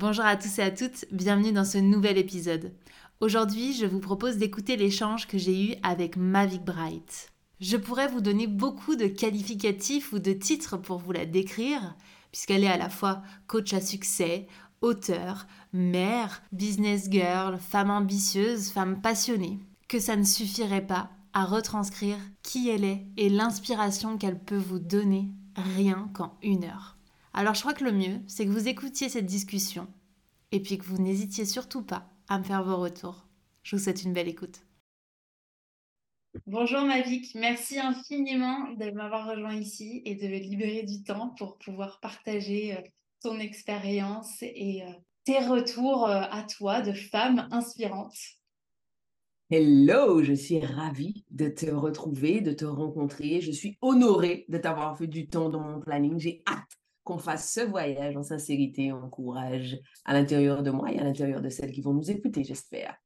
Bonjour 0.00 0.26
à 0.26 0.36
tous 0.36 0.60
et 0.60 0.62
à 0.62 0.70
toutes, 0.70 1.06
bienvenue 1.10 1.50
dans 1.50 1.64
ce 1.64 1.76
nouvel 1.76 2.18
épisode. 2.18 2.72
Aujourd'hui, 3.18 3.72
je 3.72 3.84
vous 3.84 3.98
propose 3.98 4.36
d'écouter 4.36 4.76
l'échange 4.76 5.26
que 5.26 5.38
j'ai 5.38 5.72
eu 5.72 5.74
avec 5.82 6.16
Mavic 6.16 6.64
Bright. 6.64 7.32
Je 7.58 7.76
pourrais 7.76 8.06
vous 8.06 8.20
donner 8.20 8.46
beaucoup 8.46 8.94
de 8.94 9.08
qualificatifs 9.08 10.12
ou 10.12 10.20
de 10.20 10.32
titres 10.32 10.76
pour 10.76 10.98
vous 10.98 11.10
la 11.10 11.26
décrire, 11.26 11.96
puisqu'elle 12.30 12.62
est 12.62 12.70
à 12.70 12.76
la 12.76 12.90
fois 12.90 13.22
coach 13.48 13.74
à 13.74 13.80
succès, 13.80 14.46
auteur, 14.82 15.48
mère, 15.72 16.44
business 16.52 17.08
girl, 17.10 17.58
femme 17.58 17.90
ambitieuse, 17.90 18.68
femme 18.68 19.00
passionnée. 19.00 19.58
Que 19.88 19.98
ça 19.98 20.14
ne 20.14 20.22
suffirait 20.22 20.86
pas 20.86 21.10
à 21.32 21.44
retranscrire 21.44 22.18
qui 22.44 22.68
elle 22.68 22.84
est 22.84 23.04
et 23.16 23.28
l'inspiration 23.28 24.16
qu'elle 24.16 24.38
peut 24.38 24.54
vous 24.54 24.78
donner 24.78 25.28
rien 25.56 26.08
qu'en 26.14 26.38
une 26.44 26.62
heure. 26.66 26.97
Alors 27.32 27.54
je 27.54 27.60
crois 27.60 27.74
que 27.74 27.84
le 27.84 27.92
mieux, 27.92 28.20
c'est 28.26 28.44
que 28.46 28.50
vous 28.50 28.68
écoutiez 28.68 29.08
cette 29.08 29.26
discussion 29.26 29.86
et 30.52 30.60
puis 30.60 30.78
que 30.78 30.84
vous 30.84 30.98
n'hésitiez 30.98 31.44
surtout 31.44 31.82
pas 31.82 32.10
à 32.28 32.38
me 32.38 32.44
faire 32.44 32.64
vos 32.64 32.76
retours. 32.76 33.26
Je 33.62 33.76
vous 33.76 33.82
souhaite 33.82 34.02
une 34.02 34.12
belle 34.12 34.28
écoute. 34.28 34.60
Bonjour 36.46 36.82
Mavic, 36.82 37.34
merci 37.34 37.78
infiniment 37.78 38.72
de 38.72 38.90
m'avoir 38.90 39.28
rejoint 39.28 39.54
ici 39.54 40.02
et 40.04 40.14
de 40.14 40.26
libérer 40.26 40.82
du 40.82 41.02
temps 41.02 41.34
pour 41.38 41.58
pouvoir 41.58 42.00
partager 42.00 42.76
euh, 42.76 42.80
ton 43.22 43.38
expérience 43.38 44.42
et 44.42 44.82
euh, 44.84 44.92
tes 45.24 45.38
retours 45.38 46.06
euh, 46.06 46.22
à 46.30 46.44
toi 46.44 46.80
de 46.80 46.92
femme 46.92 47.48
inspirante. 47.50 48.16
Hello, 49.50 50.22
je 50.22 50.34
suis 50.34 50.60
ravie 50.60 51.24
de 51.30 51.48
te 51.48 51.70
retrouver, 51.70 52.42
de 52.42 52.52
te 52.52 52.66
rencontrer. 52.66 53.40
Je 53.40 53.50
suis 53.50 53.78
honorée 53.80 54.44
de 54.48 54.58
t'avoir 54.58 54.96
fait 54.96 55.06
du 55.06 55.26
temps 55.26 55.48
dans 55.48 55.60
mon 55.60 55.80
planning. 55.80 56.18
J'ai 56.20 56.42
hâte 56.46 56.77
qu'on 57.08 57.16
fasse 57.16 57.54
ce 57.54 57.60
voyage 57.60 58.18
en 58.18 58.22
sincérité, 58.22 58.92
en 58.92 59.08
courage, 59.08 59.78
à 60.04 60.12
l'intérieur 60.12 60.62
de 60.62 60.70
moi 60.70 60.92
et 60.92 60.98
à 60.98 61.04
l'intérieur 61.04 61.40
de 61.40 61.48
celles 61.48 61.72
qui 61.72 61.80
vont 61.80 61.94
nous 61.94 62.10
écouter, 62.10 62.44
j'espère. 62.44 62.98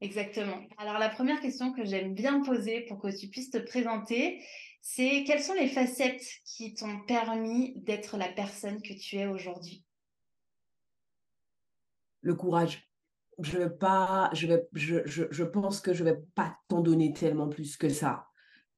Exactement. 0.00 0.60
Alors 0.78 1.00
la 1.00 1.08
première 1.08 1.40
question 1.40 1.72
que 1.72 1.84
j'aime 1.84 2.14
bien 2.14 2.40
poser 2.42 2.82
pour 2.82 3.00
que 3.00 3.18
tu 3.18 3.26
puisses 3.26 3.50
te 3.50 3.58
présenter, 3.58 4.44
c'est 4.80 5.24
quelles 5.26 5.42
sont 5.42 5.54
les 5.54 5.66
facettes 5.66 6.24
qui 6.44 6.74
t'ont 6.74 7.00
permis 7.08 7.74
d'être 7.80 8.16
la 8.16 8.28
personne 8.28 8.80
que 8.80 8.94
tu 8.94 9.16
es 9.16 9.26
aujourd'hui? 9.26 9.84
Le 12.20 12.34
courage. 12.36 12.88
Je, 13.40 13.58
vais 13.58 13.70
pas, 13.70 14.30
je, 14.34 14.46
vais, 14.46 14.68
je, 14.72 15.04
je, 15.04 15.24
je 15.32 15.44
pense 15.44 15.80
que 15.80 15.92
je 15.92 16.04
ne 16.04 16.10
vais 16.10 16.20
pas 16.36 16.56
t'en 16.68 16.80
donner 16.80 17.12
tellement 17.12 17.48
plus 17.48 17.76
que 17.76 17.88
ça. 17.88 18.28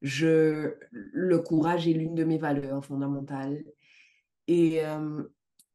Je, 0.01 0.75
le 0.91 1.39
courage 1.41 1.87
est 1.87 1.93
l'une 1.93 2.15
de 2.15 2.25
mes 2.25 2.39
valeurs 2.39 2.83
fondamentales 2.83 3.63
et, 4.49 4.81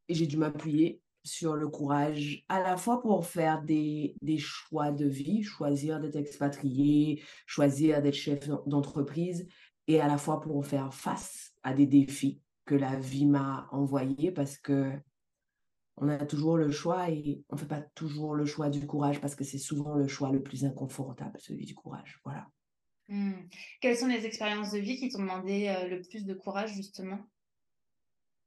j'ai 0.09 0.27
dû 0.27 0.38
m'appuyer 0.38 1.02
sur 1.23 1.55
le 1.55 1.69
courage, 1.69 2.43
à 2.49 2.61
la 2.61 2.75
fois 2.75 3.02
pour 3.02 3.25
faire 3.25 3.61
des, 3.63 4.16
des 4.21 4.38
choix 4.38 4.91
de 4.91 5.05
vie, 5.05 5.41
choisir 5.41 6.02
d'être 6.02 6.17
expatrié, 6.17 7.23
choisir 7.45 8.01
d'être 8.01 8.13
chef 8.13 8.49
d'entreprise, 8.67 9.47
et 9.88 10.01
à 10.01 10.07
la 10.07 10.17
fois 10.17 10.41
pour 10.41 10.66
faire 10.66 10.94
face 10.94 11.53
à 11.63 11.73
des 11.73 11.88
défis 11.88 12.41
que 12.66 12.75
la 12.75 12.99
vie 12.99 13.25
m'a 13.25 13.69
envoyés, 13.71 14.31
parce 14.31 14.57
que 14.57 14.91
on 15.97 16.09
a 16.09 16.25
toujours 16.25 16.57
le 16.57 16.71
choix 16.71 17.09
et 17.09 17.44
on 17.49 17.55
ne 17.55 17.59
fait 17.59 17.67
pas 17.67 17.81
toujours 17.81 18.33
le 18.33 18.45
choix 18.45 18.69
du 18.69 18.85
courage 18.88 19.21
parce 19.21 19.35
que 19.35 19.44
c'est 19.44 19.59
souvent 19.59 19.95
le 19.95 20.07
choix 20.07 20.31
le 20.31 20.41
plus 20.41 20.66
inconfortable, 20.66 21.38
celui 21.39 21.66
du 21.66 21.75
courage. 21.75 22.19
Voilà. 22.25 22.47
Mmh. 23.09 23.33
Quelles 23.79 23.97
sont 23.97 24.07
les 24.07 24.25
expériences 24.25 24.71
de 24.71 24.79
vie 24.79 24.97
qui 24.97 25.09
t'ont 25.09 25.19
demandé 25.19 25.71
le 25.89 26.01
plus 26.01 26.25
de 26.25 26.33
courage, 26.33 26.73
justement? 26.73 27.19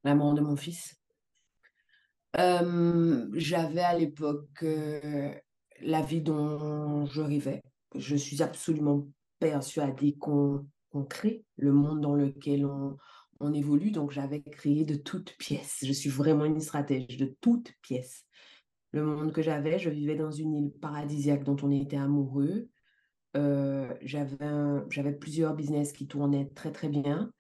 La 0.04 0.14
mort 0.14 0.34
de 0.34 0.40
mon 0.40 0.56
fils. 0.56 0.96
J'avais 2.34 3.80
à 3.80 3.98
l'époque 3.98 4.64
la 5.80 6.02
vie 6.02 6.20
dont 6.22 7.06
je 7.06 7.20
rêvais. 7.20 7.62
Je 7.94 8.16
suis 8.16 8.42
absolument 8.42 9.08
persuadée 9.38 10.16
qu'on 10.16 10.66
crée 11.08 11.44
le 11.56 11.72
monde 11.72 12.00
dans 12.00 12.14
lequel 12.14 12.66
on, 12.66 12.96
on 13.40 13.52
évolue. 13.52 13.90
Donc, 13.90 14.10
j'avais 14.10 14.42
créé 14.42 14.84
de 14.84 14.94
toutes 14.94 15.36
pièces. 15.38 15.78
Je 15.82 15.92
suis 15.92 16.10
vraiment 16.10 16.44
une 16.44 16.60
stratège 16.60 17.16
de 17.16 17.36
toutes 17.40 17.72
pièces. 17.82 18.24
Le 18.92 19.04
monde 19.04 19.32
que 19.32 19.42
j'avais, 19.42 19.78
je 19.78 19.90
vivais 19.90 20.16
dans 20.16 20.30
une 20.30 20.54
île 20.54 20.72
paradisiaque 20.80 21.44
dont 21.44 21.56
on 21.62 21.70
était 21.70 21.96
amoureux. 21.96 22.68
Euh, 23.36 23.92
j'avais 24.00 25.12
plusieurs 25.12 25.54
business 25.54 25.92
qui 25.92 26.06
tournaient 26.06 26.50
très, 26.54 26.72
très 26.72 26.88
bien 26.88 27.30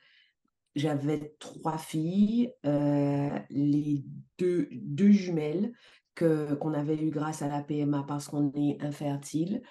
j'avais 0.76 1.34
trois 1.40 1.78
filles, 1.78 2.52
euh, 2.66 3.30
les 3.50 4.04
deux, 4.38 4.68
jumelles 5.10 5.72
que, 6.14 6.54
qu'on 6.54 6.74
avait 6.74 7.02
eues 7.02 7.10
grâce 7.10 7.42
à 7.42 7.48
la 7.48 7.62
PMA 7.62 8.04
parce 8.06 8.28
qu'on 8.28 8.52
est 8.54 8.80
infertile. 8.82 9.62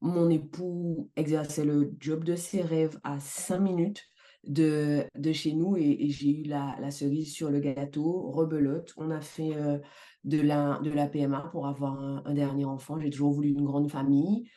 Mon 0.00 0.30
époux 0.30 1.10
exerçait 1.16 1.64
le 1.64 1.92
job 1.98 2.24
de 2.24 2.36
ses 2.36 2.62
rêves 2.62 2.98
à 3.02 3.18
cinq 3.18 3.58
minutes 3.58 4.04
de, 4.44 5.04
de 5.16 5.32
chez 5.32 5.54
nous 5.54 5.76
et, 5.76 6.08
j'ai 6.08 6.40
eu 6.40 6.42
la, 6.44 6.76
la, 6.80 6.90
cerise 6.90 7.32
sur 7.32 7.50
le 7.50 7.58
gâteau, 7.58 8.30
rebelote. 8.30 8.94
On 8.96 9.10
a 9.10 9.20
fait 9.20 9.56
euh, 9.56 9.78
de, 10.22 10.40
la, 10.40 10.78
de 10.84 10.90
la 10.90 11.08
PMA 11.08 11.48
pour 11.50 11.66
avoir 11.66 12.00
un 12.00 12.32
dernier 12.32 12.64
enfant. 12.64 12.98
J'ai 13.00 13.10
toujours 13.10 13.32
voulu 13.32 13.48
une 13.48 13.64
grande 13.64 13.90
famille. 13.90 14.48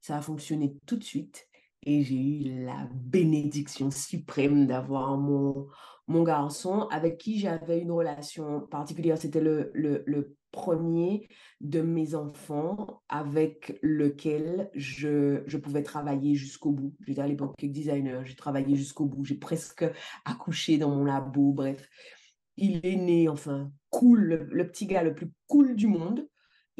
Ça 0.00 0.16
a 0.16 0.22
fonctionné 0.22 0.74
tout 0.86 0.96
de 0.96 1.04
suite 1.04 1.49
et 1.84 2.02
j'ai 2.02 2.14
eu 2.16 2.64
la 2.64 2.88
bénédiction 2.92 3.90
suprême 3.90 4.66
d'avoir 4.66 5.16
mon, 5.16 5.66
mon 6.06 6.22
garçon 6.22 6.88
avec 6.90 7.18
qui 7.18 7.38
j'avais 7.38 7.80
une 7.80 7.92
relation 7.92 8.60
particulière. 8.62 9.16
C'était 9.16 9.40
le, 9.40 9.70
le, 9.74 10.36
premier 10.52 11.28
de 11.60 11.80
mes 11.80 12.16
enfants 12.16 13.02
avec 13.08 13.78
lequel 13.82 14.68
je, 14.74 15.44
je 15.46 15.56
pouvais 15.56 15.84
travailler 15.84 16.34
jusqu'au 16.34 16.72
bout. 16.72 16.92
J'étais 17.06 17.20
à 17.20 17.28
l'époque 17.28 17.54
designer, 17.62 18.26
j'ai 18.26 18.34
travaillé 18.34 18.74
jusqu'au 18.74 19.06
bout, 19.06 19.24
j'ai 19.24 19.36
presque 19.36 19.84
accouché 20.24 20.76
dans 20.76 20.90
mon 20.90 21.04
labo, 21.04 21.52
bref. 21.52 21.88
Il 22.56 22.84
est 22.84 22.96
né, 22.96 23.28
enfin, 23.28 23.70
cool, 23.90 24.48
le 24.50 24.66
petit 24.66 24.86
gars 24.86 25.04
le 25.04 25.14
plus 25.14 25.30
cool 25.46 25.76
du 25.76 25.86
monde 25.86 26.26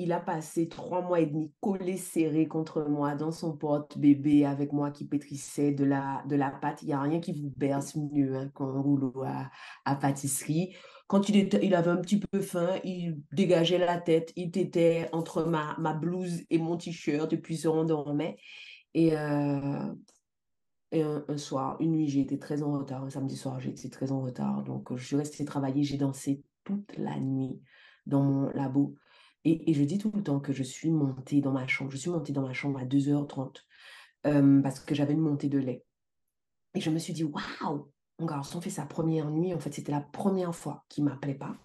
il 0.01 0.13
a 0.13 0.21
passé 0.21 0.67
trois 0.67 1.03
mois 1.03 1.21
et 1.21 1.27
demi 1.27 1.53
collé 1.61 1.99
serré 1.99 2.49
contre 2.49 2.85
moi 2.89 3.15
dans 3.15 3.33
son 3.33 3.55
porte-bébé 3.55 4.47
avec 4.47 4.73
moi 4.73 4.91
qui 4.91 5.05
pétrissait 5.05 5.73
de 5.73 5.85
la, 5.85 6.25
de 6.27 6.37
la 6.37 6.51
pâte. 6.51 6.81
Il 6.83 6.87
n'y 6.87 6.95
a 6.95 7.03
rien 7.03 7.21
qui 7.21 7.33
vous 7.33 7.53
berce 7.55 7.97
mieux 7.97 8.35
hein, 8.35 8.51
qu'un 8.57 8.81
rouleau 8.81 9.13
à, 9.27 9.51
à, 9.85 9.97
pâtisserie. 9.97 10.75
Quand 11.07 11.29
il, 11.29 11.75
avait 11.75 11.91
un 11.91 11.99
petit 11.99 12.19
peu 12.19 12.41
faim, 12.41 12.81
il 12.83 13.21
dégageait 13.33 13.77
la 13.77 13.99
tête, 13.99 14.33
il 14.37 14.57
était 14.57 15.11
entre 15.13 15.45
ma, 15.45 15.77
ma 15.79 15.93
blouse 15.93 16.45
et 16.49 16.59
mon 16.59 16.79
t-shirt 16.79 17.31
et 17.35 17.39
puis 17.39 17.59
se 17.59 17.69
rendormait. 17.69 18.39
Et, 18.95 19.15
euh, 19.19 19.95
et 20.93 21.03
un, 21.03 21.25
un, 21.29 21.37
soir, 21.37 21.77
une 21.81 21.93
nuit, 21.93 22.09
j'ai 22.09 22.21
été 22.21 22.39
très 22.39 22.63
en 22.63 22.73
retard. 22.73 23.05
Un 23.05 23.11
samedi 23.11 23.37
soir, 23.37 23.61
j'ai 23.61 23.71
été 23.71 23.91
très 23.91 24.13
en 24.13 24.23
retard. 24.23 24.63
Donc, 24.63 24.97
je 24.97 25.05
suis 25.05 25.17
restée 25.17 25.45
travailler. 25.45 25.85
J'ai 25.85 25.99
dansé 25.99 26.43
toute 26.65 26.97
la 26.97 27.21
nuit 27.21 27.61
dans 28.07 28.23
mon 28.23 28.49
labo. 28.51 28.95
Et, 29.45 29.73
je 29.73 29.83
dis 29.85 29.99
tout 29.99 30.13
le 30.15 30.23
temps 30.23 30.41
que 30.41 30.53
je 30.53 30.63
suis 30.63 30.91
montée 30.91 31.41
dans 31.41 31.53
ma 31.53 31.67
chambre. 31.67 31.91
Je 31.91 31.97
suis 31.97 32.11
montée 32.11 32.33
dans 32.33 32.47
ma 32.47 32.53
chambre 32.53 32.79
à 32.79 32.85
2h30 32.85 33.65
parce 34.63 34.81
que 34.81 34.95
j'avais 34.95 35.15
une 35.15 35.21
montée 35.21 35.49
de 35.49 35.59
lait. 35.59 35.85
Et 36.75 36.81
je 36.81 36.91
me 36.91 36.99
suis 36.99 37.13
dit, 37.13 37.25
waouh, 37.25 37.91
mon 38.19 38.27
garçon 38.27 38.61
fait 38.61 38.71
sa 38.71 38.87
première 38.87 39.31
nuit. 39.31 39.55
En 39.55 39.59
fait, 39.59 39.73
c'était 39.73 39.93
la 39.93 40.03
première 40.03 40.55
fois 40.55 40.85
qu'il 40.89 41.05
ne 41.05 41.11
m'appelait 41.11 41.35
pas. 41.35 41.57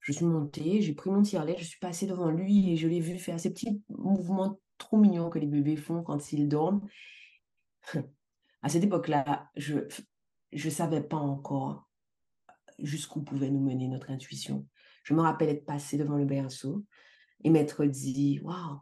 Je 0.00 0.12
suis 0.12 0.24
montée, 0.24 0.82
j'ai 0.82 0.94
pris 0.94 1.10
mon 1.10 1.22
tire-lait, 1.22 1.56
je 1.58 1.64
suis 1.64 1.78
passée 1.78 2.06
devant 2.06 2.30
lui 2.30 2.72
et 2.72 2.76
je 2.76 2.88
l'ai 2.88 2.98
vu 2.98 3.18
faire 3.18 3.38
ces 3.38 3.52
petits 3.52 3.80
mouvements 3.88 4.58
trop 4.76 4.96
mignons 4.96 5.30
que 5.30 5.38
les 5.38 5.46
bébés 5.46 5.76
font 5.76 6.02
quand 6.02 6.32
ils 6.32 6.48
dorment. 6.48 6.84
à 8.62 8.68
cette 8.68 8.82
époque-là, 8.82 9.48
je 9.54 9.78
ne 10.52 10.70
savais 10.70 11.02
pas 11.02 11.18
encore 11.18 11.88
jusqu'où 12.80 13.22
pouvait 13.22 13.50
nous 13.50 13.60
mener 13.60 13.86
notre 13.86 14.10
intuition. 14.10 14.66
Je 15.04 15.14
me 15.14 15.20
rappelle 15.20 15.50
être 15.50 15.64
passée 15.64 15.98
devant 15.98 16.16
le 16.16 16.24
berceau 16.24 16.84
et 17.44 17.50
m'être 17.50 17.84
dit, 17.84 18.40
waouh, 18.42 18.80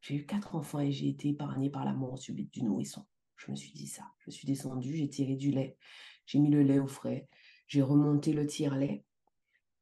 j'ai 0.00 0.16
eu 0.16 0.26
quatre 0.26 0.54
enfants 0.54 0.80
et 0.80 0.92
j'ai 0.92 1.08
été 1.08 1.28
épargnée 1.28 1.70
par 1.70 1.84
la 1.84 1.92
mort 1.92 2.18
subite 2.18 2.52
du 2.52 2.62
nourrisson. 2.62 3.06
Je 3.36 3.50
me 3.50 3.56
suis 3.56 3.72
dit 3.72 3.86
ça. 3.86 4.04
Je 4.18 4.30
suis 4.30 4.46
descendue, 4.46 4.96
j'ai 4.96 5.08
tiré 5.08 5.36
du 5.36 5.50
lait, 5.50 5.76
j'ai 6.26 6.38
mis 6.38 6.50
le 6.50 6.62
lait 6.62 6.78
au 6.78 6.86
frais, 6.86 7.28
j'ai 7.66 7.82
remonté 7.82 8.32
le 8.32 8.46
tire-lait. 8.46 9.04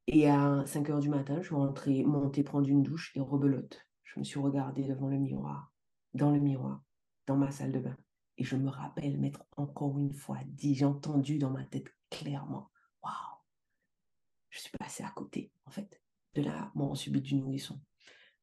Et 0.06 0.28
à 0.28 0.64
5 0.66 0.90
heures 0.90 1.00
du 1.00 1.10
matin, 1.10 1.36
je 1.40 1.46
suis 1.46 1.54
rentrée, 1.54 2.02
montée 2.04 2.42
prendre 2.42 2.68
une 2.68 2.82
douche 2.82 3.12
et 3.14 3.20
rebelote. 3.20 3.86
Je 4.04 4.18
me 4.18 4.24
suis 4.24 4.40
regardée 4.40 4.84
devant 4.84 5.08
le 5.08 5.18
miroir, 5.18 5.72
dans 6.14 6.30
le 6.30 6.40
miroir, 6.40 6.82
dans 7.26 7.36
ma 7.36 7.50
salle 7.50 7.72
de 7.72 7.80
bain. 7.80 7.96
Et 8.38 8.44
je 8.44 8.56
me 8.56 8.70
rappelle 8.70 9.18
m'être 9.18 9.44
encore 9.56 9.98
une 9.98 10.12
fois 10.12 10.38
dit, 10.46 10.74
j'ai 10.74 10.84
entendu 10.84 11.38
dans 11.38 11.50
ma 11.50 11.64
tête 11.64 11.88
clairement, 12.10 12.70
waouh, 13.02 13.12
je 14.48 14.60
suis 14.60 14.78
passée 14.78 15.02
à 15.02 15.10
côté, 15.10 15.52
en 15.66 15.70
fait, 15.70 16.00
de 16.34 16.42
la 16.42 16.70
mort 16.74 16.96
subite 16.96 17.24
du 17.24 17.34
nourrisson. 17.34 17.80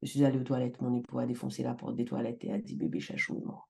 Je 0.06 0.12
suis 0.12 0.24
allée 0.24 0.38
aux 0.38 0.44
toilettes, 0.44 0.80
mon 0.82 0.94
époux 0.94 1.18
a 1.18 1.26
défoncé 1.26 1.64
la 1.64 1.74
porte 1.74 1.96
des 1.96 2.06
toilettes 2.06 2.44
et 2.46 2.54
a 2.54 2.60
dit 2.60 2.76
bébé 2.76 3.00
chachou 3.00 3.38
est 3.38 3.44
mort. 3.44 3.68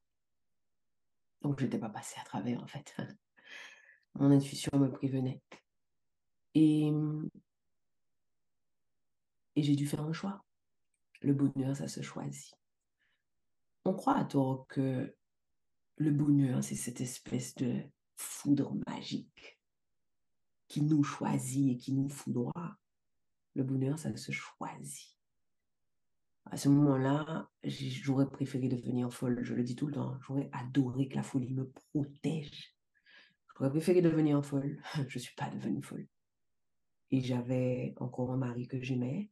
Donc 1.42 1.62
je 1.62 1.64
n'étais 1.64 1.80
pas 1.80 1.88
passée 1.88 2.20
à 2.20 2.26
travers 2.26 2.62
en 2.62 2.68
fait. 2.68 2.94
Mon 4.16 4.32
intuition 4.32 4.72
me 4.78 4.92
prévenait. 4.92 5.42
Et 6.54 6.92
Et 9.56 9.64
j'ai 9.64 9.78
dû 9.78 9.88
faire 9.88 10.02
un 10.02 10.12
choix. 10.12 10.44
Le 11.22 11.34
bonheur, 11.34 11.74
ça 11.74 11.88
se 11.88 12.02
choisit. 12.02 12.54
On 13.86 13.94
croit 13.94 14.18
à 14.18 14.26
tort 14.26 14.68
que 14.68 15.16
le 15.96 16.12
bonheur, 16.12 16.62
c'est 16.62 16.76
cette 16.76 17.00
espèce 17.00 17.56
de 17.56 17.82
foudre 18.18 18.76
magique 18.88 19.58
qui 20.68 20.82
nous 20.82 21.04
choisit 21.04 21.72
et 21.72 21.78
qui 21.78 21.94
nous 21.94 22.10
foudroie. 22.10 22.76
Le 23.54 23.64
bonheur, 23.64 23.98
ça 23.98 24.14
se 24.18 24.34
choisit. 24.34 25.15
À 26.52 26.58
ce 26.58 26.70
moment-là, 26.70 27.50
j'aurais 27.64 28.30
préféré 28.30 28.68
devenir 28.68 29.12
folle, 29.12 29.44
je 29.44 29.54
le 29.54 29.64
dis 29.64 29.76
tout 29.76 29.88
le 29.88 29.94
temps. 29.94 30.18
J'aurais 30.22 30.50
adoré 30.54 31.08
que 31.08 31.16
la 31.16 31.24
folie 31.24 31.54
me 31.54 31.70
protège. 31.70 32.76
J'aurais 33.58 33.72
préféré 33.72 34.02
devenir 34.02 34.46
folle. 34.46 34.82
Je 35.08 35.18
ne 35.18 35.24
suis 35.24 35.36
pas 35.36 35.50
devenue 35.50 35.82
folle. 35.82 36.08
Et 37.12 37.22
j'avais 37.22 37.94
encore 37.98 38.32
un 38.32 38.38
mari 38.38 38.68
que 38.68 38.82
j'aimais, 38.82 39.30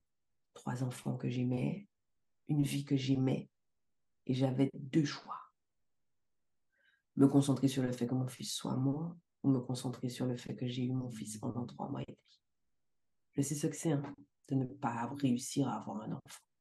trois 0.54 0.84
enfants 0.84 1.18
que 1.18 1.30
j'aimais, 1.30 1.88
une 2.48 2.64
vie 2.64 2.86
que 2.86 2.96
j'aimais. 2.96 3.50
Et 4.26 4.34
j'avais 4.34 4.70
deux 4.74 5.06
choix. 5.06 5.40
Me 7.16 7.28
concentrer 7.28 7.68
sur 7.68 7.84
le 7.84 7.92
fait 7.92 8.08
que 8.08 8.16
mon 8.16 8.28
fils 8.28 8.54
soit 8.54 8.78
mort 8.78 9.16
ou 9.44 9.50
me 9.50 9.60
concentrer 9.60 10.10
sur 10.10 10.26
le 10.26 10.38
fait 10.38 10.56
que 10.56 10.68
j'ai 10.68 10.86
eu 10.86 10.94
mon 10.94 11.10
fils 11.12 11.38
pendant 11.38 11.66
trois 11.66 11.90
mois 11.90 12.02
et 12.02 12.06
demi. 12.06 12.18
Je 13.34 13.42
sais 13.42 13.56
ce 13.56 13.68
que 13.68 13.76
c'est 13.76 13.92
hein, 13.92 14.16
de 14.48 14.56
ne 14.56 14.66
pas 14.66 15.12
réussir 15.20 15.68
à 15.68 15.80
avoir 15.80 16.02
un 16.02 16.14
enfant. 16.14 16.53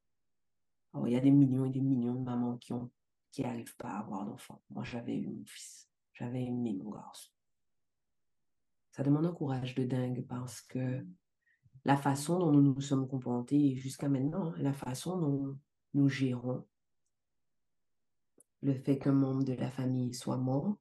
Alors, 0.93 1.09
il 1.09 1.13
y 1.13 1.17
a 1.17 1.21
des 1.21 1.31
millions 1.31 1.65
et 1.65 1.71
des 1.71 1.81
millions 1.81 2.15
de 2.15 2.21
mamans 2.21 2.57
qui 2.59 2.73
ont 2.73 2.91
qui 3.33 3.43
n'arrivent 3.43 3.77
pas 3.77 3.89
à 3.89 4.01
avoir 4.01 4.27
d'enfant. 4.27 4.63
Moi, 4.71 4.85
j'avais 4.85 5.17
eu 5.17 5.27
mon 5.27 5.45
fils. 5.47 5.89
J'avais 6.13 6.45
aimé 6.45 6.75
mon 6.75 6.91
garçon. 6.91 7.31
Ça 8.91 9.03
demande 9.03 9.25
un 9.25 9.33
courage 9.33 9.75
de 9.75 9.85
dingue 9.85 10.27
parce 10.29 10.61
que 10.61 11.05
la 11.87 11.97
façon 11.97 12.39
dont 12.39 12.53
nous 12.53 12.61
nous 12.61 12.81
sommes 12.81 13.09
comportés 13.09 13.75
jusqu'à 13.77 14.09
maintenant, 14.09 14.53
la 14.59 14.75
façon 14.75 15.19
dont 15.19 15.59
nous 15.95 16.09
gérons 16.09 16.67
le 18.61 18.75
fait 18.75 18.99
qu'un 18.99 19.13
membre 19.13 19.45
de 19.45 19.55
la 19.55 19.71
famille 19.71 20.15
soit 20.15 20.37
mort 20.37 20.77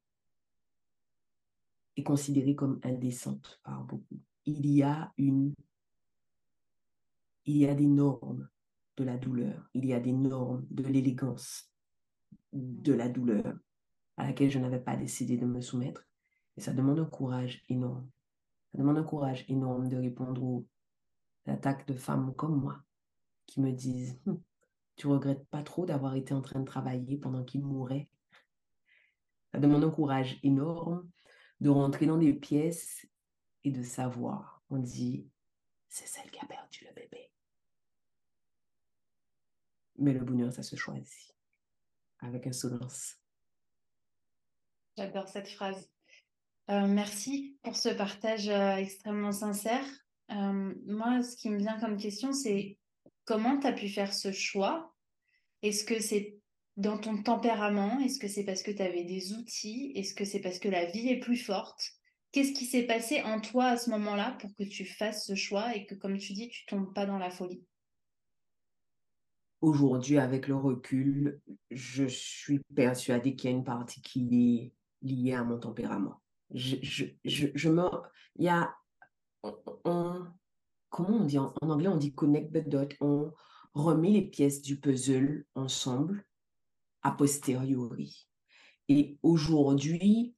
est 1.96 2.04
considéré 2.04 2.54
comme 2.54 2.80
indécente 2.84 3.60
par 3.64 3.84
beaucoup. 3.86 4.20
Il 4.46 4.68
y 4.68 4.84
a 4.84 5.14
une 5.18 5.54
il 7.46 7.58
y 7.58 7.68
a 7.68 7.74
des 7.74 7.88
normes 7.88 8.48
de 9.02 9.06
la 9.06 9.18
douleur, 9.18 9.68
il 9.74 9.86
y 9.86 9.94
a 9.94 10.00
des 10.00 10.14
normes 10.14 10.66
de 10.70 10.84
l'élégance 10.84 11.72
de 12.54 12.94
la 12.94 13.10
douleur 13.10 13.58
à 14.18 14.26
laquelle 14.28 14.52
je 14.52 14.60
n'avais 14.60 14.80
pas 14.80 14.96
décidé 14.96 15.38
de 15.38 15.46
me 15.46 15.60
soumettre. 15.60 16.06
Et 16.56 16.62
ça 16.62 16.72
demande 16.72 17.00
un 17.00 17.06
courage 17.06 17.64
énorme. 17.68 18.08
Ça 18.72 18.78
demande 18.78 19.00
un 19.00 19.04
courage 19.04 19.44
énorme 19.48 19.90
de 19.90 19.98
répondre 19.98 20.44
aux 20.44 20.68
attaques 21.48 21.88
de 21.88 21.96
femmes 21.96 22.36
comme 22.36 22.62
moi 22.62 22.78
qui 23.48 23.60
me 23.60 23.72
disent 23.72 24.20
hum, 24.28 24.40
Tu 24.96 25.08
regrettes 25.08 25.48
pas 25.48 25.64
trop 25.64 25.88
d'avoir 25.88 26.14
été 26.14 26.36
en 26.36 26.42
train 26.42 26.60
de 26.60 26.66
travailler 26.66 27.18
pendant 27.18 27.44
qu'il 27.44 27.64
mourait 27.64 28.08
Ça 29.52 29.60
demande 29.60 29.84
un 29.84 29.90
courage 29.90 30.40
énorme 30.44 31.10
de 31.60 31.70
rentrer 31.70 32.06
dans 32.06 32.18
des 32.18 32.34
pièces 32.34 33.08
et 33.64 33.72
de 33.72 33.82
savoir. 33.82 34.62
On 34.70 34.78
dit 34.78 35.28
C'est 35.90 36.08
celle 36.08 36.30
qui 36.30 36.40
a 36.40 36.46
perdu 36.46 36.86
le 36.88 36.94
bébé. 36.94 37.31
Mais 40.02 40.14
le 40.14 40.20
bonheur, 40.22 40.52
ça 40.52 40.64
se 40.64 40.76
choisit 40.76 41.36
avec 42.20 42.48
insolence. 42.48 43.18
J'adore 44.98 45.28
cette 45.28 45.48
phrase. 45.48 45.90
Euh, 46.72 46.88
merci 46.88 47.58
pour 47.62 47.76
ce 47.76 47.90
partage 47.90 48.50
euh, 48.50 48.76
extrêmement 48.78 49.32
sincère. 49.32 49.86
Euh, 50.32 50.74
moi, 50.88 51.22
ce 51.22 51.36
qui 51.36 51.50
me 51.50 51.58
vient 51.60 51.80
comme 51.80 51.98
question, 51.98 52.34
c'est 52.34 52.80
comment 53.26 53.60
tu 53.60 53.68
as 53.68 53.74
pu 53.74 53.90
faire 53.90 54.14
ce 54.14 54.32
choix? 54.32 54.92
Est-ce 55.62 55.84
que 55.84 56.00
c'est 56.00 56.36
dans 56.78 56.98
ton 56.98 57.22
tempérament? 57.22 58.00
Est-ce 58.00 58.20
que 58.20 58.28
c'est 58.28 58.44
parce 58.44 58.64
que 58.64 58.72
tu 58.72 58.82
avais 58.82 59.04
des 59.04 59.34
outils? 59.34 59.92
Est-ce 59.96 60.16
que 60.16 60.26
c'est 60.26 60.42
parce 60.42 60.58
que 60.58 60.70
la 60.70 60.86
vie 60.86 61.10
est 61.10 61.20
plus 61.20 61.38
forte? 61.38 61.84
Qu'est-ce 62.32 62.54
qui 62.54 62.66
s'est 62.66 62.88
passé 62.88 63.22
en 63.22 63.40
toi 63.40 63.66
à 63.66 63.78
ce 63.78 63.92
moment-là 63.92 64.36
pour 64.40 64.50
que 64.56 64.64
tu 64.64 64.84
fasses 64.86 65.28
ce 65.28 65.36
choix 65.36 65.76
et 65.76 65.86
que, 65.86 65.94
comme 65.94 66.18
tu 66.18 66.34
dis, 66.34 66.50
tu 66.50 66.66
tombes 66.66 66.92
pas 66.92 67.06
dans 67.06 67.20
la 67.20 67.30
folie? 67.30 67.64
Aujourd'hui, 69.62 70.18
avec 70.18 70.48
le 70.48 70.56
recul, 70.56 71.40
je 71.70 72.06
suis 72.06 72.60
persuadée 72.76 73.36
qu'il 73.36 73.52
y 73.52 73.54
a 73.54 73.58
une 73.58 73.64
partie 73.64 74.02
qui 74.02 74.74
est 75.04 75.08
liée 75.08 75.34
à 75.34 75.44
mon 75.44 75.60
tempérament. 75.60 76.22
Je, 76.54 77.06
me... 77.70 77.84
Il 78.38 78.46
y 78.46 78.50
a... 78.50 78.76
comment 79.44 81.18
on 81.20 81.26
dit? 81.26 81.38
En, 81.38 81.54
anglais, 81.62 81.88
on 81.88 81.98
dit 81.98 82.14
connect 82.14 82.52
the 82.52 82.68
dot. 82.68 82.94
On 83.02 83.32
remet 83.74 84.10
les 84.10 84.28
pièces 84.28 84.62
du 84.62 84.80
puzzle 84.80 85.46
ensemble 85.56 86.26
a 87.04 87.12
posteriori. 87.12 88.28
Et 88.90 89.18
aujourd'hui, 89.24 90.36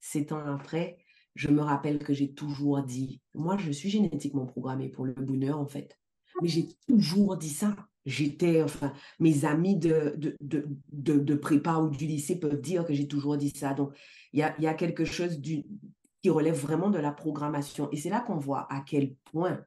sept 0.00 0.32
ans 0.32 0.44
après, 0.46 0.98
je 1.34 1.48
me 1.48 1.60
rappelle 1.60 1.98
que 1.98 2.12
j'ai 2.14 2.32
toujours 2.32 2.82
dit, 2.82 3.20
moi, 3.34 3.56
je 3.58 3.70
suis 3.70 3.90
génétiquement 3.90 4.46
programmée 4.46 4.88
pour 4.88 5.04
le 5.04 5.12
bonheur, 5.12 5.58
en 5.58 5.66
fait. 5.66 5.98
Mais 6.42 6.48
j'ai 6.48 6.68
toujours 6.86 7.36
dit 7.36 7.50
ça 7.50 7.87
j'étais, 8.08 8.62
enfin, 8.62 8.92
mes 9.20 9.44
amis 9.44 9.76
de, 9.76 10.14
de, 10.16 10.36
de, 10.40 11.18
de, 11.18 11.34
prépa 11.34 11.76
ou 11.76 11.90
du 11.90 12.06
lycée 12.06 12.40
peuvent 12.40 12.60
dire 12.60 12.84
que 12.84 12.94
j'ai 12.94 13.06
toujours 13.06 13.36
dit 13.36 13.50
ça. 13.50 13.74
Donc, 13.74 13.92
il 14.32 14.40
y 14.40 14.42
a, 14.42 14.58
y 14.58 14.66
a, 14.66 14.74
quelque 14.74 15.04
chose 15.04 15.40
qui 15.42 16.30
relève 16.30 16.58
vraiment 16.58 16.90
de 16.90 16.98
la 16.98 17.12
programmation. 17.12 17.90
Et 17.92 17.96
c'est 17.96 18.08
là 18.08 18.20
qu'on 18.20 18.38
voit 18.38 18.66
à 18.72 18.80
quel 18.80 19.14
point 19.30 19.60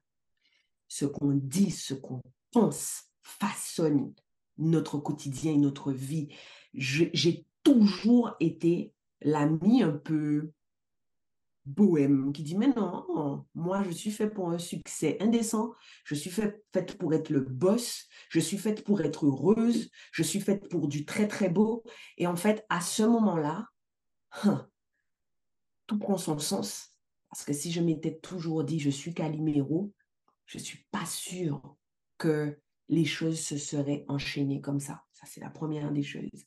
ce 0.87 1.05
qu'on 1.05 1.31
dit, 1.31 1.71
ce 1.71 1.93
qu'on 1.93 2.21
pense 2.51 3.03
façonne 3.21 4.13
notre 4.57 4.97
quotidien 4.97 5.53
et 5.53 5.57
notre 5.57 5.91
vie. 5.91 6.29
J'ai 6.73 7.45
toujours 7.63 8.35
été 8.39 8.93
l'ami 9.21 9.83
un 9.83 9.91
peu 9.91 10.51
bohème 11.65 12.33
qui 12.33 12.43
dit 12.43 12.57
mais 12.57 12.69
non, 12.75 13.45
moi 13.53 13.83
je 13.83 13.91
suis 13.91 14.11
fait 14.11 14.29
pour 14.29 14.49
un 14.49 14.57
succès 14.57 15.17
indécent, 15.19 15.73
je 16.03 16.15
suis 16.15 16.29
fait, 16.29 16.63
faite 16.73 16.97
pour 16.97 17.13
être 17.13 17.29
le 17.29 17.41
boss, 17.41 18.07
je 18.29 18.39
suis 18.39 18.57
faite 18.57 18.83
pour 18.83 19.01
être 19.01 19.25
heureuse, 19.25 19.89
je 20.11 20.23
suis 20.23 20.39
faite 20.39 20.69
pour 20.69 20.87
du 20.87 21.05
très 21.05 21.27
très 21.27 21.49
beau. 21.49 21.83
Et 22.17 22.27
en 22.27 22.35
fait, 22.35 22.65
à 22.69 22.81
ce 22.81 23.03
moment-là, 23.03 23.67
hein, 24.43 24.67
tout 25.87 25.99
prend 25.99 26.17
son 26.17 26.39
sens. 26.39 26.95
Parce 27.29 27.45
que 27.45 27.53
si 27.53 27.71
je 27.71 27.81
m'étais 27.81 28.17
toujours 28.17 28.63
dit 28.63 28.79
je 28.79 28.89
suis 28.89 29.13
Calimero, 29.13 29.93
je 30.45 30.57
ne 30.57 30.63
suis 30.63 30.85
pas 30.91 31.05
sûre 31.05 31.77
que 32.17 32.57
les 32.89 33.05
choses 33.05 33.39
se 33.39 33.57
seraient 33.57 34.03
enchaînées 34.07 34.61
comme 34.61 34.79
ça. 34.79 35.03
Ça, 35.13 35.25
c'est 35.25 35.39
la 35.39 35.49
première 35.49 35.91
des 35.91 36.03
choses. 36.03 36.45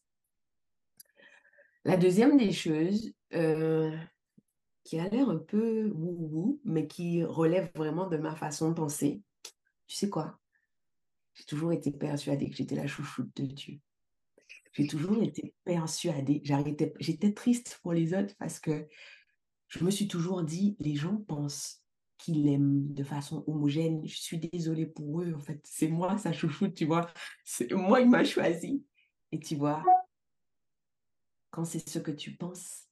La 1.84 1.96
deuxième 1.96 2.36
des 2.36 2.52
choses, 2.52 3.12
euh, 3.34 3.96
qui 4.84 4.98
a 5.00 5.08
l'air 5.08 5.28
un 5.28 5.38
peu 5.38 5.90
wou 5.94 6.60
mais 6.64 6.86
qui 6.86 7.24
relève 7.24 7.70
vraiment 7.74 8.06
de 8.06 8.16
ma 8.16 8.36
façon 8.36 8.68
de 8.68 8.74
penser. 8.74 9.22
Tu 9.86 9.96
sais 9.96 10.08
quoi? 10.08 10.38
J'ai 11.34 11.44
toujours 11.44 11.72
été 11.72 11.90
persuadée 11.90 12.48
que 12.48 12.56
j'étais 12.56 12.76
la 12.76 12.86
chouchoute 12.86 13.34
de 13.36 13.46
Dieu. 13.46 13.80
J'ai 14.72 14.86
toujours 14.86 15.22
été 15.22 15.54
persuadée. 15.64 16.42
J'étais 17.00 17.32
triste 17.32 17.80
pour 17.82 17.92
les 17.92 18.14
autres 18.14 18.34
parce 18.38 18.60
que 18.60 18.86
je 19.68 19.82
me 19.84 19.90
suis 19.90 20.06
toujours 20.06 20.44
dit, 20.44 20.76
les 20.78 20.94
gens 20.94 21.16
pensent 21.16 21.82
qu'ils 22.18 22.44
l'aiment 22.44 22.92
de 22.92 23.02
façon 23.02 23.42
homogène. 23.46 24.06
Je 24.06 24.16
suis 24.16 24.38
désolée 24.38 24.86
pour 24.86 25.22
eux, 25.22 25.34
en 25.34 25.40
fait. 25.40 25.60
C'est 25.64 25.88
moi, 25.88 26.16
sa 26.18 26.32
chouchoute, 26.32 26.74
tu 26.74 26.84
vois. 26.84 27.12
Moi, 27.72 28.00
il 28.00 28.10
m'a 28.10 28.24
choisi. 28.24 28.84
Et 29.32 29.40
tu 29.40 29.56
vois, 29.56 29.82
quand 31.50 31.64
c'est 31.64 31.88
ce 31.88 31.98
que 31.98 32.12
tu 32.12 32.36
penses, 32.36 32.88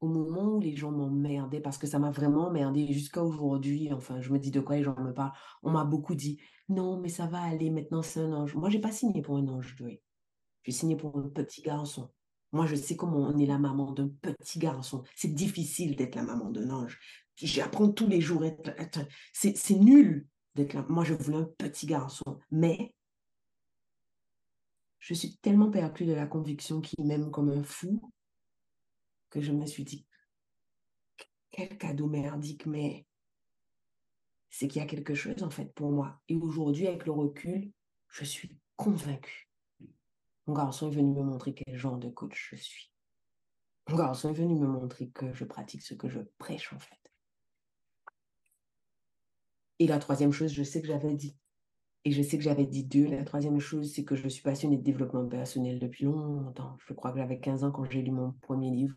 au 0.00 0.08
moment 0.08 0.54
où 0.54 0.60
les 0.60 0.76
gens 0.76 0.90
m'emmerdaient, 0.90 1.60
parce 1.60 1.78
que 1.78 1.86
ça 1.86 1.98
m'a 1.98 2.10
vraiment 2.10 2.48
emmerdé 2.48 2.92
jusqu'à 2.92 3.22
aujourd'hui, 3.22 3.92
enfin, 3.92 4.20
je 4.20 4.32
me 4.32 4.38
dis 4.38 4.50
de 4.50 4.60
quoi 4.60 4.76
les 4.76 4.82
gens 4.82 4.98
me 4.98 5.12
parlent, 5.12 5.32
on 5.62 5.70
m'a 5.70 5.84
beaucoup 5.84 6.14
dit, 6.14 6.40
non, 6.68 6.98
mais 7.00 7.08
ça 7.08 7.26
va 7.26 7.42
aller, 7.42 7.70
maintenant 7.70 8.02
c'est 8.02 8.20
un 8.20 8.32
ange. 8.32 8.54
Moi, 8.54 8.70
j'ai 8.70 8.80
pas 8.80 8.92
signé 8.92 9.22
pour 9.22 9.36
un 9.36 9.46
ange, 9.48 9.74
Joey. 9.76 10.02
J'ai 10.62 10.72
signé 10.72 10.96
pour 10.96 11.16
un 11.18 11.28
petit 11.28 11.62
garçon. 11.62 12.10
Moi, 12.52 12.66
je 12.66 12.74
sais 12.74 12.96
comment 12.96 13.18
on 13.18 13.38
est 13.38 13.46
la 13.46 13.58
maman 13.58 13.92
d'un 13.92 14.08
petit 14.08 14.58
garçon. 14.58 15.04
C'est 15.14 15.32
difficile 15.32 15.96
d'être 15.96 16.16
la 16.16 16.22
maman 16.22 16.50
d'un 16.50 16.70
ange. 16.70 16.98
J'apprends 17.36 17.90
tous 17.90 18.08
les 18.08 18.20
jours. 18.20 18.42
C'est 19.32 19.74
nul 19.76 20.26
d'être 20.54 20.74
là. 20.74 20.84
Moi, 20.88 21.04
je 21.04 21.14
voulais 21.14 21.38
un 21.38 21.48
petit 21.58 21.86
garçon. 21.86 22.38
Mais 22.50 22.94
je 24.98 25.14
suis 25.14 25.36
tellement 25.36 25.70
perdue 25.70 26.04
de 26.04 26.12
la 26.12 26.26
conviction 26.26 26.80
qu'il 26.80 27.04
m'aime 27.06 27.30
comme 27.30 27.50
un 27.50 27.62
fou 27.62 28.12
que 29.30 29.40
je 29.40 29.52
me 29.52 29.66
suis 29.66 29.84
dit, 29.84 30.06
quel 31.50 31.76
cadeau 31.78 32.06
merdique, 32.06 32.66
mais 32.66 33.06
c'est 34.50 34.68
qu'il 34.68 34.80
y 34.80 34.84
a 34.84 34.88
quelque 34.88 35.14
chose 35.14 35.42
en 35.42 35.50
fait 35.50 35.72
pour 35.74 35.90
moi. 35.90 36.20
Et 36.28 36.36
aujourd'hui, 36.36 36.86
avec 36.86 37.06
le 37.06 37.12
recul, 37.12 37.72
je 38.08 38.24
suis 38.24 38.58
convaincue. 38.76 39.48
Mon 40.46 40.54
garçon 40.54 40.88
est 40.90 40.94
venu 40.94 41.12
me 41.12 41.22
montrer 41.22 41.54
quel 41.54 41.76
genre 41.76 41.98
de 41.98 42.08
coach 42.08 42.50
je 42.50 42.56
suis. 42.56 42.90
Mon 43.88 43.96
garçon 43.96 44.30
est 44.30 44.34
venu 44.34 44.58
me 44.58 44.66
montrer 44.66 45.10
que 45.10 45.32
je 45.32 45.44
pratique 45.44 45.82
ce 45.82 45.94
que 45.94 46.08
je 46.08 46.20
prêche 46.38 46.72
en 46.72 46.78
fait. 46.78 46.96
Et 49.78 49.86
la 49.86 49.98
troisième 49.98 50.32
chose, 50.32 50.52
je 50.52 50.62
sais 50.62 50.80
que 50.80 50.86
j'avais 50.86 51.14
dit. 51.14 51.36
Et 52.04 52.12
je 52.12 52.22
sais 52.22 52.36
que 52.36 52.44
j'avais 52.44 52.66
dit 52.66 52.84
deux. 52.84 53.06
La 53.06 53.24
troisième 53.24 53.60
chose, 53.60 53.92
c'est 53.92 54.04
que 54.04 54.16
je 54.16 54.28
suis 54.28 54.42
passionnée 54.42 54.76
de 54.76 54.82
développement 54.82 55.26
personnel 55.26 55.78
depuis 55.78 56.04
longtemps. 56.04 56.76
Je 56.86 56.94
crois 56.94 57.12
que 57.12 57.18
j'avais 57.18 57.40
15 57.40 57.64
ans 57.64 57.70
quand 57.70 57.84
j'ai 57.84 58.02
lu 58.02 58.10
mon 58.10 58.32
premier 58.32 58.70
livre. 58.70 58.96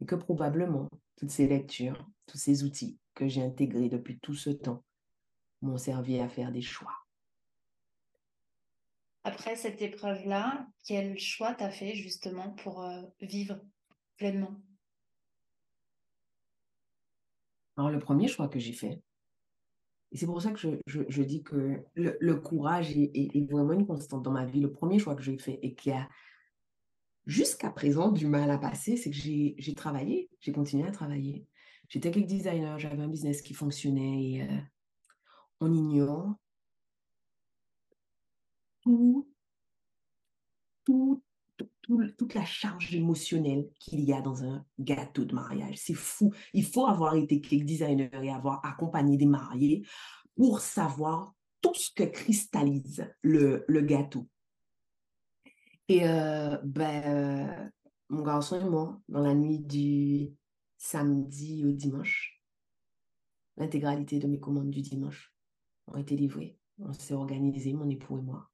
Et 0.00 0.06
que 0.06 0.14
probablement, 0.14 0.88
toutes 1.16 1.30
ces 1.30 1.46
lectures, 1.46 2.08
tous 2.26 2.38
ces 2.38 2.64
outils 2.64 2.98
que 3.14 3.28
j'ai 3.28 3.42
intégrés 3.42 3.88
depuis 3.88 4.18
tout 4.18 4.34
ce 4.34 4.50
temps 4.50 4.82
m'ont 5.62 5.76
servi 5.76 6.18
à 6.18 6.28
faire 6.28 6.52
des 6.52 6.62
choix. 6.62 6.94
Après 9.24 9.56
cette 9.56 9.82
épreuve-là, 9.82 10.66
quel 10.86 11.18
choix 11.18 11.54
t'as 11.54 11.70
fait 11.70 11.94
justement 11.94 12.50
pour 12.52 12.82
euh, 12.82 13.02
vivre 13.20 13.60
pleinement? 14.16 14.56
Alors, 17.76 17.90
le 17.90 17.98
premier 17.98 18.28
choix 18.28 18.48
que 18.48 18.58
j'ai 18.58 18.72
fait, 18.72 19.02
et 20.12 20.16
c'est 20.16 20.26
pour 20.26 20.42
ça 20.42 20.50
que 20.50 20.58
je, 20.58 21.00
je, 21.08 21.22
dis 21.22 21.42
que 21.42 21.84
le, 21.94 22.34
courage 22.34 22.90
est, 22.96 23.10
est, 23.14 23.50
vraiment 23.50 23.72
une 23.72 23.86
constante 23.86 24.22
dans 24.22 24.32
ma 24.32 24.44
vie. 24.44 24.60
Le 24.60 24.72
premier 24.72 24.98
choix 24.98 25.14
que 25.14 25.22
j'ai 25.22 25.38
fait 25.38 25.58
et 25.62 25.74
qui 25.74 25.92
a 25.92 26.08
jusqu'à 27.26 27.70
présent 27.70 28.10
du 28.10 28.26
mal 28.26 28.50
à 28.50 28.58
passer, 28.58 28.96
c'est 28.96 29.10
que 29.10 29.16
j'ai 29.16 29.74
travaillé, 29.74 30.28
j'ai 30.40 30.52
continué 30.52 30.86
à 30.86 30.90
travailler. 30.90 31.46
J'étais 31.88 32.10
cake 32.10 32.26
designer, 32.26 32.78
j'avais 32.78 33.02
un 33.02 33.08
business 33.08 33.42
qui 33.42 33.52
fonctionnait 33.52 34.24
et 34.24 34.42
euh, 34.42 34.60
on 35.60 35.72
ignore 35.72 36.34
tout, 38.82 39.28
tout, 40.84 41.22
toute 42.16 42.34
la 42.34 42.44
charge 42.44 42.94
émotionnelle 42.94 43.68
qu'il 43.78 44.00
y 44.00 44.12
a 44.12 44.20
dans 44.20 44.44
un 44.44 44.64
gâteau 44.78 45.24
de 45.24 45.34
mariage. 45.34 45.76
C'est 45.78 45.94
fou. 45.94 46.32
Il 46.54 46.64
faut 46.64 46.86
avoir 46.86 47.16
été 47.16 47.40
cake 47.40 47.64
designer 47.64 48.22
et 48.22 48.30
avoir 48.30 48.64
accompagné 48.64 49.16
des 49.16 49.26
mariés 49.26 49.84
pour 50.36 50.60
savoir 50.60 51.34
tout 51.60 51.74
ce 51.74 51.90
que 51.92 52.04
cristallise 52.04 53.04
le 53.22 53.80
gâteau. 53.82 54.26
Et 55.90 56.06
euh, 56.06 56.56
ben, 56.62 57.02
euh, 57.04 57.68
mon 58.10 58.22
garçon 58.22 58.60
et 58.60 58.62
moi, 58.64 59.02
dans 59.08 59.22
la 59.22 59.34
nuit 59.34 59.58
du 59.58 60.30
samedi 60.78 61.64
au 61.64 61.72
dimanche, 61.72 62.40
l'intégralité 63.56 64.20
de 64.20 64.28
mes 64.28 64.38
commandes 64.38 64.70
du 64.70 64.82
dimanche 64.82 65.34
ont 65.88 65.96
été 65.96 66.14
livrées. 66.14 66.56
On 66.78 66.92
s'est 66.92 67.14
organisé, 67.14 67.72
mon 67.72 67.90
époux 67.90 68.18
et 68.18 68.22
moi. 68.22 68.48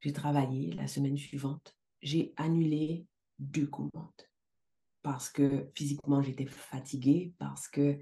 J'ai 0.00 0.12
travaillé 0.12 0.72
la 0.72 0.88
semaine 0.88 1.16
suivante. 1.16 1.76
J'ai 2.02 2.32
annulé 2.36 3.06
deux 3.38 3.68
commandes 3.68 4.26
parce 5.02 5.30
que 5.30 5.70
physiquement 5.76 6.22
j'étais 6.22 6.46
fatiguée, 6.46 7.34
parce 7.38 7.68
que 7.68 8.00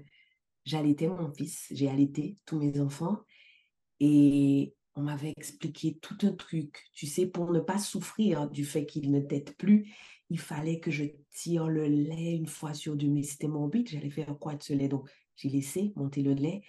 j'allaitais 0.65 1.09
mon 1.09 1.31
fils, 1.31 1.67
j'ai 1.69 1.89
allaité 1.89 2.39
tous 2.47 2.57
mes 2.57 2.79
enfants 2.81 3.19
et 3.99 4.73
on 4.97 5.03
m'avait 5.03 5.33
expliqué 5.37 5.97
tout 5.99 6.17
un 6.23 6.33
truc. 6.33 6.89
Tu 6.93 7.07
sais, 7.07 7.25
pour 7.25 7.51
ne 7.51 7.59
pas 7.59 7.77
souffrir 7.77 8.49
du 8.49 8.65
fait 8.65 8.85
qu'il 8.85 9.11
ne 9.11 9.21
t'aide 9.21 9.55
plus, 9.55 9.93
il 10.29 10.39
fallait 10.39 10.79
que 10.79 10.91
je 10.91 11.05
tire 11.31 11.67
le 11.67 11.85
lait 11.87 12.33
une 12.35 12.47
fois 12.47 12.73
sur 12.73 12.95
deux, 12.95 13.07
mais 13.07 13.23
c'était 13.23 13.47
morbide, 13.47 13.87
j'allais 13.87 14.09
faire 14.09 14.37
quoi 14.39 14.55
de 14.55 14.63
ce 14.63 14.73
lait? 14.73 14.89
Donc 14.89 15.09
j'ai 15.35 15.49
laissé 15.49 15.93
monter 15.95 16.21
le 16.21 16.33
lait 16.33 16.63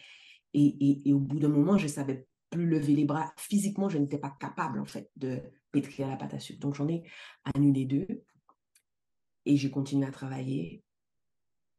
et, 0.54 1.02
et 1.08 1.12
au 1.12 1.18
bout 1.18 1.40
d'un 1.40 1.48
moment, 1.48 1.76
je 1.76 1.88
savais 1.88 2.26
plus 2.50 2.66
lever 2.66 2.94
les 2.94 3.04
bras. 3.04 3.32
Physiquement, 3.36 3.88
je 3.88 3.98
n'étais 3.98 4.18
pas 4.18 4.34
capable, 4.40 4.80
en 4.80 4.84
fait, 4.84 5.10
de 5.16 5.40
pétrir 5.70 6.08
la 6.08 6.16
pâte 6.16 6.34
à 6.34 6.38
sucre. 6.38 6.60
Donc, 6.60 6.74
j'en 6.74 6.88
ai 6.88 7.02
annulé 7.54 7.84
deux. 7.84 8.06
Et 9.44 9.56
j'ai 9.56 9.70
continué 9.70 10.06
à 10.06 10.10
travailler. 10.10 10.82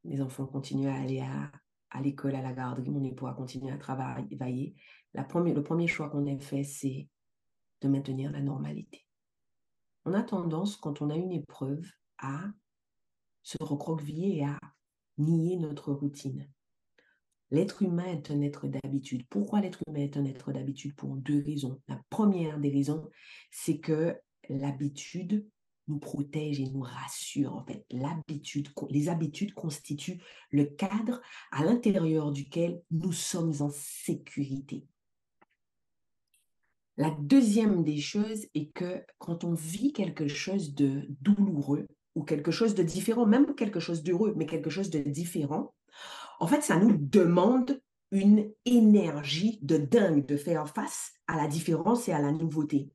Mes 0.04 0.22
enfants 0.22 0.46
continuent 0.46 0.90
à 0.90 0.96
aller 0.96 1.22
à, 1.22 1.52
à 1.90 2.02
l'école, 2.02 2.36
à 2.36 2.42
la 2.42 2.54
garderie. 2.54 2.90
Mon 2.90 3.04
époux 3.04 3.28
a 3.28 3.34
continué 3.34 3.72
à 3.72 3.78
travailler. 3.78 4.76
Le 5.14 5.62
premier 5.62 5.88
choix 5.88 6.10
qu'on 6.10 6.28
a 6.28 6.40
fait, 6.40 6.64
c'est 6.64 7.08
de 7.82 7.88
maintenir 7.88 8.32
la 8.32 8.42
normalité. 8.42 9.06
On 10.06 10.14
a 10.14 10.24
tendance, 10.24 10.76
quand 10.78 11.02
on 11.02 11.10
a 11.10 11.16
une 11.16 11.32
épreuve, 11.32 11.86
à 12.18 12.46
se 13.44 13.58
recroqueviller 13.62 14.38
et 14.38 14.46
à 14.46 14.60
nier 15.18 15.58
notre 15.58 15.94
routine. 15.94 16.50
L'être 17.52 17.82
humain 17.82 18.06
est 18.06 18.30
un 18.30 18.42
être 18.42 18.68
d'habitude. 18.68 19.26
Pourquoi 19.30 19.62
l'être 19.62 19.82
humain 19.88 20.02
est 20.02 20.18
un 20.18 20.26
être 20.26 20.52
d'habitude? 20.52 20.96
Pour 20.96 21.16
deux 21.16 21.44
raisons. 21.44 21.82
La 21.88 22.00
première 22.10 22.60
des 22.60 22.70
raisons, 22.70 23.10
c'est 23.50 23.80
que 23.80 24.16
l'habitude 24.50 25.50
nous 25.88 25.98
protège 25.98 26.60
et 26.60 26.70
nous 26.70 26.82
rassure. 26.82 27.56
En 27.56 27.66
fait, 27.66 27.86
l'habitude, 27.90 28.70
les 28.90 29.10
habitudes 29.10 29.54
constituent 29.56 30.22
le 30.52 30.66
cadre 30.66 31.22
à 31.52 31.64
l'intérieur 31.66 32.32
duquel 32.32 32.84
nous 32.92 33.12
sommes 33.14 33.54
en 33.62 33.70
sécurité. 33.72 34.86
La 37.00 37.12
deuxième 37.12 37.86
des 37.86 38.02
choses 38.02 38.46
est 38.54 38.74
que 38.74 39.06
quand 39.20 39.46
on 39.46 39.54
vit 39.54 39.94
quelque 39.94 40.28
chose 40.28 40.76
de 40.76 41.08
douloureux 41.22 41.88
ou 42.14 42.24
quelque 42.24 42.52
chose 42.52 42.76
de 42.76 42.84
différent, 42.84 43.26
même 43.26 43.56
quelque 43.56 43.80
chose 43.80 44.04
d'heureux, 44.04 44.34
mais 44.36 44.46
quelque 44.46 44.70
chose 44.70 44.90
de 44.90 45.00
différent, 45.00 45.74
en 46.42 46.48
fait, 46.48 46.62
ça 46.62 46.78
nous 46.78 46.98
demande 46.98 47.82
une 48.12 48.52
énergie 48.66 49.60
de 49.62 49.78
dingue 49.78 50.26
de 50.26 50.36
faire 50.36 50.68
face 50.68 51.14
à 51.28 51.38
la 51.38 51.48
différence 51.48 52.10
et 52.10 52.12
à 52.12 52.20
la 52.20 52.34
nouveauté. 52.34 52.92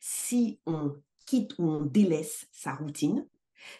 Si 0.00 0.60
on 0.66 0.92
quitte 1.24 1.58
ou 1.58 1.64
on 1.64 1.80
délaisse 1.80 2.46
sa 2.52 2.74
routine, 2.74 3.26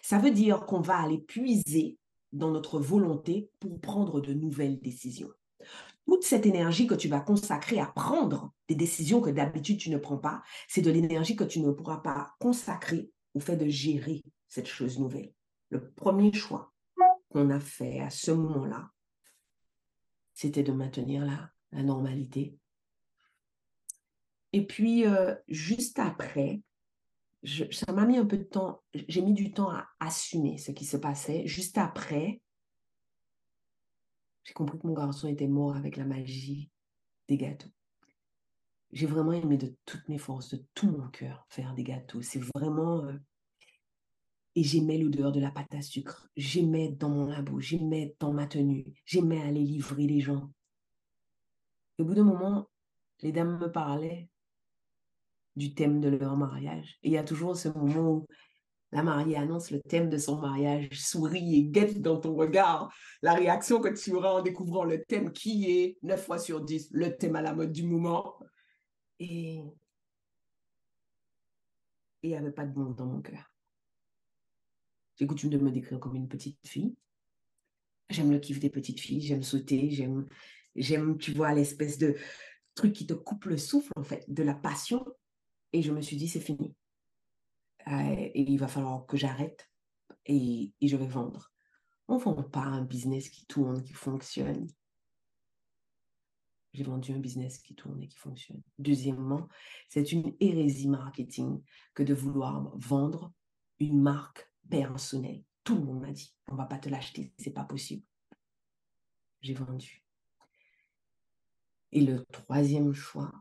ça 0.01 0.17
veut 0.17 0.31
dire 0.31 0.65
qu'on 0.65 0.81
va 0.81 0.97
aller 0.97 1.19
puiser 1.19 1.99
dans 2.33 2.49
notre 2.49 2.79
volonté 2.79 3.51
pour 3.59 3.79
prendre 3.79 4.21
de 4.21 4.33
nouvelles 4.33 4.79
décisions. 4.79 5.29
Toute 6.05 6.23
cette 6.23 6.45
énergie 6.45 6.87
que 6.87 6.95
tu 6.95 7.07
vas 7.07 7.19
consacrer 7.19 7.79
à 7.79 7.87
prendre 7.87 8.53
des 8.67 8.75
décisions 8.75 9.21
que 9.21 9.29
d'habitude 9.29 9.79
tu 9.79 9.89
ne 9.89 9.97
prends 9.97 10.17
pas, 10.17 10.43
c'est 10.67 10.81
de 10.81 10.91
l'énergie 10.91 11.35
que 11.35 11.43
tu 11.43 11.59
ne 11.59 11.71
pourras 11.71 11.97
pas 11.97 12.33
consacrer 12.39 13.09
au 13.33 13.39
fait 13.39 13.57
de 13.57 13.67
gérer 13.67 14.23
cette 14.47 14.67
chose 14.67 14.99
nouvelle. 14.99 15.33
Le 15.69 15.91
premier 15.91 16.31
choix, 16.31 16.73
qu'on 17.29 17.49
a 17.49 17.59
fait 17.59 17.99
à 17.99 18.09
ce 18.09 18.31
moment-là, 18.31 18.91
c'était 20.33 20.63
de 20.63 20.71
maintenir 20.71 21.25
la, 21.25 21.49
la 21.71 21.83
normalité. 21.83 22.57
Et 24.53 24.65
puis, 24.65 25.05
euh, 25.05 25.35
juste 25.47 25.99
après, 25.99 26.61
ça 27.71 27.91
m'a 27.91 28.05
mis 28.05 28.17
un 28.17 28.25
peu 28.25 28.37
de 28.37 28.43
temps, 28.43 28.81
j'ai 28.93 29.21
mis 29.21 29.33
du 29.33 29.51
temps 29.51 29.69
à 29.69 29.87
assumer 29.99 30.57
ce 30.57 30.71
qui 30.71 30.85
se 30.85 30.97
passait. 30.97 31.45
Juste 31.45 31.77
après, 31.77 32.41
j'ai 34.45 34.53
compris 34.53 34.79
que 34.79 34.87
mon 34.87 34.93
garçon 34.93 35.27
était 35.27 35.47
mort 35.47 35.75
avec 35.75 35.97
la 35.97 36.05
magie 36.05 36.69
des 37.27 37.35
gâteaux. 37.35 37.71
J'ai 38.91 39.07
vraiment 39.07 39.33
aimé 39.33 39.57
de 39.57 39.75
toutes 39.85 40.07
mes 40.07 40.19
forces, 40.19 40.53
de 40.53 40.63
tout 40.73 40.89
mon 40.89 41.09
cœur, 41.09 41.45
faire 41.49 41.73
des 41.73 41.83
gâteaux. 41.83 42.21
C'est 42.21 42.41
vraiment 42.55 43.03
euh, 43.03 43.17
et 44.55 44.63
j'aimais 44.63 44.97
l'odeur 44.97 45.33
de 45.33 45.39
la 45.41 45.51
pâte 45.51 45.73
à 45.73 45.81
sucre. 45.81 46.29
J'aimais 46.37 46.89
dans 46.89 47.09
mon 47.09 47.25
labo, 47.25 47.59
j'aimais 47.59 48.15
dans 48.19 48.31
ma 48.31 48.47
tenue, 48.47 48.85
j'aimais 49.03 49.41
aller 49.41 49.63
livrer 49.63 50.07
les 50.07 50.21
gens. 50.21 50.49
Au 51.97 52.05
bout 52.05 52.13
d'un 52.13 52.23
moment, 52.23 52.69
les 53.21 53.31
dames 53.31 53.57
me 53.57 53.71
parlaient 53.71 54.29
du 55.55 55.73
thème 55.73 55.99
de 55.99 56.09
leur 56.09 56.37
mariage. 56.37 56.99
Et 57.03 57.09
il 57.09 57.13
y 57.13 57.17
a 57.17 57.23
toujours 57.23 57.57
ce 57.57 57.69
moment 57.69 58.11
où 58.11 58.27
la 58.95 59.03
mariée 59.03 59.35
annonce 59.35 59.71
le 59.71 59.81
thème 59.81 60.09
de 60.09 60.17
son 60.17 60.39
mariage, 60.39 60.87
sourit 60.93 61.55
et 61.55 61.63
guette 61.65 62.01
dans 62.01 62.17
ton 62.17 62.33
regard 62.33 62.95
la 63.21 63.33
réaction 63.33 63.81
que 63.81 63.89
tu 63.89 64.13
auras 64.13 64.31
en 64.31 64.41
découvrant 64.41 64.85
le 64.85 65.03
thème 65.03 65.33
qui 65.33 65.69
est, 65.69 65.97
9 66.01 66.25
fois 66.25 66.39
sur 66.39 66.61
10, 66.61 66.91
le 66.91 67.13
thème 67.17 67.35
à 67.35 67.41
la 67.41 67.53
mode 67.53 67.73
du 67.73 67.83
moment. 67.83 68.39
Et 69.19 69.59
il 72.23 72.29
n'y 72.29 72.37
avait 72.37 72.53
pas 72.53 72.65
de 72.65 72.73
monde 72.73 72.95
dans 72.95 73.05
mon 73.05 73.21
cœur. 73.21 73.51
J'ai 75.17 75.27
coutume 75.27 75.49
de 75.49 75.57
me 75.57 75.71
décrire 75.71 75.99
comme 75.99 76.15
une 76.15 76.29
petite 76.29 76.65
fille. 76.65 76.95
J'aime 78.09 78.31
le 78.31 78.39
kiff 78.39 78.61
des 78.61 78.69
petites 78.69 79.01
filles, 79.01 79.19
j'aime 79.19 79.43
sauter, 79.43 79.89
j'aime, 79.89 80.25
j'aime, 80.73 81.17
tu 81.17 81.33
vois, 81.33 81.53
l'espèce 81.53 81.97
de 81.97 82.15
truc 82.75 82.93
qui 82.93 83.05
te 83.05 83.13
coupe 83.13 83.43
le 83.43 83.57
souffle, 83.57 83.91
en 83.97 84.03
fait, 84.03 84.23
de 84.29 84.43
la 84.43 84.55
passion. 84.55 85.05
Et 85.73 85.81
je 85.81 85.91
me 85.91 85.99
suis 85.99 86.15
dit, 86.15 86.29
c'est 86.29 86.39
fini. 86.39 86.73
Euh, 87.87 88.29
et 88.33 88.41
il 88.41 88.57
va 88.57 88.67
falloir 88.67 89.05
que 89.05 89.17
j'arrête 89.17 89.69
et, 90.25 90.73
je 90.81 90.95
vais 90.95 91.07
vendre. 91.07 91.51
On 92.07 92.15
ne 92.15 92.19
vend 92.19 92.43
pas 92.43 92.61
un 92.61 92.83
business 92.83 93.29
qui 93.29 93.45
tourne, 93.45 93.83
qui 93.83 93.93
fonctionne. 93.93 94.67
J'ai 96.73 96.83
vendu 96.83 97.13
un 97.13 97.19
business 97.19 97.57
qui 97.59 97.73
tourne 97.73 98.01
et 98.03 98.07
qui 98.07 98.17
fonctionne. 98.17 98.61
Deuxièmement, 98.79 99.47
c'est 99.87 100.11
une 100.11 100.35
hérésie 100.39 100.89
marketing 100.89 101.61
que 101.93 102.03
de 102.03 102.13
vouloir 102.13 102.71
vendre 102.75 103.31
une 103.79 104.01
marque 104.01 104.51
personnel. 104.69 105.43
Tout 105.63 105.75
le 105.75 105.83
monde 105.83 106.01
m'a 106.01 106.11
dit, 106.11 106.33
on 106.49 106.55
va 106.55 106.65
pas 106.65 106.77
te 106.77 106.89
l'acheter, 106.89 107.33
c'est 107.37 107.53
pas 107.53 107.63
possible. 107.63 108.03
J'ai 109.41 109.53
vendu. 109.53 110.03
Et 111.91 112.01
le 112.01 112.25
troisième 112.25 112.93
choix 112.93 113.31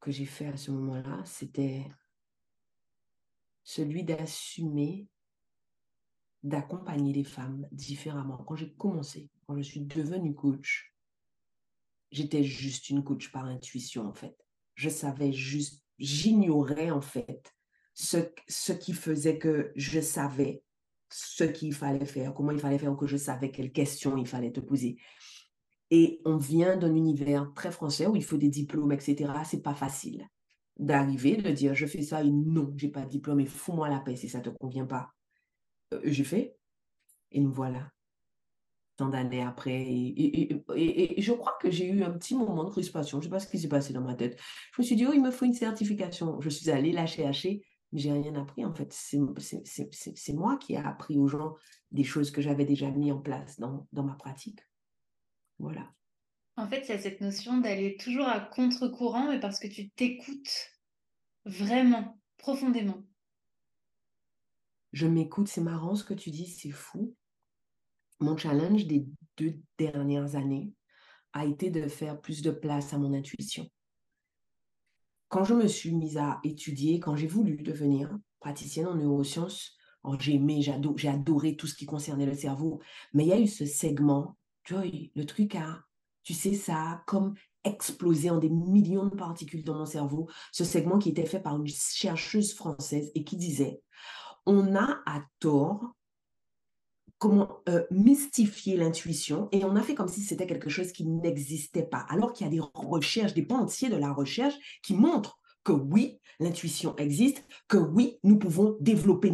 que 0.00 0.10
j'ai 0.10 0.24
fait 0.24 0.46
à 0.46 0.56
ce 0.56 0.70
moment-là, 0.70 1.22
c'était 1.24 1.86
celui 3.68 4.02
d'assumer, 4.02 5.06
d'accompagner 6.42 7.12
les 7.12 7.22
femmes 7.22 7.68
différemment. 7.70 8.38
Quand 8.38 8.56
j'ai 8.56 8.72
commencé, 8.72 9.28
quand 9.46 9.58
je 9.58 9.62
suis 9.62 9.82
devenue 9.82 10.34
coach, 10.34 10.94
j'étais 12.10 12.42
juste 12.42 12.88
une 12.88 13.04
coach 13.04 13.30
par 13.30 13.44
intuition, 13.44 14.06
en 14.06 14.14
fait. 14.14 14.34
Je 14.74 14.88
savais 14.88 15.32
juste, 15.32 15.84
j'ignorais, 15.98 16.90
en 16.90 17.02
fait, 17.02 17.54
ce, 17.92 18.16
ce 18.48 18.72
qui 18.72 18.94
faisait 18.94 19.36
que 19.36 19.70
je 19.76 20.00
savais 20.00 20.62
ce 21.10 21.44
qu'il 21.44 21.74
fallait 21.74 22.06
faire, 22.06 22.32
comment 22.32 22.52
il 22.52 22.60
fallait 22.60 22.78
faire, 22.78 22.92
ou 22.92 22.96
que 22.96 23.06
je 23.06 23.18
savais 23.18 23.50
quelles 23.50 23.72
questions 23.72 24.16
il 24.16 24.26
fallait 24.26 24.52
te 24.52 24.60
poser. 24.60 24.96
Et 25.90 26.22
on 26.24 26.38
vient 26.38 26.78
d'un 26.78 26.94
univers 26.94 27.52
très 27.54 27.70
français 27.70 28.06
où 28.06 28.16
il 28.16 28.24
faut 28.24 28.38
des 28.38 28.48
diplômes, 28.48 28.92
etc. 28.92 29.30
C'est 29.44 29.62
pas 29.62 29.74
facile 29.74 30.26
d'arriver, 30.78 31.36
de 31.36 31.50
dire 31.50 31.74
je 31.74 31.86
fais 31.86 32.02
ça 32.02 32.22
et 32.22 32.30
non, 32.30 32.72
j'ai 32.76 32.88
pas 32.88 33.02
de 33.02 33.08
diplôme 33.08 33.40
et 33.40 33.46
fous-moi 33.46 33.88
la 33.88 34.00
paix 34.00 34.16
si 34.16 34.28
ça 34.28 34.40
te 34.40 34.48
convient 34.48 34.86
pas. 34.86 35.12
Euh, 35.94 36.00
j'ai 36.04 36.24
fait 36.24 36.56
et 37.32 37.40
nous 37.40 37.52
voilà. 37.52 37.90
Tant 38.96 39.08
d'années 39.08 39.42
après. 39.42 39.80
Et, 39.80 41.14
je 41.18 41.32
crois 41.32 41.56
que 41.60 41.70
j'ai 41.70 41.88
eu 41.88 42.02
un 42.02 42.10
petit 42.10 42.34
moment 42.34 42.64
de 42.64 42.70
crispation. 42.70 43.20
Je 43.20 43.26
sais 43.26 43.30
pas 43.30 43.38
ce 43.38 43.46
qui 43.46 43.58
s'est 43.58 43.68
passé 43.68 43.92
dans 43.92 44.00
ma 44.00 44.14
tête. 44.14 44.40
Je 44.74 44.82
me 44.82 44.84
suis 44.84 44.96
dit, 44.96 45.06
oh, 45.06 45.12
il 45.14 45.22
me 45.22 45.30
faut 45.30 45.44
une 45.44 45.54
certification. 45.54 46.40
Je 46.40 46.48
suis 46.48 46.68
allée 46.68 46.90
lâcher 46.90 47.24
hacher, 47.24 47.64
mais 47.92 48.00
j'ai 48.00 48.12
rien 48.12 48.34
appris 48.34 48.64
en 48.64 48.74
fait. 48.74 48.92
C'est 48.92 50.32
moi 50.32 50.56
qui 50.56 50.72
ai 50.72 50.78
appris 50.78 51.16
aux 51.16 51.28
gens 51.28 51.54
des 51.92 52.02
choses 52.02 52.32
que 52.32 52.42
j'avais 52.42 52.64
déjà 52.64 52.90
mis 52.90 53.12
en 53.12 53.20
place 53.20 53.60
dans, 53.60 53.86
dans 53.92 54.02
ma 54.02 54.14
pratique. 54.14 54.60
Voilà. 55.60 55.88
En 56.58 56.66
fait, 56.66 56.80
il 56.80 56.88
y 56.88 56.92
a 56.92 56.98
cette 56.98 57.20
notion 57.20 57.58
d'aller 57.58 57.96
toujours 57.96 58.26
à 58.26 58.40
contre-courant, 58.40 59.28
mais 59.30 59.38
parce 59.38 59.60
que 59.60 59.68
tu 59.68 59.90
t'écoutes 59.90 60.72
vraiment, 61.44 62.20
profondément. 62.36 63.04
Je 64.92 65.06
m'écoute, 65.06 65.46
c'est 65.46 65.60
marrant 65.60 65.94
ce 65.94 66.02
que 66.02 66.14
tu 66.14 66.32
dis, 66.32 66.48
c'est 66.48 66.72
fou. 66.72 67.14
Mon 68.18 68.36
challenge 68.36 68.86
des 68.86 69.06
deux 69.36 69.60
dernières 69.78 70.34
années 70.34 70.74
a 71.32 71.46
été 71.46 71.70
de 71.70 71.86
faire 71.86 72.20
plus 72.20 72.42
de 72.42 72.50
place 72.50 72.92
à 72.92 72.98
mon 72.98 73.14
intuition. 73.14 73.70
Quand 75.28 75.44
je 75.44 75.54
me 75.54 75.68
suis 75.68 75.94
mise 75.94 76.16
à 76.16 76.40
étudier, 76.42 76.98
quand 76.98 77.14
j'ai 77.14 77.28
voulu 77.28 77.58
devenir 77.58 78.18
praticienne 78.40 78.88
en 78.88 78.96
neurosciences, 78.96 79.78
j'ai 80.18 80.34
aimé, 80.34 80.60
j'ai 80.60 81.56
tout 81.56 81.66
ce 81.68 81.74
qui 81.76 81.86
concernait 81.86 82.26
le 82.26 82.34
cerveau, 82.34 82.80
mais 83.12 83.26
il 83.26 83.28
y 83.28 83.32
a 83.32 83.38
eu 83.38 83.46
ce 83.46 83.64
segment, 83.64 84.36
tu 84.64 84.74
vois, 84.74 84.82
le 84.84 85.24
truc 85.24 85.54
à 85.54 85.84
tu 86.28 86.34
sais, 86.34 86.52
ça 86.52 86.76
a 86.76 87.02
comme 87.06 87.36
explosé 87.64 88.28
en 88.28 88.36
des 88.36 88.50
millions 88.50 89.06
de 89.06 89.16
particules 89.16 89.64
dans 89.64 89.78
mon 89.78 89.86
cerveau, 89.86 90.28
ce 90.52 90.62
segment 90.62 90.98
qui 90.98 91.08
était 91.08 91.24
fait 91.24 91.40
par 91.40 91.56
une 91.56 91.66
chercheuse 91.66 92.52
française 92.52 93.10
et 93.14 93.24
qui 93.24 93.38
disait, 93.38 93.80
on 94.44 94.76
a 94.76 95.00
à 95.06 95.22
tort 95.40 95.94
comment 97.16 97.60
euh, 97.70 97.82
mystifier 97.90 98.76
l'intuition 98.76 99.48
et 99.52 99.64
on 99.64 99.74
a 99.74 99.80
fait 99.80 99.94
comme 99.94 100.06
si 100.06 100.20
c'était 100.20 100.46
quelque 100.46 100.68
chose 100.68 100.92
qui 100.92 101.06
n'existait 101.06 101.86
pas, 101.86 102.04
alors 102.10 102.34
qu'il 102.34 102.44
y 102.44 102.48
a 102.48 102.52
des 102.52 102.60
recherches, 102.74 103.32
des 103.32 103.46
pans 103.46 103.64
de 103.64 103.96
la 103.96 104.12
recherche 104.12 104.80
qui 104.82 104.92
montrent 104.92 105.37
que 105.68 105.72
oui, 105.74 106.18
l'intuition 106.40 106.96
existe, 106.96 107.44
que 107.68 107.76
oui, 107.76 108.18
nous 108.24 108.38
pouvons 108.38 108.78
développer 108.80 109.30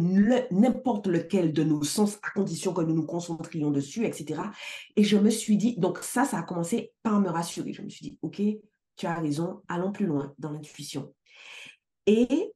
n'importe 0.51 1.07
lequel 1.07 1.53
de 1.53 1.63
nos 1.63 1.81
sens 1.85 2.19
à 2.23 2.29
condition 2.31 2.73
que 2.73 2.81
nous 2.81 2.93
nous 2.93 3.05
concentrions 3.05 3.71
dessus, 3.71 4.05
etc. 4.05 4.41
Et 4.97 5.05
je 5.05 5.15
me 5.15 5.29
suis 5.29 5.55
dit, 5.55 5.77
donc 5.77 5.99
ça, 5.99 6.25
ça 6.25 6.39
a 6.39 6.43
commencé 6.43 6.91
par 7.03 7.21
me 7.21 7.29
rassurer. 7.29 7.71
Je 7.71 7.81
me 7.83 7.87
suis 7.87 8.03
dit, 8.03 8.19
OK, 8.21 8.41
tu 8.97 9.05
as 9.05 9.13
raison, 9.13 9.61
allons 9.69 9.93
plus 9.93 10.07
loin 10.07 10.33
dans 10.37 10.51
l'intuition. 10.51 11.15
Et, 12.05 12.51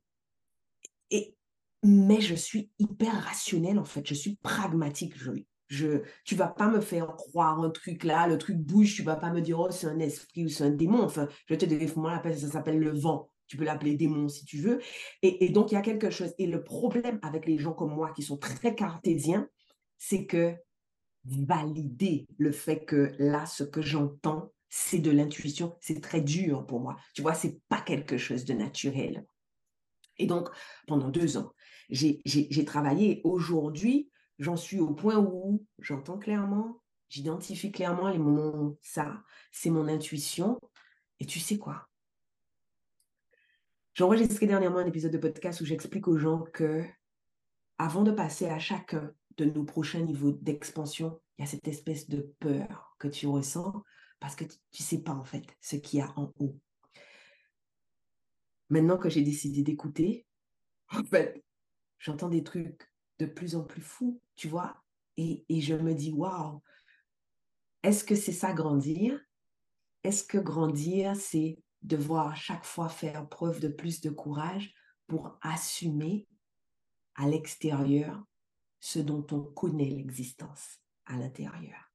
et, 1.09 1.33
mais 1.81 2.19
je 2.19 2.35
suis 2.35 2.71
hyper 2.79 3.13
rationnelle 3.13 3.79
en 3.79 3.85
fait, 3.85 4.05
je 4.05 4.13
suis 4.13 4.35
pragmatique. 4.43 5.13
Je, 5.15 5.31
je, 5.69 6.01
tu 6.25 6.35
vas 6.35 6.49
pas 6.49 6.67
me 6.67 6.81
faire 6.81 7.15
croire 7.15 7.61
un 7.61 7.69
truc 7.69 8.03
là, 8.03 8.27
le 8.27 8.37
truc 8.37 8.57
bouge, 8.57 8.93
tu 8.95 9.03
vas 9.03 9.15
pas 9.15 9.31
me 9.31 9.39
dire, 9.39 9.57
oh, 9.57 9.71
c'est 9.71 9.87
un 9.87 9.99
esprit 9.99 10.43
ou 10.43 10.49
c'est 10.49 10.65
un 10.65 10.69
démon. 10.69 11.01
Enfin, 11.01 11.29
je 11.45 11.55
te 11.55 11.65
dire, 11.65 11.97
moi, 11.97 12.21
ça 12.21 12.49
s'appelle 12.49 12.79
le 12.79 12.91
vent 12.91 13.29
tu 13.49 13.57
peux 13.57 13.65
l'appeler 13.65 13.95
démon 13.95 14.29
si 14.29 14.45
tu 14.45 14.59
veux. 14.59 14.79
Et, 15.23 15.49
donc, 15.49 15.71
il 15.71 15.75
y 15.75 15.77
a 15.77 15.81
quelque 15.81 16.11
chose. 16.11 16.33
Et 16.37 16.45
le 16.45 16.63
problème 16.63 17.19
avec 17.23 17.47
les 17.47 17.57
gens 17.57 17.73
comme 17.73 17.93
moi 17.93 18.11
qui 18.11 18.21
sont 18.21 18.37
très 18.37 18.75
cartésiens, 18.75 19.49
c'est 19.97 20.25
que 20.25 20.55
valider 21.25 22.27
le 22.37 22.51
fait 22.51 22.85
que 22.85 23.11
là, 23.17 23.45
ce 23.47 23.63
que 23.63 23.81
j'entends, 23.81 24.53
c'est 24.69 24.99
de 24.99 25.09
l'intuition, 25.09 25.75
c'est 25.81 25.99
très 25.99 26.21
dur 26.21 26.65
pour 26.67 26.79
moi. 26.79 26.95
Tu 27.15 27.23
vois, 27.23 27.33
c'est 27.33 27.59
pas 27.67 27.81
quelque 27.81 28.17
chose 28.17 28.45
de 28.45 28.53
naturel. 28.53 29.25
Et 30.17 30.27
donc, 30.27 30.49
pendant 30.87 31.09
deux 31.09 31.37
ans, 31.37 31.51
j'ai 31.89 32.65
travaillé. 32.65 33.19
Aujourd'hui, 33.23 34.11
j'en 34.37 34.57
suis 34.57 34.79
au 34.79 34.93
point 34.93 35.17
où 35.17 35.65
j'entends 35.79 36.19
clairement, 36.19 36.83
j'identifie 37.09 37.71
clairement 37.71 38.09
les 38.09 38.19
moments 38.19 38.77
ça, 38.81 39.23
c'est 39.51 39.71
mon 39.71 39.87
intuition. 39.87 40.59
Et 41.19 41.25
tu 41.25 41.39
sais 41.39 41.57
quoi? 41.57 41.88
J'ai 43.99 44.05
enregistré 44.05 44.47
dernièrement 44.47 44.77
un 44.77 44.85
épisode 44.85 45.11
de 45.11 45.17
podcast 45.17 45.59
où 45.59 45.65
j'explique 45.65 46.07
aux 46.07 46.17
gens 46.17 46.45
que 46.53 46.85
avant 47.77 48.03
de 48.03 48.13
passer 48.13 48.45
à 48.45 48.57
chacun 48.57 49.13
de 49.35 49.43
nos 49.43 49.65
prochains 49.65 49.99
niveaux 49.99 50.31
d'expansion, 50.31 51.19
il 51.37 51.41
y 51.41 51.43
a 51.43 51.51
cette 51.51 51.67
espèce 51.67 52.07
de 52.07 52.33
peur 52.39 52.95
que 52.97 53.09
tu 53.09 53.27
ressens 53.27 53.83
parce 54.21 54.37
que 54.37 54.45
tu 54.45 54.55
ne 54.79 54.85
sais 54.85 54.99
pas 54.99 55.11
en 55.11 55.25
fait 55.25 55.43
ce 55.59 55.75
qu'il 55.75 55.99
y 55.99 56.01
a 56.01 56.13
en 56.15 56.33
haut. 56.39 56.57
Maintenant 58.69 58.97
que 58.97 59.09
j'ai 59.09 59.21
décidé 59.21 59.63
d'écouter, 59.63 60.25
en 60.93 61.03
fait, 61.03 61.43
j'entends 61.97 62.29
des 62.29 62.45
trucs 62.45 62.89
de 63.17 63.25
plus 63.25 63.57
en 63.57 63.65
plus 63.65 63.81
fous, 63.81 64.21
tu 64.37 64.47
vois, 64.47 64.81
et, 65.17 65.43
et 65.49 65.59
je 65.59 65.75
me 65.75 65.93
dis, 65.93 66.13
waouh, 66.13 66.61
est-ce 67.83 68.05
que 68.05 68.15
c'est 68.15 68.31
ça 68.31 68.53
grandir? 68.53 69.19
Est-ce 70.05 70.23
que 70.23 70.37
grandir, 70.37 71.17
c'est 71.17 71.59
devoir 71.81 72.35
chaque 72.35 72.65
fois 72.65 72.89
faire 72.89 73.27
preuve 73.27 73.59
de 73.59 73.67
plus 73.67 74.01
de 74.01 74.09
courage 74.09 74.73
pour 75.07 75.37
assumer 75.41 76.27
à 77.15 77.27
l'extérieur 77.27 78.23
ce 78.79 78.99
dont 78.99 79.25
on 79.31 79.41
connaît 79.41 79.89
l'existence 79.89 80.79
à 81.05 81.17
l'intérieur. 81.17 81.91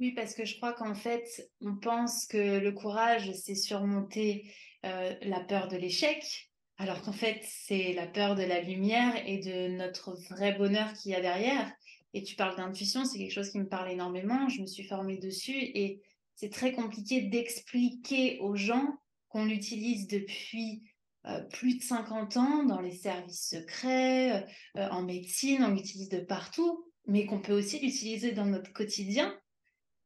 Oui, 0.00 0.12
parce 0.12 0.34
que 0.34 0.44
je 0.44 0.56
crois 0.56 0.72
qu'en 0.72 0.94
fait, 0.94 1.48
on 1.60 1.76
pense 1.76 2.26
que 2.26 2.58
le 2.58 2.72
courage, 2.72 3.32
c'est 3.34 3.54
surmonter 3.54 4.52
euh, 4.84 5.14
la 5.22 5.38
peur 5.38 5.68
de 5.68 5.76
l'échec, 5.76 6.50
alors 6.78 7.02
qu'en 7.02 7.12
fait, 7.12 7.40
c'est 7.44 7.92
la 7.92 8.08
peur 8.08 8.34
de 8.34 8.42
la 8.42 8.60
lumière 8.60 9.14
et 9.24 9.38
de 9.38 9.76
notre 9.76 10.16
vrai 10.30 10.54
bonheur 10.54 10.92
qu'il 10.94 11.12
y 11.12 11.14
a 11.14 11.20
derrière. 11.20 11.70
Et 12.14 12.24
tu 12.24 12.34
parles 12.34 12.56
d'intuition, 12.56 13.04
c'est 13.04 13.18
quelque 13.18 13.32
chose 13.32 13.50
qui 13.50 13.60
me 13.60 13.68
parle 13.68 13.92
énormément. 13.92 14.48
Je 14.48 14.60
me 14.60 14.66
suis 14.66 14.82
formée 14.82 15.18
dessus 15.18 15.56
et 15.56 16.02
c'est 16.42 16.50
très 16.50 16.72
compliqué 16.72 17.20
d'expliquer 17.20 18.40
aux 18.40 18.56
gens 18.56 18.98
qu'on 19.28 19.44
l'utilise 19.44 20.08
depuis 20.08 20.82
euh, 21.26 21.40
plus 21.40 21.78
de 21.78 21.82
50 21.84 22.36
ans 22.36 22.64
dans 22.64 22.80
les 22.80 22.96
services 22.96 23.48
secrets, 23.48 24.44
euh, 24.76 24.88
en 24.88 25.02
médecine, 25.02 25.62
on 25.62 25.72
l'utilise 25.72 26.08
de 26.08 26.18
partout, 26.18 26.84
mais 27.06 27.26
qu'on 27.26 27.40
peut 27.40 27.52
aussi 27.52 27.78
l'utiliser 27.78 28.32
dans 28.32 28.46
notre 28.46 28.72
quotidien. 28.72 29.38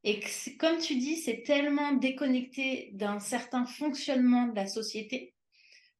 Et 0.04 0.20
comme 0.58 0.76
tu 0.76 0.96
dis, 0.96 1.16
c'est 1.16 1.42
tellement 1.42 1.94
déconnecté 1.94 2.90
d'un 2.92 3.18
certain 3.18 3.64
fonctionnement 3.64 4.46
de 4.46 4.56
la 4.56 4.66
société 4.66 5.32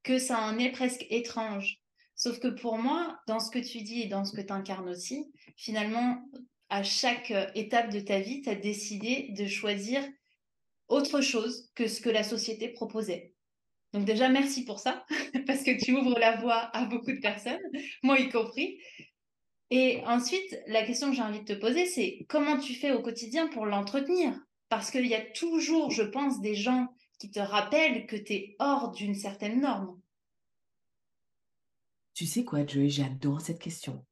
que 0.03 0.19
ça 0.19 0.39
en 0.43 0.59
est 0.59 0.71
presque 0.71 1.07
étrange. 1.09 1.81
Sauf 2.15 2.41
que 2.41 2.49
pour 2.49 2.77
moi, 2.77 3.19
dans 3.27 3.41
ce 3.41 3.51
que 3.51 3.59
tu 3.59 3.81
dis 3.81 4.03
et 4.03 4.09
dans 4.09 4.27
ce 4.27 4.37
que 4.37 4.43
tu 4.43 4.53
incarnes 4.53 4.91
aussi, 4.91 5.33
finalement, 5.57 6.23
à 6.69 6.83
chaque 6.83 7.31
euh, 7.31 7.47
étape 7.55 7.91
de 7.91 8.01
ta 8.01 8.21
vie, 8.21 8.43
tu 8.43 8.51
as 8.51 8.55
décidé 8.55 9.29
de 9.31 9.47
choisir 9.47 10.07
autre 10.89 11.21
chose 11.21 11.71
que 11.75 11.89
ce 11.89 12.01
que 12.01 12.11
la 12.11 12.23
société 12.23 12.69
proposait. 12.69 13.33
Donc 13.93 14.05
déjà, 14.05 14.29
merci 14.29 14.65
pour 14.65 14.79
ça, 14.79 15.07
parce 15.47 15.63
que 15.63 15.83
tu 15.83 15.97
ouvres 15.97 16.19
la 16.19 16.37
voie 16.37 16.71
à 16.77 16.85
beaucoup 16.85 17.13
de 17.13 17.21
personnes, 17.21 17.61
moi 18.03 18.19
y 18.19 18.29
compris. 18.29 18.79
Et 19.71 20.03
ensuite, 20.07 20.59
la 20.69 20.85
question 20.85 21.11
que 21.11 21.17
j'ai 21.17 21.23
envie 21.23 21.41
de 21.41 21.55
te 21.55 21.59
poser, 21.59 21.87
c'est 21.87 22.25
comment 22.29 22.59
tu 22.59 22.75
fais 22.75 22.93
au 22.93 23.03
quotidien 23.03 23.49
pour 23.49 23.67
l'entretenir? 23.67 24.39
Parce 24.69 24.91
qu'il 24.91 25.07
y 25.07 25.15
a 25.15 25.21
toujours, 25.21 25.91
je 25.91 26.03
pense, 26.03 26.41
des 26.41 26.55
gens 26.55 26.89
qui 27.19 27.31
te 27.31 27.41
rappellent 27.41 28.07
que 28.07 28.17
tu 28.17 28.33
es 28.35 28.57
hors 28.59 28.93
d'une 28.93 29.15
certaine 29.15 29.61
norme. 29.61 30.01
Tu 32.15 32.27
sais 32.27 32.45
quoi, 32.45 32.67
Joey, 32.67 32.89
j'adore 32.89 33.41
cette 33.41 33.59
question. 33.59 34.05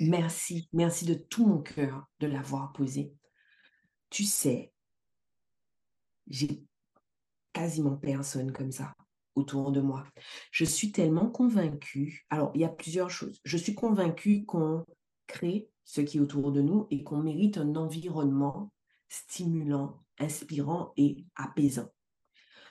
Merci, 0.00 0.68
merci 0.72 1.04
de 1.04 1.14
tout 1.14 1.46
mon 1.46 1.58
cœur 1.58 2.06
de 2.20 2.26
l'avoir 2.26 2.72
posée. 2.72 3.12
Tu 4.10 4.24
sais, 4.24 4.72
j'ai 6.28 6.62
quasiment 7.52 7.96
personne 7.96 8.52
comme 8.52 8.72
ça 8.72 8.94
autour 9.34 9.72
de 9.72 9.80
moi. 9.80 10.04
Je 10.50 10.64
suis 10.64 10.92
tellement 10.92 11.30
convaincue. 11.30 12.26
Alors, 12.30 12.50
il 12.54 12.60
y 12.60 12.64
a 12.64 12.68
plusieurs 12.68 13.10
choses. 13.10 13.40
Je 13.44 13.56
suis 13.56 13.74
convaincue 13.74 14.44
qu'on 14.44 14.84
crée 15.26 15.70
ce 15.84 16.00
qui 16.00 16.18
est 16.18 16.20
autour 16.20 16.52
de 16.52 16.60
nous 16.60 16.86
et 16.90 17.02
qu'on 17.02 17.22
mérite 17.22 17.56
un 17.58 17.74
environnement 17.76 18.72
stimulant, 19.08 20.02
inspirant 20.18 20.92
et 20.96 21.24
apaisant. 21.36 21.88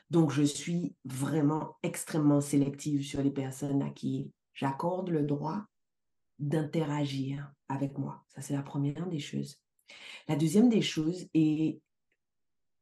Donc, 0.09 0.31
je 0.31 0.43
suis 0.43 0.95
vraiment 1.05 1.77
extrêmement 1.83 2.41
sélective 2.41 3.03
sur 3.03 3.21
les 3.21 3.31
personnes 3.31 3.81
à 3.81 3.89
qui 3.89 4.31
j'accorde 4.53 5.09
le 5.09 5.23
droit 5.23 5.65
d'interagir 6.39 7.51
avec 7.67 7.97
moi. 7.97 8.23
Ça, 8.29 8.41
c'est 8.41 8.53
la 8.53 8.61
première 8.61 9.07
des 9.07 9.19
choses. 9.19 9.61
La 10.27 10.35
deuxième 10.35 10.69
des 10.69 10.81
choses, 10.81 11.27
et 11.33 11.81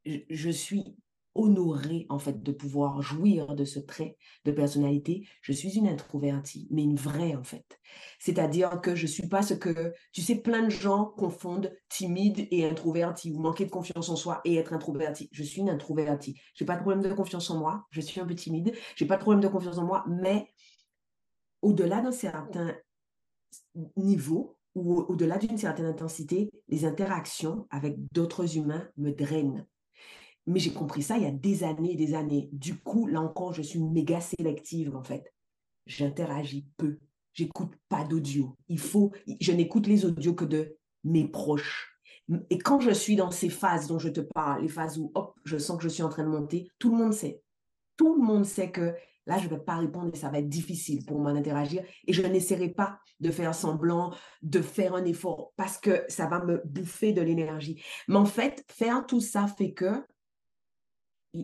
je 0.05 0.49
suis 0.49 0.95
honorée 1.35 2.05
en 2.09 2.17
fait 2.17 2.41
de 2.41 2.51
pouvoir 2.51 3.01
jouir 3.01 3.55
de 3.55 3.65
ce 3.65 3.79
trait 3.79 4.17
de 4.45 4.51
personnalité. 4.51 5.27
Je 5.41 5.51
suis 5.51 5.77
une 5.77 5.87
introvertie, 5.87 6.67
mais 6.71 6.83
une 6.83 6.95
vraie 6.95 7.35
en 7.35 7.43
fait. 7.43 7.79
C'est-à-dire 8.19 8.79
que 8.81 8.95
je 8.95 9.05
suis 9.05 9.27
pas 9.27 9.41
ce 9.41 9.53
que, 9.53 9.93
tu 10.13 10.21
sais, 10.21 10.35
plein 10.35 10.63
de 10.63 10.69
gens 10.69 11.05
confondent 11.17 11.71
timide 11.89 12.47
et 12.51 12.65
introverti 12.65 13.31
ou 13.31 13.39
manquer 13.39 13.65
de 13.65 13.69
confiance 13.69 14.09
en 14.09 14.15
soi 14.15 14.41
et 14.45 14.55
être 14.55 14.73
introverti. 14.73 15.29
Je 15.33 15.43
suis 15.43 15.61
une 15.61 15.69
introvertie. 15.69 16.39
J'ai 16.55 16.65
pas 16.65 16.75
de 16.75 16.81
problème 16.81 17.03
de 17.03 17.13
confiance 17.13 17.49
en 17.49 17.59
moi. 17.59 17.85
Je 17.91 18.01
suis 18.01 18.21
un 18.21 18.25
peu 18.25 18.35
timide. 18.35 18.73
J'ai 18.95 19.05
pas 19.05 19.17
de 19.17 19.21
problème 19.21 19.43
de 19.43 19.49
confiance 19.49 19.77
en 19.77 19.85
moi, 19.85 20.05
mais 20.07 20.47
au-delà 21.61 22.01
d'un 22.01 22.11
certain 22.11 22.75
niveau 23.97 24.57
ou 24.73 25.01
au-delà 25.01 25.37
d'une 25.37 25.57
certaine 25.57 25.85
intensité, 25.85 26.49
les 26.67 26.85
interactions 26.85 27.67
avec 27.69 27.95
d'autres 28.11 28.57
humains 28.57 28.89
me 28.97 29.11
drainent 29.11 29.65
mais 30.47 30.59
j'ai 30.59 30.73
compris 30.73 31.01
ça 31.01 31.17
il 31.17 31.23
y 31.23 31.27
a 31.27 31.31
des 31.31 31.63
années 31.63 31.93
et 31.93 31.95
des 31.95 32.13
années. 32.13 32.49
Du 32.51 32.77
coup, 32.77 33.07
là 33.07 33.21
encore, 33.21 33.53
je 33.53 33.61
suis 33.61 33.79
méga 33.79 34.21
sélective 34.21 34.95
en 34.95 35.03
fait. 35.03 35.33
J'interagis 35.85 36.67
peu. 36.77 36.99
J'écoute 37.33 37.73
pas 37.89 38.03
d'audio. 38.05 38.55
Il 38.69 38.79
faut, 38.79 39.11
je 39.41 39.51
n'écoute 39.51 39.87
les 39.87 40.05
audios 40.05 40.33
que 40.33 40.45
de 40.45 40.77
mes 41.03 41.27
proches. 41.27 41.99
Et 42.49 42.57
quand 42.57 42.79
je 42.79 42.91
suis 42.91 43.15
dans 43.15 43.29
ces 43.29 43.49
phases 43.49 43.87
dont 43.87 43.99
je 43.99 44.09
te 44.09 44.21
parle, 44.21 44.63
les 44.63 44.69
phases 44.69 44.97
où 44.97 45.11
hop, 45.15 45.35
je 45.43 45.57
sens 45.57 45.77
que 45.77 45.83
je 45.83 45.89
suis 45.89 46.01
en 46.01 46.09
train 46.09 46.23
de 46.23 46.29
monter, 46.29 46.67
tout 46.79 46.89
le 46.91 46.97
monde 46.97 47.13
sait. 47.13 47.41
Tout 47.97 48.15
le 48.15 48.23
monde 48.23 48.45
sait 48.45 48.71
que 48.71 48.95
là, 49.27 49.37
je 49.37 49.45
ne 49.45 49.49
vais 49.49 49.59
pas 49.59 49.77
répondre 49.77 50.11
et 50.13 50.17
ça 50.17 50.29
va 50.29 50.39
être 50.39 50.49
difficile 50.49 51.05
pour 51.05 51.19
moi 51.19 51.33
d'interagir. 51.33 51.83
Et 52.07 52.13
je 52.13 52.21
n'essaierai 52.21 52.69
pas 52.69 52.99
de 53.19 53.31
faire 53.31 53.53
semblant, 53.53 54.13
de 54.41 54.61
faire 54.61 54.95
un 54.95 55.05
effort 55.05 55.53
parce 55.55 55.77
que 55.77 56.03
ça 56.07 56.27
va 56.27 56.43
me 56.43 56.61
bouffer 56.65 57.13
de 57.13 57.21
l'énergie. 57.21 57.83
Mais 58.07 58.17
en 58.17 58.25
fait, 58.25 58.63
faire 58.69 59.05
tout 59.05 59.21
ça 59.21 59.47
fait 59.47 59.73
que 59.73 60.03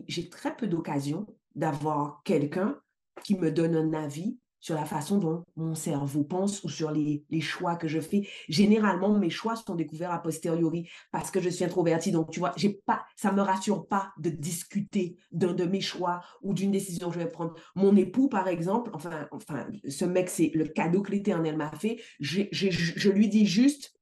j'ai 0.08 0.28
très 0.28 0.56
peu 0.56 0.66
d'occasions 0.66 1.26
d'avoir 1.54 2.22
quelqu'un 2.24 2.78
qui 3.24 3.36
me 3.36 3.50
donne 3.50 3.76
un 3.76 3.92
avis 3.92 4.38
sur 4.62 4.76
la 4.76 4.84
façon 4.84 5.18
dont 5.18 5.44
mon 5.56 5.74
cerveau 5.74 6.22
pense 6.22 6.62
ou 6.62 6.68
sur 6.68 6.92
les, 6.92 7.24
choix 7.40 7.74
que 7.74 7.88
je 7.88 8.00
fais. 8.00 8.28
Généralement, 8.48 9.18
mes 9.18 9.28
choix 9.28 9.56
sont 9.56 9.74
découverts 9.74 10.12
a 10.12 10.22
posteriori 10.22 10.88
parce 11.10 11.32
que 11.32 11.40
je 11.40 11.48
suis 11.48 11.64
introvertie. 11.64 12.12
Donc, 12.12 12.30
tu 12.30 12.38
vois, 12.38 12.52
j'ai 12.56 12.80
pas, 12.86 13.04
me 13.32 13.40
rassure 13.40 13.86
pas 13.88 14.12
de 14.18 14.30
discuter 14.30 15.16
d'un 15.32 15.52
de 15.52 15.64
mes 15.64 15.80
choix 15.80 16.20
ou 16.42 16.54
d'une 16.54 16.70
décision 16.70 17.08
que 17.08 17.14
je 17.14 17.18
vais 17.18 17.28
prendre. 17.28 17.54
Mon 17.74 17.96
époux, 17.96 18.28
par 18.28 18.46
exemple, 18.46 18.92
enfin, 18.94 19.26
enfin 19.32 19.66
ce 19.88 20.04
mec, 20.04 20.30
c'est 20.30 20.52
le 20.54 20.64
cadeau 20.64 21.02
que 21.02 21.10
l'Éternel 21.10 21.56
m'a 21.56 21.72
fait. 21.72 22.00
je 22.20 23.08
lui 23.10 23.28
dis 23.28 23.46
juste, 23.46 23.92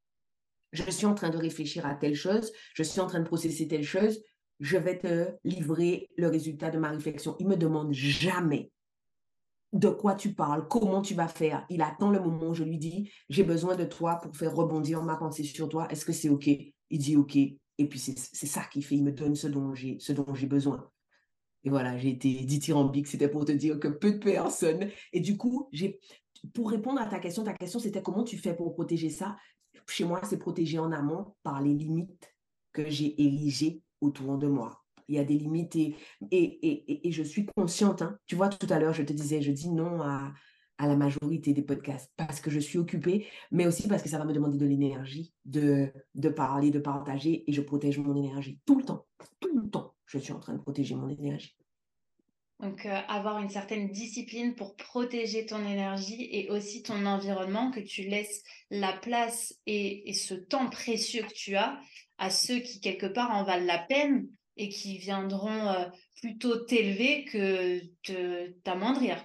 je 0.72 0.88
suis 0.90 1.06
en 1.06 1.14
train 1.14 1.30
de 1.30 1.38
réfléchir 1.38 1.86
à 1.86 1.94
telle 1.94 2.14
chose, 2.14 2.52
je 2.74 2.82
suis 2.82 3.00
en 3.00 3.06
train 3.06 3.20
de 3.20 3.24
processer 3.26 3.66
telle 3.66 3.82
chose, 3.82 4.20
je 4.60 4.76
vais 4.76 4.98
te 4.98 5.32
livrer 5.42 6.08
le 6.16 6.28
résultat 6.28 6.70
de 6.70 6.78
ma 6.78 6.90
réflexion. 6.90 7.34
Il 7.38 7.48
me 7.48 7.56
demande 7.56 7.92
jamais 7.92 8.70
de 9.72 9.88
quoi 9.88 10.14
tu 10.14 10.34
parles, 10.34 10.68
comment 10.68 11.00
tu 11.00 11.14
vas 11.14 11.28
faire. 11.28 11.64
Il 11.70 11.80
attend 11.80 12.10
le 12.10 12.20
moment 12.20 12.48
où 12.48 12.54
je 12.54 12.64
lui 12.64 12.78
dis, 12.78 13.10
j'ai 13.28 13.44
besoin 13.44 13.76
de 13.76 13.84
toi 13.84 14.16
pour 14.16 14.36
faire 14.36 14.54
rebondir 14.54 15.02
ma 15.02 15.16
pensée 15.16 15.44
sur 15.44 15.68
toi. 15.68 15.88
Est-ce 15.90 16.04
que 16.04 16.12
c'est 16.12 16.28
OK? 16.28 16.46
Il 16.46 16.98
dit 16.98 17.16
OK. 17.16 17.36
Et 17.36 17.88
puis 17.88 17.98
c'est 17.98 18.46
ça 18.46 18.64
qui 18.70 18.82
fait, 18.82 18.96
il 18.96 19.04
me 19.04 19.12
donne 19.12 19.34
ce 19.34 19.46
dont 19.46 19.74
j'ai 19.74 20.46
besoin. 20.46 20.90
Et 21.64 21.70
voilà, 21.70 21.96
j'ai 21.96 22.10
été 22.10 22.32
dithyrambique, 22.44 23.06
c'était 23.06 23.28
pour 23.28 23.44
te 23.44 23.52
dire 23.52 23.78
que 23.78 23.88
peu 23.88 24.12
de 24.12 24.18
personnes. 24.18 24.90
Et 25.12 25.20
du 25.20 25.36
coup, 25.36 25.68
j'ai 25.72 25.98
pour 26.52 26.70
répondre 26.70 27.00
à 27.00 27.06
ta 27.06 27.18
question, 27.18 27.44
ta 27.44 27.54
question 27.54 27.78
c'était 27.78 28.02
comment 28.02 28.24
tu 28.24 28.36
fais 28.38 28.54
pour 28.54 28.72
protéger 28.74 29.08
ça? 29.08 29.36
Chez 29.86 30.04
moi, 30.04 30.20
c'est 30.24 30.38
protéger 30.38 30.78
en 30.78 30.92
amont 30.92 31.34
par 31.42 31.62
les 31.62 31.72
limites 31.72 32.34
que 32.72 32.88
j'ai 32.88 33.20
érigées 33.22 33.82
autour 34.00 34.38
de 34.38 34.46
moi. 34.46 34.82
Il 35.08 35.16
y 35.16 35.18
a 35.18 35.24
des 35.24 35.38
limites 35.38 35.76
et, 35.76 35.96
je 37.10 37.22
suis 37.22 37.46
consciente. 37.46 38.02
Hein. 38.02 38.16
Tu 38.26 38.36
vois, 38.36 38.48
tout 38.48 38.66
à 38.70 38.78
l'heure, 38.78 38.94
je 38.94 39.02
te 39.02 39.12
disais, 39.12 39.42
je 39.42 39.50
dis 39.50 39.70
non 39.70 40.02
à, 40.02 40.32
la 40.78 40.96
majorité 40.96 41.52
des 41.52 41.62
podcasts 41.62 42.10
parce 42.16 42.40
que 42.40 42.50
je 42.50 42.58
suis 42.58 42.78
occupée, 42.78 43.26
mais 43.50 43.66
aussi 43.66 43.86
parce 43.86 44.02
que 44.02 44.08
ça 44.08 44.16
va 44.16 44.24
me 44.24 44.32
demander 44.32 44.56
de 44.56 44.64
l'énergie, 44.64 45.34
de 45.44 45.92
parler, 46.34 46.70
de 46.70 46.78
partager 46.78 47.44
et 47.46 47.52
je 47.52 47.60
protège 47.60 47.98
mon 47.98 48.16
énergie 48.16 48.60
tout 48.64 48.78
le 48.78 48.84
temps. 48.84 49.06
Tout 49.40 49.58
le 49.58 49.68
temps, 49.68 49.94
je 50.06 50.18
suis 50.18 50.32
en 50.32 50.40
train 50.40 50.54
de 50.54 50.58
protéger 50.58 50.94
mon 50.94 51.08
énergie. 51.08 51.59
Donc, 52.60 52.84
euh, 52.84 53.00
avoir 53.08 53.38
une 53.38 53.48
certaine 53.48 53.90
discipline 53.90 54.54
pour 54.54 54.76
protéger 54.76 55.46
ton 55.46 55.64
énergie 55.66 56.28
et 56.30 56.50
aussi 56.50 56.82
ton 56.82 57.06
environnement, 57.06 57.70
que 57.70 57.80
tu 57.80 58.02
laisses 58.02 58.42
la 58.70 58.92
place 58.92 59.54
et, 59.66 60.12
ce 60.12 60.34
temps 60.34 60.68
précieux 60.68 61.22
que 61.22 61.32
tu 61.32 61.56
as 61.56 61.80
à 62.18 62.28
ceux 62.28 62.58
qui, 62.58 62.80
quelque 62.80 63.06
part, 63.06 63.30
en 63.30 63.44
valent 63.44 63.64
la 63.64 63.78
peine 63.78 64.28
et 64.58 64.68
qui 64.68 64.98
viendront 64.98 65.68
euh, 65.68 65.86
plutôt 66.20 66.58
t'élever 66.58 67.24
que 67.24 67.80
t'amoindrir. 68.62 69.24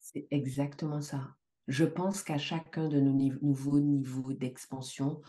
C'est 0.00 0.26
exactement 0.32 1.00
ça. 1.00 1.28
Je 1.68 1.84
pense 1.84 2.24
qu'à 2.24 2.38
chacun 2.38 2.88
de 2.88 2.98
nos 2.98 3.12
nouveaux 3.40 3.78
niveaux 3.78 4.32
d'expansion 4.32 5.20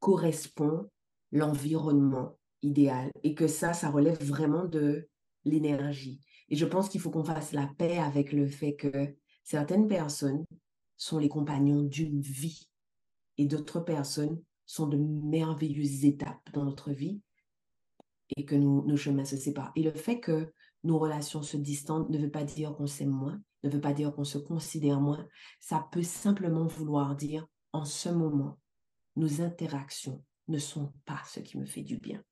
correspond 0.00 0.90
l'environnement 1.30 2.36
idéal 2.62 3.10
et 3.22 3.34
que 3.34 3.46
ça, 3.46 3.74
ça 3.74 3.90
relève 3.90 4.22
vraiment 4.24 4.64
de 4.64 5.08
l'énergie. 5.46 6.20
Et 6.48 6.56
je 6.56 6.66
pense 6.66 6.88
qu'il 6.88 7.00
faut 7.00 7.10
qu'on 7.10 7.24
fasse 7.24 7.52
la 7.52 7.66
paix 7.78 7.98
avec 7.98 8.32
le 8.32 8.46
fait 8.46 8.76
que 8.76 9.16
certaines 9.42 9.88
personnes 9.88 10.44
sont 10.96 11.18
les 11.18 11.28
compagnons 11.28 11.82
d'une 11.82 12.20
vie 12.20 12.68
et 13.38 13.46
d'autres 13.46 13.80
personnes 13.80 14.40
sont 14.66 14.86
de 14.86 14.96
merveilleuses 14.96 16.04
étapes 16.04 16.50
dans 16.52 16.64
notre 16.64 16.90
vie 16.90 17.20
et 18.36 18.44
que 18.44 18.56
nos 18.56 18.96
chemins 18.96 19.24
se 19.24 19.36
séparent. 19.36 19.72
Et 19.76 19.82
le 19.82 19.92
fait 19.92 20.20
que 20.20 20.52
nos 20.82 20.98
relations 20.98 21.42
se 21.42 21.56
distendent 21.56 22.10
ne 22.10 22.18
veut 22.18 22.30
pas 22.30 22.44
dire 22.44 22.74
qu'on 22.74 22.86
s'aime 22.86 23.10
moins, 23.10 23.40
ne 23.62 23.70
veut 23.70 23.80
pas 23.80 23.92
dire 23.92 24.12
qu'on 24.14 24.24
se 24.24 24.38
considère 24.38 25.00
moins. 25.00 25.26
Ça 25.60 25.86
peut 25.92 26.02
simplement 26.02 26.66
vouloir 26.66 27.16
dire, 27.16 27.46
en 27.72 27.84
ce 27.84 28.08
moment, 28.08 28.58
nos 29.16 29.42
interactions 29.42 30.24
ne 30.48 30.58
sont 30.58 30.92
pas 31.04 31.20
ce 31.26 31.40
qui 31.40 31.58
me 31.58 31.66
fait 31.66 31.82
du 31.82 31.98
bien. 31.98 32.22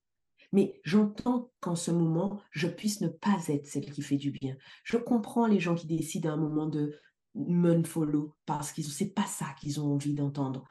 Mais 0.51 0.79
j'entends 0.83 1.51
qu'en 1.59 1.75
ce 1.75 1.91
moment, 1.91 2.39
je 2.51 2.67
puisse 2.67 3.01
ne 3.01 3.07
pas 3.07 3.37
être 3.47 3.67
celle 3.67 3.91
qui 3.91 4.01
fait 4.01 4.17
du 4.17 4.31
bien. 4.31 4.55
Je 4.83 4.97
comprends 4.97 5.47
les 5.47 5.59
gens 5.59 5.75
qui 5.75 5.87
décident 5.87 6.29
à 6.29 6.33
un 6.33 6.37
moment 6.37 6.67
de 6.67 6.93
me 7.35 7.83
follow 7.83 8.33
parce 8.45 8.71
que 8.71 8.81
c'est 8.81 9.13
pas 9.13 9.25
ça 9.25 9.47
qu'ils 9.59 9.81
ont 9.81 9.93
envie 9.93 10.13
d'entendre 10.13 10.65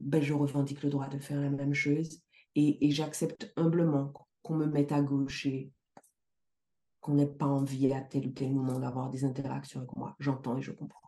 ben, 0.00 0.22
je 0.22 0.32
revendique 0.32 0.82
le 0.82 0.90
droit 0.90 1.08
de 1.08 1.18
faire 1.18 1.40
la 1.40 1.50
même 1.50 1.74
chose 1.74 2.20
et, 2.54 2.90
j'accepte 2.90 3.52
humblement 3.56 4.12
qu'on 4.42 4.56
me 4.56 4.66
mette 4.66 4.92
à 4.92 5.02
gauche 5.02 5.46
et 5.46 5.72
qu'on 7.00 7.14
n'ait 7.14 7.26
pas 7.26 7.46
envie 7.46 7.92
à 7.92 8.00
tel 8.00 8.28
ou 8.28 8.30
tel 8.30 8.54
moment 8.54 8.78
d'avoir 8.78 9.10
des 9.10 9.24
interactions 9.24 9.80
avec 9.80 9.94
moi. 9.96 10.14
J'entends 10.20 10.56
et 10.56 10.62
je 10.62 10.72
comprends. 10.72 11.03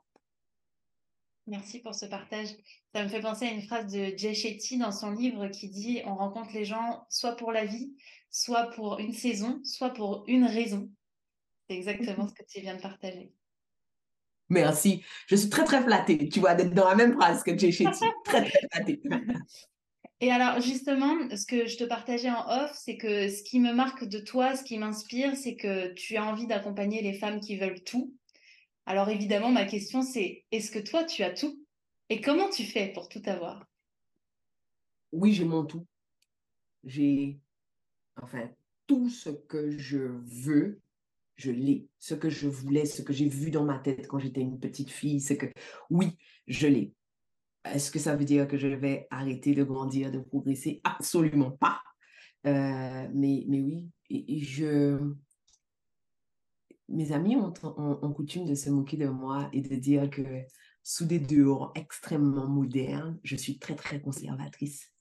Merci 1.47 1.79
pour 1.79 1.95
ce 1.95 2.07
partage. 2.07 2.49
Ça 2.93 3.05
me 3.05 3.09
fait 3.09 3.21
penser 3.21 3.47
à 3.47 3.51
une 3.51 3.63
phrase 3.63 3.93
de 3.93 4.13
Jay 4.17 4.35
Shetty 4.35 4.79
dans 4.79 4.91
son 4.91 5.13
livre 5.13 5.47
qui 5.49 5.69
dit 5.69 6.03
On 6.05 6.17
rencontre 6.17 6.51
les 6.53 6.65
gens 6.65 7.07
soit 7.09 7.37
pour 7.37 7.53
la 7.53 7.65
vie, 7.65 7.95
soit 8.31 8.71
pour 8.71 8.99
une 8.99 9.13
saison, 9.13 9.61
soit 9.63 9.91
pour 9.91 10.25
une 10.27 10.45
raison. 10.45 10.91
C'est 11.69 11.77
exactement 11.77 12.27
ce 12.27 12.35
que 12.35 12.43
tu 12.49 12.61
viens 12.61 12.77
de 12.77 12.83
partager. 12.83 13.33
Merci. 14.49 15.05
Je 15.27 15.37
suis 15.37 15.49
très, 15.49 15.65
très 15.65 15.83
flattée, 15.83 16.29
tu 16.29 16.41
vois, 16.41 16.55
d'être 16.55 16.75
dans 16.75 16.89
la 16.89 16.95
même 16.95 17.15
phrase 17.15 17.43
que 17.43 17.57
Jay 17.57 17.71
Shetty. 17.71 18.05
très, 18.25 18.45
très 18.45 18.69
flattée. 18.73 19.01
Et 20.21 20.33
alors, 20.33 20.61
justement, 20.61 21.15
ce 21.37 21.45
que 21.47 21.67
je 21.67 21.77
te 21.77 21.85
partageais 21.85 22.31
en 22.31 22.65
off, 22.65 22.73
c'est 22.75 22.97
que 22.97 23.29
ce 23.29 23.43
qui 23.43 23.61
me 23.61 23.73
marque 23.73 24.05
de 24.05 24.19
toi, 24.19 24.57
ce 24.57 24.65
qui 24.65 24.79
m'inspire, 24.79 25.37
c'est 25.37 25.57
que 25.57 25.93
tu 25.93 26.17
as 26.17 26.25
envie 26.25 26.47
d'accompagner 26.47 27.03
les 27.03 27.13
femmes 27.13 27.41
qui 27.41 27.59
veulent 27.59 27.85
tout. 27.85 28.15
Alors, 28.87 29.09
évidemment, 29.09 29.51
ma 29.51 29.65
question, 29.65 30.03
c'est 30.03 30.45
est-ce 30.53 30.71
que 30.71 30.79
toi, 30.79 31.05
tu 31.05 31.23
as 31.25 31.33
tout? 31.33 31.61
Et 32.09 32.21
comment 32.21 32.49
tu 32.49 32.65
fais 32.65 32.93
pour 32.93 33.09
tout 33.09 33.23
avoir? 33.27 33.67
Oui, 35.11 35.33
j'ai 35.33 35.45
mon 35.45 35.65
tout. 35.65 35.85
J'ai, 36.85 37.41
enfin, 38.23 38.49
tout 38.87 39.11
ce 39.11 39.31
que 39.31 39.77
je 39.77 39.99
veux, 39.99 40.81
je 41.35 41.51
l'ai. 41.51 41.89
Ce 41.99 42.15
que 42.15 42.31
je 42.31 42.47
voulais, 42.47 42.87
ce 42.87 43.03
que 43.03 43.13
j'ai 43.13 43.29
vu 43.29 43.51
dans 43.51 43.65
ma 43.65 43.81
tête 43.81 44.07
quand 44.07 44.21
j'étais 44.21 44.41
une 44.41 44.61
petite 44.61 44.91
fille, 44.91 45.21
c'est 45.21 45.37
que 45.37 45.47
oui, 45.91 46.17
je 46.47 46.69
l'ai. 46.69 46.93
Est-ce 47.65 47.91
que 47.91 47.99
ça 47.99 48.15
veut 48.15 48.25
dire 48.25 48.47
que 48.47 48.57
je 48.57 48.69
vais 48.69 49.09
arrêter 49.11 49.53
de 49.53 49.65
grandir, 49.65 50.13
de 50.13 50.21
progresser? 50.21 50.81
Absolument 50.85 51.51
pas. 51.51 51.81
Euh, 52.47 53.09
mais, 53.13 53.45
mais 53.49 53.61
oui, 53.61 53.89
je... 54.09 55.01
mes 56.89 57.13
amis 57.13 57.37
ont, 57.37 58.13
coutume 58.13 58.47
de 58.47 58.55
se 58.55 58.71
moquer 58.71 58.97
de 58.97 59.09
moi 59.09 59.49
et 59.53 59.61
de 59.61 59.75
dire 59.77 60.09
que 60.11 60.45
sous 60.83 61.05
des 61.05 61.19
dehors 61.19 61.73
extrêmement 61.75 62.47
modernes, 62.47 63.19
je 63.25 63.37
suis 63.37 63.59
très, 63.59 63.75
très 63.75 64.01
conservatrice. 64.01 64.93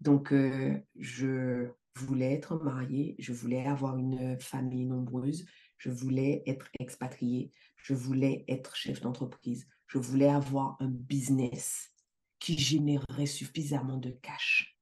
Donc, 0.00 0.32
euh, 0.32 0.78
je 0.96 1.68
voulais 1.94 2.32
être 2.32 2.56
mariée, 2.56 3.16
je 3.18 3.32
voulais 3.32 3.66
avoir 3.66 3.96
une 3.96 4.38
famille 4.40 4.86
nombreuse, 4.86 5.46
je 5.78 5.90
voulais 5.90 6.42
être 6.46 6.68
expatriée, 6.78 7.52
je 7.76 7.94
voulais 7.94 8.44
être 8.48 8.74
chef 8.74 9.00
d'entreprise, 9.00 9.66
je 9.86 9.98
voulais 9.98 10.28
avoir 10.28 10.76
un 10.80 10.88
business 10.88 11.92
qui 12.38 12.58
générerait 12.58 13.26
suffisamment 13.26 13.98
de 13.98 14.10
cash 14.10 14.78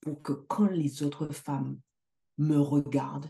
pour 0.00 0.22
que 0.22 0.32
quand 0.32 0.66
les 0.66 1.02
autres 1.02 1.32
femmes 1.32 1.78
me 2.40 2.58
regarde. 2.58 3.26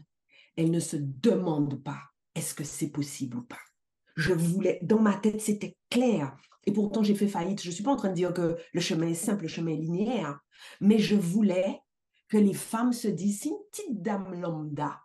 Elle 0.56 0.70
ne 0.70 0.80
se 0.80 0.96
demande 0.96 1.82
pas 1.82 2.02
est-ce 2.34 2.54
que 2.54 2.64
c'est 2.64 2.90
possible 2.90 3.38
ou 3.38 3.42
pas? 3.42 3.58
Je 4.16 4.32
voulais, 4.32 4.78
dans 4.82 5.00
ma 5.00 5.14
tête, 5.14 5.40
c'était 5.40 5.76
clair. 5.88 6.36
Et 6.66 6.72
pourtant, 6.72 7.02
j'ai 7.02 7.14
fait 7.14 7.28
faillite. 7.28 7.62
Je 7.62 7.68
ne 7.68 7.74
suis 7.74 7.82
pas 7.82 7.92
en 7.92 7.96
train 7.96 8.10
de 8.10 8.14
dire 8.14 8.34
que 8.34 8.56
le 8.72 8.80
chemin 8.80 9.08
est 9.08 9.14
simple, 9.14 9.42
le 9.42 9.48
chemin 9.48 9.72
est 9.72 9.76
linéaire. 9.76 10.38
Mais 10.80 10.98
je 10.98 11.16
voulais 11.16 11.80
que 12.28 12.36
les 12.36 12.54
femmes 12.54 12.92
se 12.92 13.08
disent, 13.08 13.40
si 13.40 13.48
une 13.48 13.56
petite 13.70 14.02
dame 14.02 14.40
lambda 14.40 15.00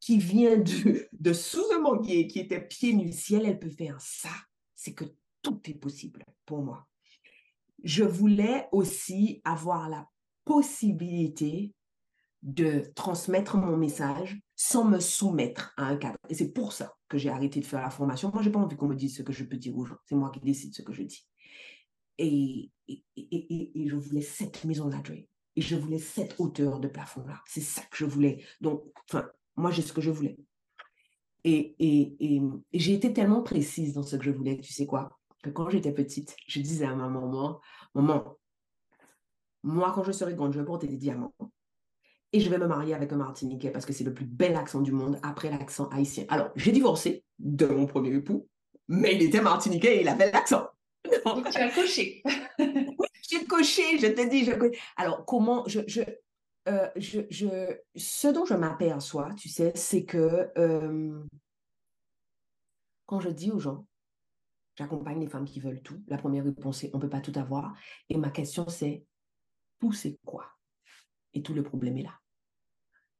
qui 0.00 0.18
vient 0.18 0.58
de, 0.58 1.08
de 1.12 1.32
sous 1.32 1.64
un 1.74 1.80
manguier, 1.80 2.26
qui 2.26 2.38
était 2.38 2.60
pied 2.60 2.92
nu 2.92 3.10
ciel, 3.10 3.46
elle 3.46 3.58
peut 3.58 3.70
faire 3.70 4.00
ça, 4.00 4.30
c'est 4.74 4.94
que 4.94 5.04
tout 5.42 5.60
est 5.64 5.74
possible 5.74 6.24
pour 6.44 6.62
moi. 6.62 6.86
Je 7.82 8.04
voulais 8.04 8.68
aussi 8.72 9.40
avoir 9.44 9.88
la 9.88 10.08
possibilité 10.44 11.72
de 12.42 12.84
transmettre 12.94 13.56
mon 13.56 13.76
message 13.76 14.38
sans 14.56 14.84
me 14.84 14.98
soumettre 14.98 15.74
à 15.76 15.86
un 15.86 15.96
cadre. 15.96 16.18
Et 16.30 16.34
c'est 16.34 16.52
pour 16.52 16.72
ça 16.72 16.96
que 17.08 17.18
j'ai 17.18 17.28
arrêté 17.28 17.60
de 17.60 17.66
faire 17.66 17.82
la 17.82 17.90
formation. 17.90 18.30
Moi, 18.32 18.42
je 18.42 18.48
n'ai 18.48 18.52
pas 18.52 18.58
envie 18.58 18.76
qu'on 18.76 18.88
me 18.88 18.96
dise 18.96 19.16
ce 19.16 19.22
que 19.22 19.32
je 19.32 19.44
peux 19.44 19.58
dire 19.58 19.76
aux 19.76 19.84
gens. 19.84 19.98
C'est 20.06 20.16
moi 20.16 20.30
qui 20.30 20.40
décide 20.40 20.74
ce 20.74 20.82
que 20.82 20.92
je 20.92 21.02
dis. 21.02 21.26
Et, 22.18 22.70
et, 22.88 23.04
et, 23.16 23.82
et 23.82 23.88
je 23.88 23.96
voulais 23.96 24.22
cette 24.22 24.64
maison-là, 24.64 25.02
Et 25.56 25.60
je 25.60 25.76
voulais 25.76 25.98
cette 25.98 26.34
hauteur 26.40 26.80
de 26.80 26.88
plafond-là. 26.88 27.42
C'est 27.46 27.60
ça 27.60 27.82
que 27.82 27.98
je 27.98 28.06
voulais. 28.06 28.42
Donc, 28.62 28.82
enfin, 29.08 29.28
moi, 29.56 29.70
j'ai 29.70 29.82
ce 29.82 29.92
que 29.92 30.00
je 30.00 30.10
voulais. 30.10 30.38
Et, 31.44 31.76
j'ai 32.72 32.94
été 32.94 33.12
tellement 33.12 33.42
précise 33.42 33.92
dans 33.92 34.02
ce 34.02 34.16
que 34.16 34.24
je 34.24 34.30
voulais, 34.30 34.58
tu 34.58 34.72
sais 34.72 34.86
quoi, 34.86 35.10
que 35.42 35.50
quand 35.50 35.68
j'étais 35.70 35.92
petite, 35.92 36.34
je 36.48 36.60
disais 36.60 36.86
à 36.86 36.94
ma 36.94 37.08
maman, 37.08 37.60
maman, 37.94 38.36
moi, 39.62 39.92
quand 39.94 40.02
je 40.02 40.12
serai 40.12 40.34
grande, 40.34 40.52
je 40.52 40.58
vais 40.60 40.64
porter 40.64 40.88
des 40.88 40.96
diamants. 40.96 41.34
Et 42.36 42.40
je 42.40 42.50
vais 42.50 42.58
me 42.58 42.66
marier 42.66 42.92
avec 42.92 43.10
un 43.14 43.16
Martiniquais 43.16 43.70
parce 43.70 43.86
que 43.86 43.94
c'est 43.94 44.04
le 44.04 44.12
plus 44.12 44.26
bel 44.26 44.56
accent 44.56 44.82
du 44.82 44.92
monde 44.92 45.18
après 45.22 45.48
l'accent 45.48 45.88
haïtien. 45.88 46.26
Alors, 46.28 46.50
j'ai 46.54 46.70
divorcé 46.70 47.24
de 47.38 47.64
mon 47.64 47.86
premier 47.86 48.14
époux, 48.14 48.46
mais 48.88 49.14
il 49.14 49.22
était 49.22 49.40
Martiniquais 49.40 49.96
et 49.96 50.00
il 50.02 50.08
avait 50.08 50.30
l'accent. 50.30 50.68
Donc, 51.24 51.48
tu 51.48 51.56
as 51.56 51.70
coché. 51.70 52.22
j'ai 52.58 53.46
coché, 53.46 53.98
je 53.98 54.08
te 54.08 54.28
dis. 54.28 54.44
Je... 54.44 54.52
Alors, 54.98 55.24
comment 55.24 55.66
je, 55.66 55.80
je, 55.86 56.02
euh, 56.68 56.90
je, 56.96 57.22
je, 57.30 57.78
ce 57.94 58.28
dont 58.28 58.44
je 58.44 58.52
m'aperçois, 58.52 59.30
tu 59.34 59.48
sais, 59.48 59.72
c'est 59.74 60.04
que 60.04 60.50
euh, 60.58 61.24
quand 63.06 63.20
je 63.20 63.30
dis 63.30 63.50
aux 63.50 63.60
gens, 63.60 63.86
j'accompagne 64.74 65.20
les 65.20 65.26
femmes 65.26 65.46
qui 65.46 65.60
veulent 65.60 65.80
tout, 65.80 66.04
la 66.06 66.18
première 66.18 66.44
réponse 66.44 66.84
est 66.84 66.90
on 66.92 66.98
ne 66.98 67.02
peut 67.02 67.08
pas 67.08 67.22
tout 67.22 67.32
avoir. 67.36 67.74
Et 68.10 68.18
ma 68.18 68.28
question 68.28 68.68
c'est 68.68 69.06
tout 69.80 69.94
c'est 69.94 70.18
quoi? 70.26 70.50
Et 71.32 71.40
tout 71.40 71.54
le 71.54 71.62
problème 71.62 71.96
est 71.96 72.02
là. 72.02 72.20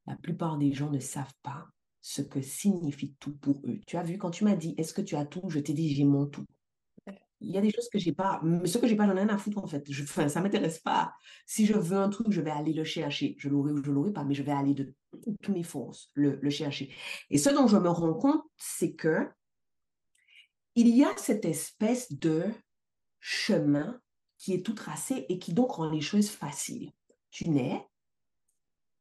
La 0.07 0.15
plupart 0.15 0.57
des 0.57 0.73
gens 0.73 0.89
ne 0.89 0.99
savent 0.99 1.33
pas 1.43 1.67
ce 2.01 2.21
que 2.21 2.41
signifie 2.41 3.15
tout 3.19 3.35
pour 3.37 3.61
eux. 3.65 3.79
Tu 3.85 3.97
as 3.97 4.03
vu, 4.03 4.17
quand 4.17 4.31
tu 4.31 4.43
m'as 4.45 4.55
dit 4.55 4.73
est-ce 4.77 4.93
que 4.93 5.01
tu 5.01 5.15
as 5.15 5.25
tout, 5.25 5.49
je 5.49 5.59
t'ai 5.59 5.73
dit 5.73 5.93
j'ai 5.93 6.05
mon 6.05 6.25
tout 6.25 6.45
il 7.39 7.51
y 7.51 7.57
a 7.57 7.61
des 7.61 7.71
choses 7.71 7.89
que 7.89 7.99
j'ai 7.99 8.13
pas, 8.13 8.39
mais 8.43 8.67
ce 8.67 8.77
que 8.77 8.87
j'ai 8.87 8.95
pas, 8.95 9.05
j'en 9.05 9.15
ai 9.15 9.21
rien 9.21 9.29
à 9.29 9.37
foutre 9.37 9.59
en 9.59 9.67
fait. 9.67 9.83
Je, 9.91 10.03
enfin, 10.03 10.27
ça 10.27 10.41
m'intéresse 10.41 10.79
pas. 10.79 11.13
Si 11.45 11.65
je 11.65 11.73
veux 11.73 11.97
un 11.97 12.09
truc, 12.09 12.27
je 12.31 12.41
vais 12.41 12.51
aller 12.51 12.73
le 12.73 12.83
chercher. 12.83 13.35
Je 13.37 13.49
l'aurai 13.49 13.71
ou 13.71 13.83
je 13.83 13.91
l'aurai 13.91 14.11
pas, 14.11 14.23
mais 14.23 14.33
je 14.33 14.43
vais 14.43 14.51
aller 14.51 14.73
de 14.73 14.93
toutes 15.11 15.49
mes 15.49 15.63
forces 15.63 16.09
le, 16.13 16.39
le 16.41 16.49
chercher. 16.49 16.93
Et 17.29 17.37
ce 17.37 17.49
dont 17.49 17.67
je 17.67 17.77
me 17.77 17.89
rends 17.89 18.15
compte, 18.15 18.41
c'est 18.57 18.93
que 18.93 19.27
il 20.75 20.89
y 20.89 21.03
a 21.03 21.15
cette 21.17 21.45
espèce 21.45 22.11
de 22.11 22.45
chemin 23.19 23.99
qui 24.37 24.53
est 24.53 24.65
tout 24.65 24.73
tracé 24.73 25.25
et 25.29 25.39
qui 25.39 25.53
donc 25.53 25.71
rend 25.71 25.89
les 25.89 26.01
choses 26.01 26.29
faciles. 26.29 26.91
Tu 27.31 27.49
nais, 27.49 27.85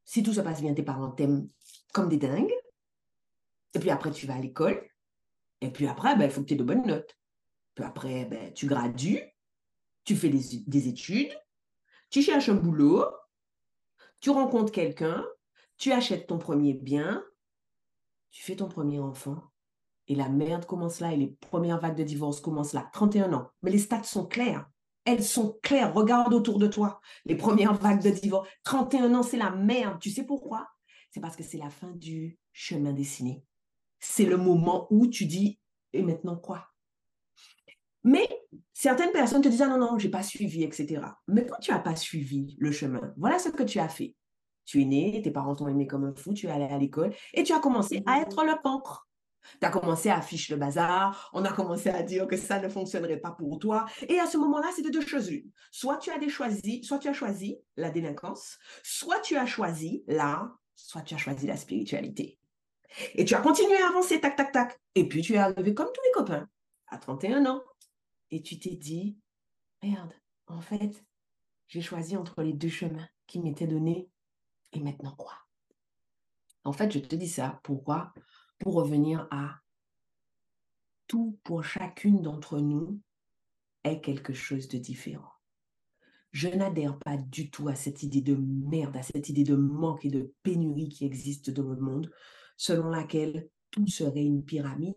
si 0.06 0.22
tout 0.22 0.32
se 0.32 0.40
passe 0.40 0.62
bien, 0.62 0.72
tes 0.72 0.82
parents 0.82 1.10
t'aiment 1.10 1.48
comme 1.92 2.08
des 2.08 2.16
dingues, 2.16 2.54
et 3.74 3.78
puis 3.78 3.90
après 3.90 4.10
tu 4.10 4.26
vas 4.26 4.36
à 4.36 4.40
l'école, 4.40 4.82
et 5.60 5.70
puis 5.70 5.86
après, 5.86 6.16
ben, 6.16 6.24
il 6.24 6.30
faut 6.30 6.42
que 6.42 6.46
tu 6.46 6.54
aies 6.54 6.58
de 6.58 6.64
bonnes 6.64 6.86
notes. 6.86 7.16
Puis 7.74 7.84
après, 7.84 8.24
ben, 8.26 8.52
tu 8.52 8.66
gradues, 8.66 9.22
tu 10.04 10.16
fais 10.16 10.28
des, 10.28 10.88
études, 10.88 11.36
tu 12.10 12.22
cherches 12.22 12.48
un 12.48 12.54
boulot, 12.54 13.04
tu 14.20 14.30
rencontres 14.30 14.72
quelqu'un, 14.72 15.26
tu 15.76 15.92
achètes 15.92 16.26
ton 16.26 16.38
premier 16.38 16.74
bien, 16.74 17.24
tu 18.30 18.42
fais 18.42 18.56
ton 18.56 18.68
premier 18.68 19.00
enfant. 19.00 19.42
Et 20.08 20.14
la 20.14 20.28
merde 20.28 20.66
commence 20.66 21.00
là 21.00 21.12
et 21.12 21.16
les 21.16 21.26
premières 21.26 21.80
vagues 21.80 21.96
de 21.96 22.04
divorce 22.04 22.40
commencent 22.40 22.72
là. 22.72 22.88
31 22.92 23.32
ans. 23.32 23.50
Mais 23.62 23.72
les 23.72 23.78
stats 23.78 24.04
sont 24.04 24.26
claires. 24.26 24.70
Elles 25.06 25.24
sont 25.24 25.58
claires. 25.62 25.94
Regarde 25.94 26.34
autour 26.34 26.58
de 26.58 26.66
toi. 26.66 27.00
Les 27.24 27.36
premières 27.36 27.74
vagues 27.74 28.02
de 28.02 28.10
divorce. 28.10 28.48
31 28.64 29.14
ans, 29.14 29.22
c'est 29.22 29.38
la 29.38 29.50
merde. 29.50 29.98
Tu 30.00 30.10
sais 30.10 30.24
pourquoi? 30.24 30.68
C'est 31.10 31.20
parce 31.20 31.36
que 31.36 31.44
c'est 31.44 31.58
la 31.58 31.70
fin 31.70 31.92
du 31.92 32.38
chemin 32.52 32.92
dessiné. 32.92 33.42
C'est 34.00 34.26
le 34.26 34.36
moment 34.36 34.86
où 34.90 35.06
tu 35.06 35.24
dis, 35.24 35.58
et 35.92 36.02
maintenant 36.02 36.36
quoi? 36.36 36.68
Mais 38.04 38.28
certaines 38.72 39.12
personnes 39.12 39.42
te 39.42 39.48
disent, 39.48 39.62
ah 39.62 39.68
non, 39.68 39.78
non, 39.78 39.98
je 39.98 40.06
n'ai 40.06 40.10
pas 40.10 40.22
suivi, 40.22 40.62
etc. 40.62 41.02
Mais 41.26 41.46
quand 41.46 41.58
tu 41.58 41.70
n'as 41.70 41.78
pas 41.78 41.96
suivi 41.96 42.56
le 42.58 42.70
chemin, 42.70 43.14
voilà 43.16 43.38
ce 43.38 43.48
que 43.48 43.62
tu 43.62 43.78
as 43.78 43.88
fait. 43.88 44.14
Tu 44.64 44.82
es 44.82 44.84
né, 44.84 45.22
tes 45.22 45.30
parents 45.30 45.54
t'ont 45.54 45.68
aimé 45.68 45.86
comme 45.86 46.04
un 46.04 46.14
fou, 46.14 46.34
tu 46.34 46.46
es 46.46 46.50
allé 46.50 46.64
à 46.64 46.78
l'école 46.78 47.14
et 47.34 47.44
tu 47.44 47.52
as 47.52 47.60
commencé 47.60 48.02
à 48.06 48.20
être 48.20 48.44
le 48.44 48.60
cancre. 48.62 49.08
Tu 49.60 49.66
as 49.66 49.70
commencé 49.70 50.08
à 50.08 50.18
afficher 50.18 50.54
le 50.54 50.60
bazar, 50.60 51.30
on 51.32 51.44
a 51.44 51.52
commencé 51.52 51.88
à 51.88 52.02
dire 52.02 52.26
que 52.26 52.36
ça 52.36 52.60
ne 52.60 52.68
fonctionnerait 52.68 53.20
pas 53.20 53.30
pour 53.30 53.58
toi. 53.58 53.86
Et 54.08 54.18
à 54.18 54.26
ce 54.26 54.36
moment-là, 54.38 54.68
c'est 54.74 54.82
de 54.82 54.90
deux 54.90 55.06
choses 55.06 55.30
l'une. 55.30 55.50
Soit 55.70 55.98
tu 55.98 56.10
as 56.10 56.28
choisi, 56.28 56.82
soit 56.84 56.98
tu 56.98 57.08
as 57.08 57.12
choisi 57.12 57.58
la 57.76 57.90
délinquance, 57.90 58.58
soit 58.82 59.20
tu 59.20 59.36
as 59.36 59.46
choisi 59.46 60.04
l'art, 60.06 60.58
soit 60.74 61.02
tu 61.02 61.14
as 61.14 61.18
choisi 61.18 61.46
la 61.46 61.56
spiritualité. 61.56 62.38
Et 63.14 63.24
tu 63.24 63.34
as 63.34 63.40
continué 63.40 63.76
à 63.82 63.88
avancer, 63.88 64.20
tac, 64.20 64.36
tac, 64.36 64.52
tac. 64.52 64.80
Et 64.94 65.08
puis 65.08 65.22
tu 65.22 65.34
es 65.34 65.38
arrivé 65.38 65.74
comme 65.74 65.90
tous 65.92 66.02
les 66.04 66.12
copains, 66.12 66.48
à 66.88 66.98
31 66.98 67.46
ans, 67.46 67.62
et 68.30 68.42
tu 68.42 68.58
t'es 68.58 68.76
dit, 68.76 69.18
merde, 69.82 70.12
en 70.46 70.60
fait, 70.60 71.04
j'ai 71.68 71.82
choisi 71.82 72.16
entre 72.16 72.42
les 72.42 72.52
deux 72.52 72.68
chemins 72.68 73.08
qui 73.26 73.40
m'étaient 73.40 73.66
donnés, 73.66 74.08
et 74.72 74.80
maintenant 74.80 75.14
quoi? 75.16 75.34
En 76.64 76.72
fait, 76.72 76.90
je 76.90 76.98
te 76.98 77.14
dis 77.14 77.28
ça, 77.28 77.60
pourquoi? 77.62 78.12
Pour 78.58 78.74
revenir 78.74 79.28
à 79.30 79.60
tout 81.06 81.38
pour 81.44 81.64
chacune 81.64 82.22
d'entre 82.22 82.58
nous 82.58 83.00
est 83.84 84.00
quelque 84.00 84.32
chose 84.32 84.68
de 84.68 84.78
différent. 84.78 85.30
Je 86.32 86.48
n'adhère 86.48 86.98
pas 86.98 87.16
du 87.16 87.50
tout 87.50 87.68
à 87.68 87.74
cette 87.74 88.02
idée 88.02 88.20
de 88.20 88.36
merde, 88.36 88.96
à 88.96 89.02
cette 89.02 89.28
idée 89.28 89.44
de 89.44 89.56
manque 89.56 90.04
et 90.04 90.10
de 90.10 90.34
pénurie 90.42 90.88
qui 90.88 91.06
existe 91.06 91.50
dans 91.50 91.68
le 91.68 91.80
monde, 91.80 92.10
selon 92.56 92.90
laquelle 92.90 93.48
tout 93.70 93.86
serait 93.86 94.24
une 94.24 94.44
pyramide 94.44 94.96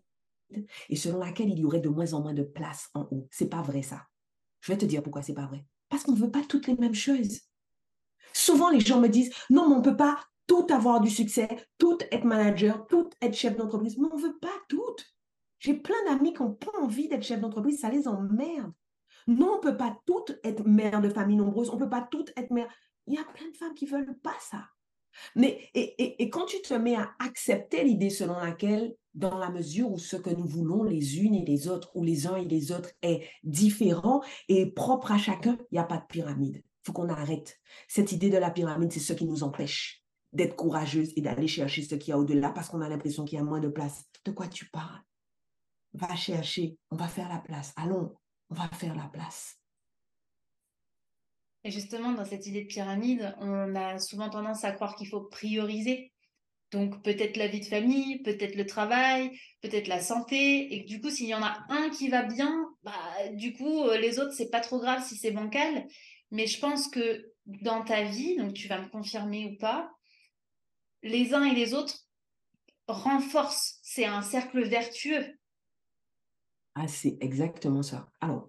et 0.90 0.96
selon 0.96 1.20
laquelle 1.20 1.50
il 1.50 1.60
y 1.60 1.66
aurait 1.66 1.80
de 1.80 1.90
moins 1.90 2.14
en 2.14 2.22
moins 2.22 2.34
de 2.34 2.44
place 2.44 2.90
en 2.94 3.08
haut. 3.12 3.28
C'est 3.32 3.50
pas 3.50 3.62
vrai 3.62 3.84
ça. 3.84 4.08
Je 4.62 4.72
vais 4.72 4.78
te 4.78 4.86
dire 4.86 5.04
pourquoi 5.04 5.22
c'est 5.22 5.34
pas 5.34 5.46
vrai. 5.46 5.66
Parce 5.88 6.04
qu'on 6.04 6.14
ne 6.14 6.20
veut 6.20 6.32
pas 6.32 6.44
toutes 6.44 6.68
les 6.68 6.76
mêmes 6.76 6.96
choses. 6.96 7.40
Souvent, 8.34 8.70
les 8.70 8.80
gens 8.80 9.00
me 9.00 9.08
disent 9.08 9.34
non, 9.50 9.70
mais 9.70 9.76
on 9.76 9.80
ne 9.80 9.84
peut 9.84 9.98
pas 9.98 10.24
tout 10.50 10.66
avoir 10.72 11.00
du 11.00 11.12
succès, 11.12 11.48
tout 11.78 12.00
être 12.12 12.26
manager, 12.26 12.88
tout 12.88 13.08
être 13.22 13.36
chef 13.36 13.56
d'entreprise. 13.56 13.98
Mais 14.00 14.08
on 14.12 14.18
ne 14.18 14.22
veut 14.22 14.40
pas 14.40 14.48
toutes. 14.68 15.06
J'ai 15.60 15.76
plein 15.76 16.04
d'amis 16.08 16.34
qui 16.34 16.42
n'ont 16.42 16.54
pas 16.54 16.72
envie 16.82 17.08
d'être 17.08 17.24
chef 17.24 17.40
d'entreprise, 17.40 17.80
ça 17.80 17.90
les 17.90 18.08
emmerde. 18.08 18.74
Non, 19.28 19.52
on 19.54 19.56
ne 19.58 19.62
peut 19.62 19.78
pas 19.78 19.96
toutes 20.08 20.40
être 20.44 20.66
mère 20.66 21.02
de 21.02 21.10
famille 21.10 21.38
nombreuse, 21.38 21.70
on 21.70 21.76
ne 21.76 21.82
peut 21.82 21.90
pas 21.90 22.08
toutes 22.10 22.34
être 22.36 22.50
mère. 22.50 22.68
Il 23.06 23.14
y 23.14 23.18
a 23.20 23.24
plein 23.24 23.48
de 23.48 23.56
femmes 23.56 23.76
qui 23.76 23.86
ne 23.86 23.92
veulent 23.92 24.18
pas 24.24 24.36
ça. 24.42 24.66
Mais 25.36 25.70
et, 25.76 26.24
et, 26.24 26.30
quand 26.30 26.46
tu 26.46 26.62
te 26.62 26.74
mets 26.74 26.96
à 26.96 27.12
accepter 27.20 27.84
l'idée 27.84 28.10
selon 28.10 28.40
laquelle, 28.40 28.96
dans 29.14 29.38
la 29.38 29.52
mesure 29.52 29.92
où 29.92 30.00
ce 30.00 30.16
que 30.16 30.30
nous 30.30 30.48
voulons 30.48 30.84
les 30.84 31.20
unes 31.20 31.36
et 31.36 31.46
les 31.46 31.68
autres, 31.68 31.92
ou 31.94 32.04
les 32.04 32.26
uns 32.26 32.38
et 32.38 32.46
les 32.46 32.72
autres, 32.72 32.90
est 33.04 33.28
différent 33.44 34.24
et 34.48 34.72
propre 34.72 35.12
à 35.12 35.18
chacun, 35.18 35.58
il 35.72 35.76
n'y 35.76 35.80
a 35.80 35.84
pas 35.84 35.98
de 35.98 36.06
pyramide. 36.08 36.58
Il 36.64 36.86
faut 36.86 36.94
qu'on 36.94 37.10
arrête. 37.10 37.60
Cette 37.88 38.12
idée 38.14 38.30
de 38.30 38.38
la 38.38 38.50
pyramide, 38.50 38.92
c'est 38.92 39.00
ce 39.00 39.14
qui 39.14 39.26
nous 39.26 39.44
empêche 39.44 39.99
d'être 40.34 40.56
courageuse 40.56 41.14
et 41.16 41.22
d'aller 41.22 41.48
chercher 41.48 41.82
ce 41.82 41.96
qu'il 41.96 42.12
y 42.12 42.14
a 42.14 42.18
au-delà 42.18 42.50
parce 42.50 42.70
qu'on 42.70 42.82
a 42.82 42.90
l'impression 42.90 43.26
qu'il 43.26 43.38
y 43.38 43.42
a 43.42 43.44
moins 43.44 43.60
de 43.60 43.70
place. 43.70 44.06
De 44.26 44.32
quoi 44.32 44.48
tu 44.48 44.66
parles? 44.70 45.02
Va 45.94 46.16
chercher, 46.16 46.78
on 46.92 46.96
va 46.96 47.08
faire 47.08 47.30
la 47.30 47.40
place. 47.40 47.74
Allons, 47.76 48.16
on 48.50 48.56
va 48.56 48.68
faire 48.70 48.96
la 48.96 49.08
place. 49.08 49.60
Et 51.64 51.72
justement, 51.72 52.14
dans 52.14 52.26
cette 52.26 52.46
idée 52.46 52.64
de 52.64 52.68
pyramide, 52.68 53.36
on 53.40 53.76
a 53.76 54.00
souvent 54.00 54.30
tendance 54.30 54.64
à 54.64 54.72
croire 54.72 54.96
qu'il 54.96 55.08
faut 55.08 55.24
prioriser. 55.24 56.14
Donc 56.72 57.04
peut-être 57.04 57.36
la 57.38 57.48
vie 57.48 57.60
de 57.60 57.66
famille, 57.66 58.22
peut-être 58.22 58.56
le 58.56 58.66
travail, 58.66 59.32
peut-être 59.62 59.88
la 59.88 60.00
santé. 60.00 60.74
Et 60.76 60.84
du 60.84 61.02
coup, 61.02 61.10
s'il 61.10 61.28
y 61.28 61.36
en 61.36 61.44
a 61.44 61.66
un 61.70 61.90
qui 61.90 62.10
va 62.10 62.24
bien, 62.24 62.70
bah, 62.84 62.94
du 63.34 63.54
coup, 63.54 63.84
euh, 63.86 63.98
les 63.98 64.20
autres, 64.20 64.34
c'est 64.34 64.52
pas 64.52 64.62
trop 64.62 64.80
grave 64.80 65.04
si 65.04 65.16
c'est 65.16 65.32
bancal. 65.32 65.88
Mais 66.32 66.46
je 66.46 66.60
pense 66.60 66.88
que 66.88 67.34
dans 67.46 67.84
ta 67.84 68.04
vie, 68.04 68.38
donc 68.38 68.54
tu 68.54 68.68
vas 68.68 68.80
me 68.80 68.88
confirmer 68.88 69.48
ou 69.48 69.58
pas, 69.58 69.92
les 71.04 71.34
uns 71.34 71.44
et 71.44 71.56
les 71.56 71.74
autres 71.74 72.08
renforcent. 72.88 73.80
C'est 73.84 74.06
un 74.06 74.22
cercle 74.22 74.68
vertueux. 74.68 75.26
Ah, 76.76 76.88
c'est 76.88 77.18
exactement 77.22 77.84
ça. 77.84 78.10
Alors, 78.22 78.48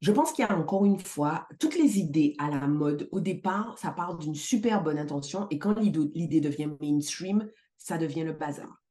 je 0.00 0.12
pense 0.12 0.32
qu'il 0.32 0.44
y 0.44 0.48
a 0.48 0.56
encore 0.56 0.84
une 0.84 0.98
fois, 0.98 1.46
toutes 1.58 1.76
les 1.76 1.98
idées 1.98 2.34
à 2.38 2.50
la 2.50 2.66
mode, 2.66 3.08
au 3.12 3.20
départ, 3.20 3.78
ça 3.78 3.90
part 3.90 4.18
d'une 4.18 4.34
super 4.34 4.82
bonne 4.82 4.98
intention 4.98 5.46
et 5.50 5.58
quand 5.58 5.78
l'idée 5.78 6.40
devient 6.40 6.70
mainstream, 6.80 7.48
ça 7.78 7.96
devient 7.96 8.24
le 8.24 8.32
bazar. 8.32 8.82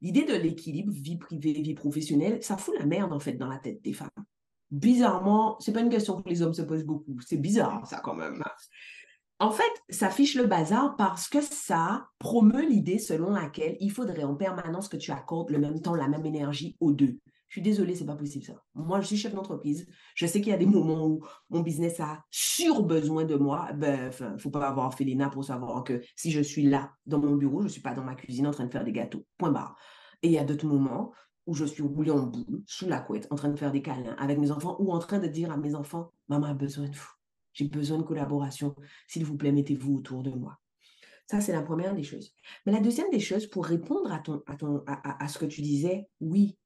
L'idée 0.00 0.24
de 0.24 0.34
l'équilibre, 0.34 0.92
vie 0.92 1.18
privée, 1.18 1.52
vie 1.52 1.74
professionnelle, 1.74 2.42
ça 2.42 2.56
fout 2.56 2.74
la 2.78 2.86
merde 2.86 3.12
en 3.12 3.20
fait 3.20 3.34
dans 3.34 3.48
la 3.48 3.58
tête 3.58 3.82
des 3.82 3.92
femmes. 3.92 4.10
Bizarrement, 4.70 5.58
c'est 5.60 5.72
pas 5.72 5.80
une 5.80 5.90
question 5.90 6.20
que 6.20 6.28
les 6.28 6.42
hommes 6.42 6.54
se 6.54 6.62
posent 6.62 6.84
beaucoup. 6.84 7.18
C'est 7.20 7.36
bizarre 7.36 7.86
ça 7.86 8.00
quand 8.00 8.14
même. 8.14 8.42
En 9.40 9.52
fait, 9.52 9.62
ça 9.88 10.10
fiche 10.10 10.34
le 10.34 10.46
bazar 10.46 10.96
parce 10.96 11.28
que 11.28 11.40
ça 11.40 12.08
promeut 12.18 12.66
l'idée 12.66 12.98
selon 12.98 13.30
laquelle 13.30 13.76
il 13.78 13.92
faudrait 13.92 14.24
en 14.24 14.34
permanence 14.34 14.88
que 14.88 14.96
tu 14.96 15.12
accordes 15.12 15.50
le 15.50 15.58
même 15.58 15.80
temps, 15.80 15.94
la 15.94 16.08
même 16.08 16.26
énergie 16.26 16.76
aux 16.80 16.92
deux. 16.92 17.20
Je 17.46 17.54
suis 17.54 17.62
désolée, 17.62 17.94
c'est 17.94 18.04
pas 18.04 18.16
possible 18.16 18.44
ça. 18.44 18.62
Moi, 18.74 19.00
je 19.00 19.06
suis 19.06 19.16
chef 19.16 19.34
d'entreprise. 19.34 19.86
Je 20.16 20.26
sais 20.26 20.40
qu'il 20.40 20.50
y 20.50 20.54
a 20.54 20.58
des 20.58 20.66
moments 20.66 21.06
où 21.06 21.24
mon 21.50 21.60
business 21.60 22.00
a 22.00 22.24
sur 22.30 22.82
besoin 22.82 23.24
de 23.24 23.36
moi. 23.36 23.70
Ben, 23.74 24.10
faut 24.38 24.50
pas 24.50 24.66
avoir 24.66 24.92
fait 24.92 25.04
l'ENA 25.04 25.30
pour 25.30 25.44
savoir 25.44 25.84
que 25.84 26.00
si 26.16 26.32
je 26.32 26.40
suis 26.40 26.64
là 26.64 26.90
dans 27.06 27.20
mon 27.20 27.36
bureau, 27.36 27.62
je 27.62 27.68
suis 27.68 27.80
pas 27.80 27.94
dans 27.94 28.04
ma 28.04 28.16
cuisine 28.16 28.48
en 28.48 28.50
train 28.50 28.66
de 28.66 28.72
faire 28.72 28.84
des 28.84 28.92
gâteaux. 28.92 29.24
Point 29.38 29.52
barre. 29.52 29.76
Et 30.22 30.28
il 30.28 30.32
y 30.32 30.38
a 30.38 30.44
d'autres 30.44 30.66
moments 30.66 31.12
où 31.46 31.54
je 31.54 31.64
suis 31.64 31.82
roulée 31.82 32.10
en 32.10 32.26
boule, 32.26 32.62
sous 32.66 32.86
la 32.88 33.00
couette, 33.00 33.28
en 33.30 33.36
train 33.36 33.48
de 33.48 33.56
faire 33.56 33.72
des 33.72 33.82
câlins 33.82 34.16
avec 34.18 34.36
mes 34.38 34.50
enfants 34.50 34.76
ou 34.80 34.92
en 34.92 34.98
train 34.98 35.18
de 35.18 35.28
dire 35.28 35.50
à 35.50 35.56
mes 35.56 35.74
enfants, 35.74 36.12
maman 36.28 36.48
a 36.48 36.54
besoin 36.54 36.88
de 36.88 36.94
vous. 36.96 37.17
J'ai 37.58 37.66
besoin 37.66 37.98
de 37.98 38.04
collaboration. 38.04 38.76
S'il 39.08 39.24
vous 39.24 39.36
plaît, 39.36 39.50
mettez-vous 39.50 39.96
autour 39.96 40.22
de 40.22 40.30
moi. 40.30 40.60
Ça, 41.26 41.40
c'est 41.40 41.52
la 41.52 41.62
première 41.62 41.92
des 41.92 42.04
choses. 42.04 42.32
Mais 42.64 42.72
la 42.72 42.80
deuxième 42.80 43.10
des 43.10 43.18
choses, 43.18 43.48
pour 43.48 43.66
répondre 43.66 44.12
à, 44.12 44.20
ton, 44.20 44.42
à, 44.46 44.54
ton, 44.54 44.84
à, 44.86 45.22
à 45.24 45.26
ce 45.26 45.40
que 45.40 45.44
tu 45.44 45.60
disais, 45.60 46.08
oui, 46.20 46.56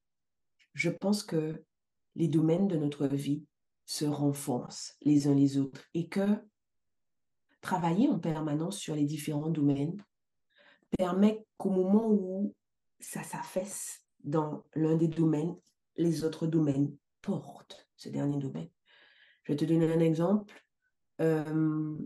je 0.75 0.91
pense 0.91 1.23
que 1.23 1.65
les 2.15 2.29
domaines 2.29 2.69
de 2.69 2.77
notre 2.77 3.07
vie 3.07 3.43
se 3.87 4.05
renforcent 4.05 4.97
les 5.01 5.29
uns 5.29 5.35
les 5.35 5.57
autres 5.57 5.83
et 5.95 6.09
que 6.09 6.27
travailler 7.63 8.09
en 8.09 8.19
permanence 8.19 8.77
sur 8.77 8.95
les 8.95 9.05
différents 9.05 9.49
domaines 9.49 9.97
permet 10.99 11.43
qu'au 11.57 11.71
moment 11.71 12.07
où 12.07 12.55
ça 13.01 13.23
s'affaisse 13.23 14.05
dans 14.25 14.63
l'un 14.75 14.97
des 14.97 15.09
domaines, 15.09 15.57
les 15.97 16.23
autres 16.23 16.47
domaines 16.47 16.95
portent 17.23 17.89
ce 17.97 18.11
dernier 18.11 18.39
domaine. 18.39 18.69
Je 19.45 19.53
vais 19.53 19.57
te 19.57 19.65
donner 19.65 19.91
un 19.91 20.01
exemple. 20.01 20.63
Euh, 21.21 21.97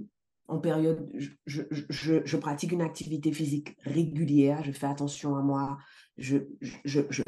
en 0.48 0.58
période, 0.58 1.10
je, 1.46 2.36
pratique 2.36 2.72
une 2.72 2.82
activité 2.82 3.32
physique 3.32 3.76
régulière, 3.82 4.62
je 4.62 4.70
fais 4.70 4.86
attention 4.86 5.36
à 5.36 5.42
moi, 5.42 5.78
je, 6.18 6.38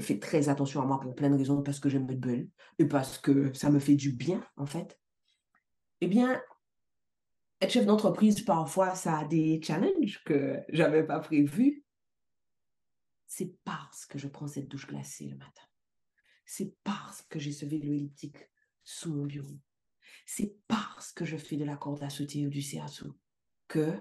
fais 0.01 0.19
très 0.19 0.49
attention 0.49 0.81
à 0.83 0.87
moi 0.87 1.01
pour 1.01 1.15
plein 1.15 1.31
de 1.31 1.37
raisons, 1.37 1.63
parce 1.63 1.81
que 1.81 1.89
j'aime 1.89 2.07
me 2.07 2.15
bulle 2.15 2.49
et 2.79 2.87
parce 2.87 3.19
que 3.19 3.53
ça 3.55 3.71
me 3.71 3.81
fait 3.81 3.97
du 3.97 4.13
bien, 4.13 4.47
en 4.57 4.67
fait. 4.67 4.99
Eh 6.01 6.07
bien, 6.07 6.41
être 7.61 7.73
chef 7.73 7.87
d'entreprise, 7.87 8.43
parfois, 8.43 8.95
ça 8.95 9.19
a 9.19 9.25
des 9.25 9.61
challenges 9.63 10.23
que 10.25 10.61
j'avais 10.69 11.05
pas 11.05 11.19
prévus. 11.19 11.85
C'est 13.27 13.53
parce 13.65 14.07
que 14.07 14.17
je 14.17 14.29
prends 14.29 14.47
cette 14.47 14.69
douche 14.69 14.87
glacée 14.87 15.27
le 15.27 15.37
matin. 15.37 15.63
C'est 16.47 16.73
parce 16.85 17.23
que 17.23 17.39
j'ai 17.39 17.53
ce 17.53 17.67
vélo 17.67 17.93
elliptique 17.93 18.39
sous 18.85 19.13
mon 19.13 19.27
bureau 19.27 19.59
c'est 20.31 20.55
parce 20.69 21.11
que 21.13 21.25
je 21.25 21.39
fais 21.39 21.57
de 21.57 21.65
la 21.65 21.79
corde 21.79 22.03
à 22.03 22.11
sauter 22.11 22.47
ou 22.47 22.51
du 22.51 22.61
CRSO 22.61 23.17
que, 23.67 23.95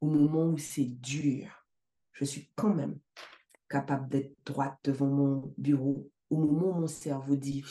au 0.00 0.06
moment 0.06 0.46
où 0.46 0.56
c'est 0.56 0.86
dur, 0.86 1.68
je 2.12 2.24
suis 2.24 2.50
quand 2.54 2.72
même 2.72 2.98
capable 3.68 4.08
d'être 4.08 4.34
droite 4.46 4.78
devant 4.82 5.06
mon 5.06 5.54
bureau. 5.58 6.10
Au 6.30 6.38
moment 6.38 6.70
où 6.70 6.80
mon 6.80 6.86
cerveau 6.86 7.36
dit, 7.36 7.62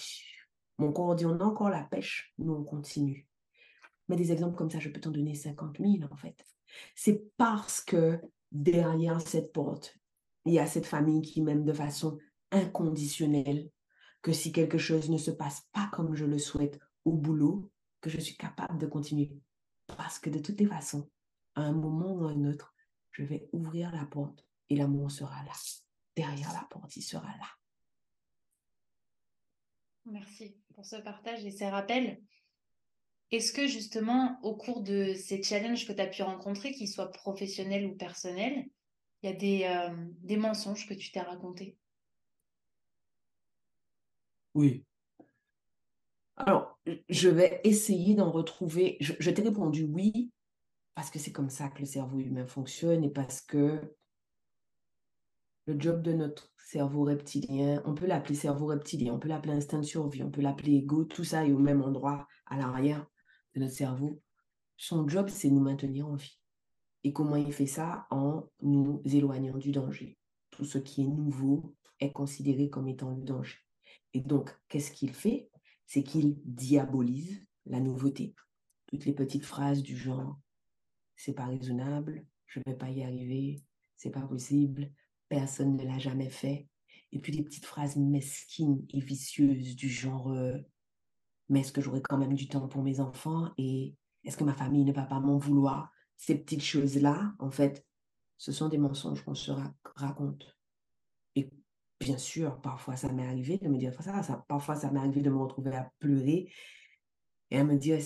mon 0.78 0.94
corps 0.94 1.16
dit, 1.16 1.26
on 1.26 1.40
a 1.40 1.44
encore 1.44 1.72
la 1.72 1.86
pêche, 1.86 2.32
nous 2.38 2.54
on 2.54 2.64
continue. 2.64 3.28
Mais 4.08 4.16
des 4.16 4.32
exemples 4.32 4.58
comme 4.58 4.70
ça, 4.70 4.80
je 4.80 4.90
peux 4.90 5.02
t'en 5.02 5.10
donner 5.10 5.34
50 5.34 5.80
000 5.80 5.94
en 6.12 6.16
fait. 6.16 6.38
C'est 6.96 7.24
parce 7.36 7.82
que 7.82 8.22
derrière 8.52 9.22
cette 9.22 9.52
porte, 9.52 9.98
il 10.46 10.54
y 10.54 10.60
a 10.60 10.68
cette 10.68 10.86
famille 10.86 11.24
qui 11.24 11.42
m'aime 11.42 11.66
de 11.66 11.74
façon 11.74 12.20
inconditionnelle, 12.52 13.72
que 14.22 14.34
si 14.34 14.52
quelque 14.52 14.78
chose 14.78 15.10
ne 15.10 15.18
se 15.18 15.32
passe 15.32 15.64
pas 15.72 15.90
comme 15.92 16.14
je 16.14 16.26
le 16.26 16.38
souhaite 16.38 16.80
au 17.06 17.14
boulot, 17.14 17.72
que 18.04 18.10
je 18.10 18.20
suis 18.20 18.36
capable 18.36 18.78
de 18.78 18.86
continuer. 18.86 19.32
Parce 19.88 20.20
que 20.20 20.30
de 20.30 20.40
toutes 20.40 20.60
les 20.60 20.68
façons, 20.68 21.10
à 21.56 21.62
un 21.62 21.72
moment 21.72 22.14
ou 22.14 22.28
à 22.28 22.32
un 22.32 22.46
autre, 22.46 22.76
je 23.12 23.24
vais 23.24 23.48
ouvrir 23.54 23.92
la 23.92 24.06
porte 24.06 24.46
et 24.70 24.76
l'amour 24.76 25.10
sera 25.10 25.44
là. 25.44 25.54
Derrière 26.16 26.52
la 26.54 26.68
porte, 26.70 26.96
il 26.98 27.02
sera 27.02 27.26
là. 27.26 27.48
Merci 30.06 30.58
pour 30.76 30.86
ce 30.86 30.98
partage 30.98 31.46
et 31.46 31.52
ces 31.52 31.70
rappels. 31.70 32.22
Est-ce 33.32 33.54
que 33.54 33.68
justement, 33.68 34.38
au 34.44 34.56
cours 34.56 34.84
de 34.84 35.14
ces 35.14 35.42
challenges 35.42 35.88
que 35.88 35.94
tu 35.94 36.02
as 36.02 36.08
pu 36.08 36.24
rencontrer, 36.24 36.74
qu'ils 36.74 36.90
soient 36.90 37.12
professionnels 37.12 37.86
ou 37.86 37.96
personnels, 37.96 38.68
il 39.22 39.30
y 39.30 39.34
a 39.34 39.36
des, 39.36 39.64
euh, 39.64 39.96
des 40.20 40.38
mensonges 40.38 40.88
que 40.88 40.94
tu 40.94 41.12
t'es 41.12 41.22
racontés? 41.22 41.78
Oui, 44.54 44.86
alors, 46.36 46.80
je 47.10 47.30
vais 47.30 47.62
essayer 47.64 48.16
d'en 48.16 48.32
retrouver. 48.32 48.98
Je, 49.00 49.30
t'ai 49.30 49.42
répondu 49.42 49.84
oui, 49.84 50.32
parce 50.96 51.10
que 51.10 51.20
c'est 51.20 51.32
comme 51.32 51.50
ça 51.50 51.70
que 51.70 51.80
le 51.80 51.86
cerveau 51.86 52.20
humain 52.20 52.48
fonctionne 52.48 53.04
et 53.04 53.10
parce 53.10 53.42
que 53.42 53.80
le 55.68 55.80
job 55.80 56.02
de 56.02 56.14
notre 56.14 56.52
cerveau 56.58 57.04
reptilien, 57.04 57.82
on 57.86 57.94
peut 57.94 58.08
l'appeler 58.08 58.36
cerveau 58.36 58.66
reptilien, 58.66 59.14
on 59.14 59.20
peut 59.20 59.30
l'appeler 59.30 59.54
instinct 59.54 59.80
de 59.80 59.86
survie, 59.86 60.24
on 60.24 60.32
peut 60.32 60.42
l'appeler 60.42 60.74
ego, 60.74 61.06
tout 61.06 61.24
ça 61.24 61.46
est 61.46 61.54
au 61.54 61.60
même 61.60 61.82
endroit 61.82 62.28
à 62.48 62.58
l'arrière 62.58 63.06
de 63.54 63.62
notre 63.62 63.74
cerveau. 63.74 64.22
Son 64.76 65.08
job, 65.08 65.30
c'est 65.30 65.50
nous 65.50 65.62
maintenir 65.62 66.08
en 66.08 66.16
vie. 66.16 66.40
Et 67.04 67.14
comment 67.14 67.36
il 67.36 67.54
fait 67.54 67.68
ça? 67.68 68.08
En 68.10 68.50
nous 68.62 69.02
éloignant 69.06 69.58
du 69.58 69.72
danger. 69.72 70.18
Tout 70.50 70.66
ce 70.66 70.78
qui 70.80 71.04
est 71.04 71.08
nouveau 71.08 71.76
est 72.00 72.12
considéré 72.12 72.70
comme 72.70 72.88
étant 72.88 73.12
le 73.12 73.22
danger. 73.22 73.60
Et 74.14 74.22
donc, 74.22 74.56
qu'est-ce 74.68 74.92
qu'il 74.92 75.14
fait? 75.14 75.50
C'est 75.86 76.04
qu'il 76.04 76.38
diabolise 76.46 77.46
la 77.66 77.80
nouveauté. 77.80 78.36
Toutes 78.88 79.06
les 79.06 79.14
petites 79.14 79.46
phrases 79.46 79.84
du 79.84 79.98
genre 79.98 80.40
c'est 81.16 81.34
pas 81.34 81.46
raisonnable, 81.46 82.26
je 82.48 82.60
vais 82.66 82.76
pas 82.76 82.90
y 82.90 83.04
arriver, 83.04 83.64
c'est 83.96 84.10
pas 84.12 84.22
possible, 84.22 84.92
personne 85.30 85.78
ne 85.78 85.84
l'a 85.84 86.00
jamais 86.00 86.30
fait. 86.30 86.68
Et 87.12 87.20
puis 87.20 87.32
des 87.32 87.44
petites 87.44 87.66
phrases 87.66 87.96
mesquines 87.96 88.86
et 88.90 89.00
vicieuses 89.00 89.76
du 89.76 89.88
genre 89.88 90.32
euh, 90.32 90.58
mais 91.50 91.62
est-ce 91.62 91.72
que 91.72 91.82
j'aurai 91.82 92.02
quand 92.02 92.18
même 92.18 92.34
du 92.34 92.48
temps 92.48 92.68
pour 92.68 92.84
mes 92.84 93.00
enfants 93.00 93.52
et 93.58 93.96
est-ce 94.24 94.38
que 94.38 94.44
ma 94.44 94.54
famille 94.54 94.86
ne 94.86 94.94
va 94.94 95.04
pas 95.04 95.20
m'en 95.20 95.38
vouloir? 95.38 95.92
Ces 96.18 96.36
petites 96.36 96.64
choses-là, 96.64 97.34
en 97.40 97.52
fait, 97.52 97.86
ce 98.38 98.52
sont 98.52 98.70
des 98.70 98.78
mensonges 98.78 99.24
qu'on 99.24 99.36
se 99.36 99.52
raconte. 99.96 100.58
Et 101.36 101.50
Bien 102.00 102.18
sûr, 102.18 102.60
parfois 102.62 102.96
ça 102.96 103.12
m'est 103.12 103.26
arrivé 103.26 103.58
de 103.58 103.70
me 103.70 103.78
dire 103.78 103.94
ça, 104.02 104.24
ça 104.24 104.46
parfois 104.48 104.76
ça 104.76 104.92
m'est 104.92 105.00
arrivé 105.00 105.22
de 105.22 105.30
me 105.30 105.38
retrouver 105.38 105.76
à 105.76 105.92
pleurer 106.00 106.52
et 107.50 107.58
à 107.58 107.64
me 107.64 107.78
dire 107.78 108.00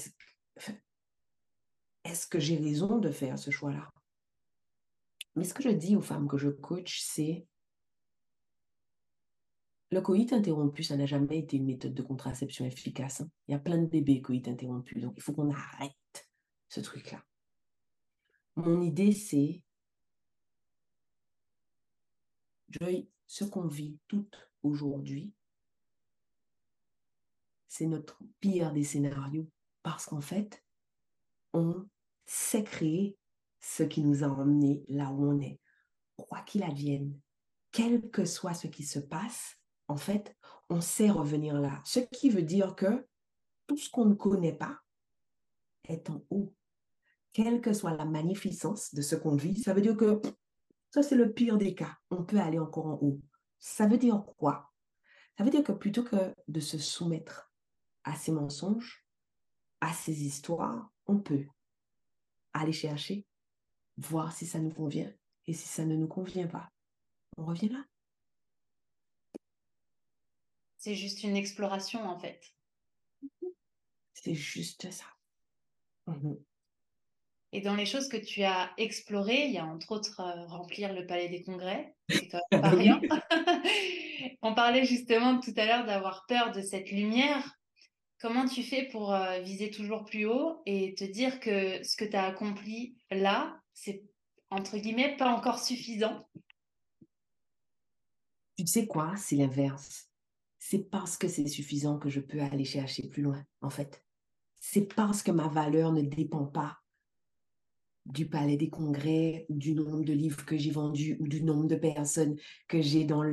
est-ce 2.03 2.27
que 2.27 2.39
j'ai 2.39 2.57
raison 2.57 2.99
de 2.99 3.09
faire 3.11 3.39
ce 3.39 3.51
choix-là? 3.51 3.91
Mais 5.35 5.43
ce 5.43 5.53
que 5.53 5.63
je 5.63 5.69
dis 5.69 5.95
aux 5.95 6.01
femmes 6.01 6.27
que 6.27 6.37
je 6.37 6.49
coach, 6.49 7.01
c'est 7.01 7.45
le 9.91 10.01
coït 10.01 10.33
interrompu, 10.33 10.83
ça 10.83 10.97
n'a 10.97 11.05
jamais 11.05 11.39
été 11.39 11.57
une 11.57 11.65
méthode 11.65 11.93
de 11.93 12.01
contraception 12.01 12.65
efficace. 12.65 13.21
Hein. 13.21 13.29
Il 13.47 13.53
y 13.53 13.55
a 13.55 13.59
plein 13.59 13.77
de 13.77 13.85
bébés 13.85 14.21
coït 14.21 14.47
interrompus, 14.47 15.01
donc 15.01 15.13
il 15.15 15.23
faut 15.23 15.33
qu'on 15.33 15.51
arrête 15.51 16.27
ce 16.67 16.81
truc-là. 16.81 17.23
Mon 18.55 18.81
idée, 18.81 19.13
c'est 19.13 19.61
ce 23.27 23.43
qu'on 23.43 23.67
vit 23.67 23.99
tout 24.07 24.27
aujourd'hui, 24.63 25.33
c'est 27.67 27.85
notre 27.85 28.19
pire 28.39 28.73
des 28.73 28.83
scénarios. 28.83 29.49
Parce 29.83 30.05
qu'en 30.05 30.21
fait, 30.21 30.63
on 31.53 31.87
sait 32.25 32.63
créer 32.63 33.17
ce 33.59 33.83
qui 33.83 34.01
nous 34.03 34.23
a 34.23 34.27
emmenés 34.27 34.83
là 34.87 35.11
où 35.11 35.29
on 35.29 35.39
est. 35.39 35.59
Quoi 36.15 36.41
qu'il 36.41 36.63
advienne, 36.63 37.19
quel 37.71 38.09
que 38.09 38.25
soit 38.25 38.55
ce 38.55 38.67
qui 38.67 38.83
se 38.83 38.99
passe, 38.99 39.55
en 39.87 39.97
fait, 39.97 40.35
on 40.69 40.81
sait 40.81 41.11
revenir 41.11 41.59
là. 41.59 41.79
Ce 41.85 41.99
qui 41.99 42.29
veut 42.29 42.41
dire 42.41 42.75
que 42.75 43.07
tout 43.67 43.77
ce 43.77 43.89
qu'on 43.89 44.05
ne 44.05 44.15
connaît 44.15 44.55
pas 44.55 44.79
est 45.83 46.09
en 46.09 46.23
haut. 46.29 46.53
Quelle 47.33 47.61
que 47.61 47.73
soit 47.73 47.95
la 47.95 48.05
magnificence 48.05 48.95
de 48.95 49.01
ce 49.01 49.15
qu'on 49.15 49.35
vit, 49.35 49.61
ça 49.61 49.73
veut 49.73 49.81
dire 49.81 49.95
que 49.95 50.19
ça, 50.89 51.03
c'est 51.03 51.15
le 51.15 51.31
pire 51.33 51.57
des 51.57 51.75
cas. 51.75 51.97
On 52.09 52.23
peut 52.23 52.39
aller 52.39 52.59
encore 52.59 52.85
en 52.85 52.99
haut. 53.01 53.19
Ça 53.59 53.87
veut 53.87 53.97
dire 53.97 54.23
quoi? 54.37 54.71
Ça 55.37 55.43
veut 55.43 55.49
dire 55.49 55.63
que 55.63 55.71
plutôt 55.71 56.03
que 56.03 56.33
de 56.47 56.59
se 56.59 56.77
soumettre 56.77 57.51
à 58.03 58.15
ces 58.15 58.31
mensonges, 58.31 59.05
à 59.81 59.93
ces 59.93 60.23
histoires, 60.23 60.91
on 61.05 61.19
peut 61.19 61.45
aller 62.53 62.73
chercher, 62.73 63.25
voir 63.97 64.33
si 64.33 64.45
ça 64.45 64.59
nous 64.59 64.73
convient. 64.73 65.13
Et 65.45 65.53
si 65.53 65.67
ça 65.67 65.85
ne 65.85 65.95
nous 65.95 66.07
convient 66.07 66.47
pas, 66.47 66.69
on 67.37 67.45
revient 67.45 67.69
là. 67.69 67.85
C'est 70.77 70.95
juste 70.95 71.23
une 71.23 71.37
exploration 71.37 72.03
en 72.03 72.19
fait. 72.19 72.41
C'est 74.13 74.35
juste 74.35 74.91
ça. 74.91 75.05
Mmh 76.07 76.35
et 77.53 77.61
dans 77.61 77.75
les 77.75 77.85
choses 77.85 78.09
que 78.09 78.17
tu 78.17 78.43
as 78.43 78.71
explorées, 78.77 79.45
il 79.45 79.53
y 79.53 79.57
a 79.57 79.65
entre 79.65 79.91
autres 79.91 80.19
euh, 80.19 80.45
remplir 80.47 80.93
le 80.93 81.05
palais 81.05 81.29
des 81.29 81.43
congrès. 81.43 81.95
C'est 82.09 82.27
quand 82.27 82.41
même 82.51 82.61
pas 82.61 82.69
rien. 82.69 83.01
On 84.41 84.53
parlait 84.53 84.85
justement 84.85 85.39
tout 85.39 85.53
à 85.55 85.65
l'heure 85.65 85.85
d'avoir 85.85 86.25
peur 86.27 86.51
de 86.51 86.61
cette 86.61 86.91
lumière. 86.91 87.55
Comment 88.19 88.45
tu 88.45 88.63
fais 88.63 88.87
pour 88.91 89.13
euh, 89.13 89.39
viser 89.39 89.71
toujours 89.71 90.03
plus 90.03 90.25
haut 90.25 90.61
et 90.65 90.95
te 90.95 91.03
dire 91.03 91.39
que 91.39 91.81
ce 91.83 91.95
que 91.95 92.05
tu 92.05 92.15
as 92.15 92.25
accompli 92.25 92.97
là, 93.11 93.61
c'est 93.73 94.03
entre 94.49 94.77
guillemets 94.77 95.15
pas 95.15 95.29
encore 95.29 95.59
suffisant? 95.59 96.27
Tu 98.57 98.67
sais 98.67 98.87
quoi? 98.87 99.13
C'est 99.15 99.35
l'inverse. 99.35 100.09
C'est 100.57 100.89
parce 100.89 101.15
que 101.15 101.27
c'est 101.27 101.47
suffisant 101.47 101.97
que 101.97 102.09
je 102.09 102.19
peux 102.19 102.41
aller 102.41 102.65
chercher 102.65 103.07
plus 103.07 103.21
loin, 103.21 103.45
en 103.61 103.69
fait. 103.69 104.03
C'est 104.59 104.93
parce 104.93 105.21
que 105.23 105.31
ma 105.31 105.47
valeur 105.47 105.93
ne 105.93 106.01
dépend 106.01 106.45
pas 106.45 106.79
du 108.07 108.27
palais 108.27 108.57
des 108.57 108.69
congrès 108.69 109.45
du 109.49 109.73
nombre 109.73 110.03
de 110.03 110.13
livres 110.13 110.45
que 110.45 110.57
j'ai 110.57 110.71
vendus 110.71 111.17
ou 111.19 111.27
du 111.27 111.43
nombre 111.43 111.67
de 111.67 111.75
personnes 111.75 112.35
que 112.67 112.81
j'ai 112.81 113.03
dans, 113.03 113.23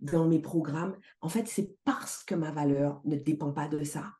dans 0.00 0.28
mes 0.28 0.40
programmes. 0.40 0.96
En 1.20 1.28
fait, 1.28 1.48
c'est 1.48 1.74
parce 1.84 2.22
que 2.22 2.34
ma 2.34 2.52
valeur 2.52 3.00
ne 3.04 3.16
dépend 3.16 3.52
pas 3.52 3.68
de 3.68 3.82
ça 3.84 4.12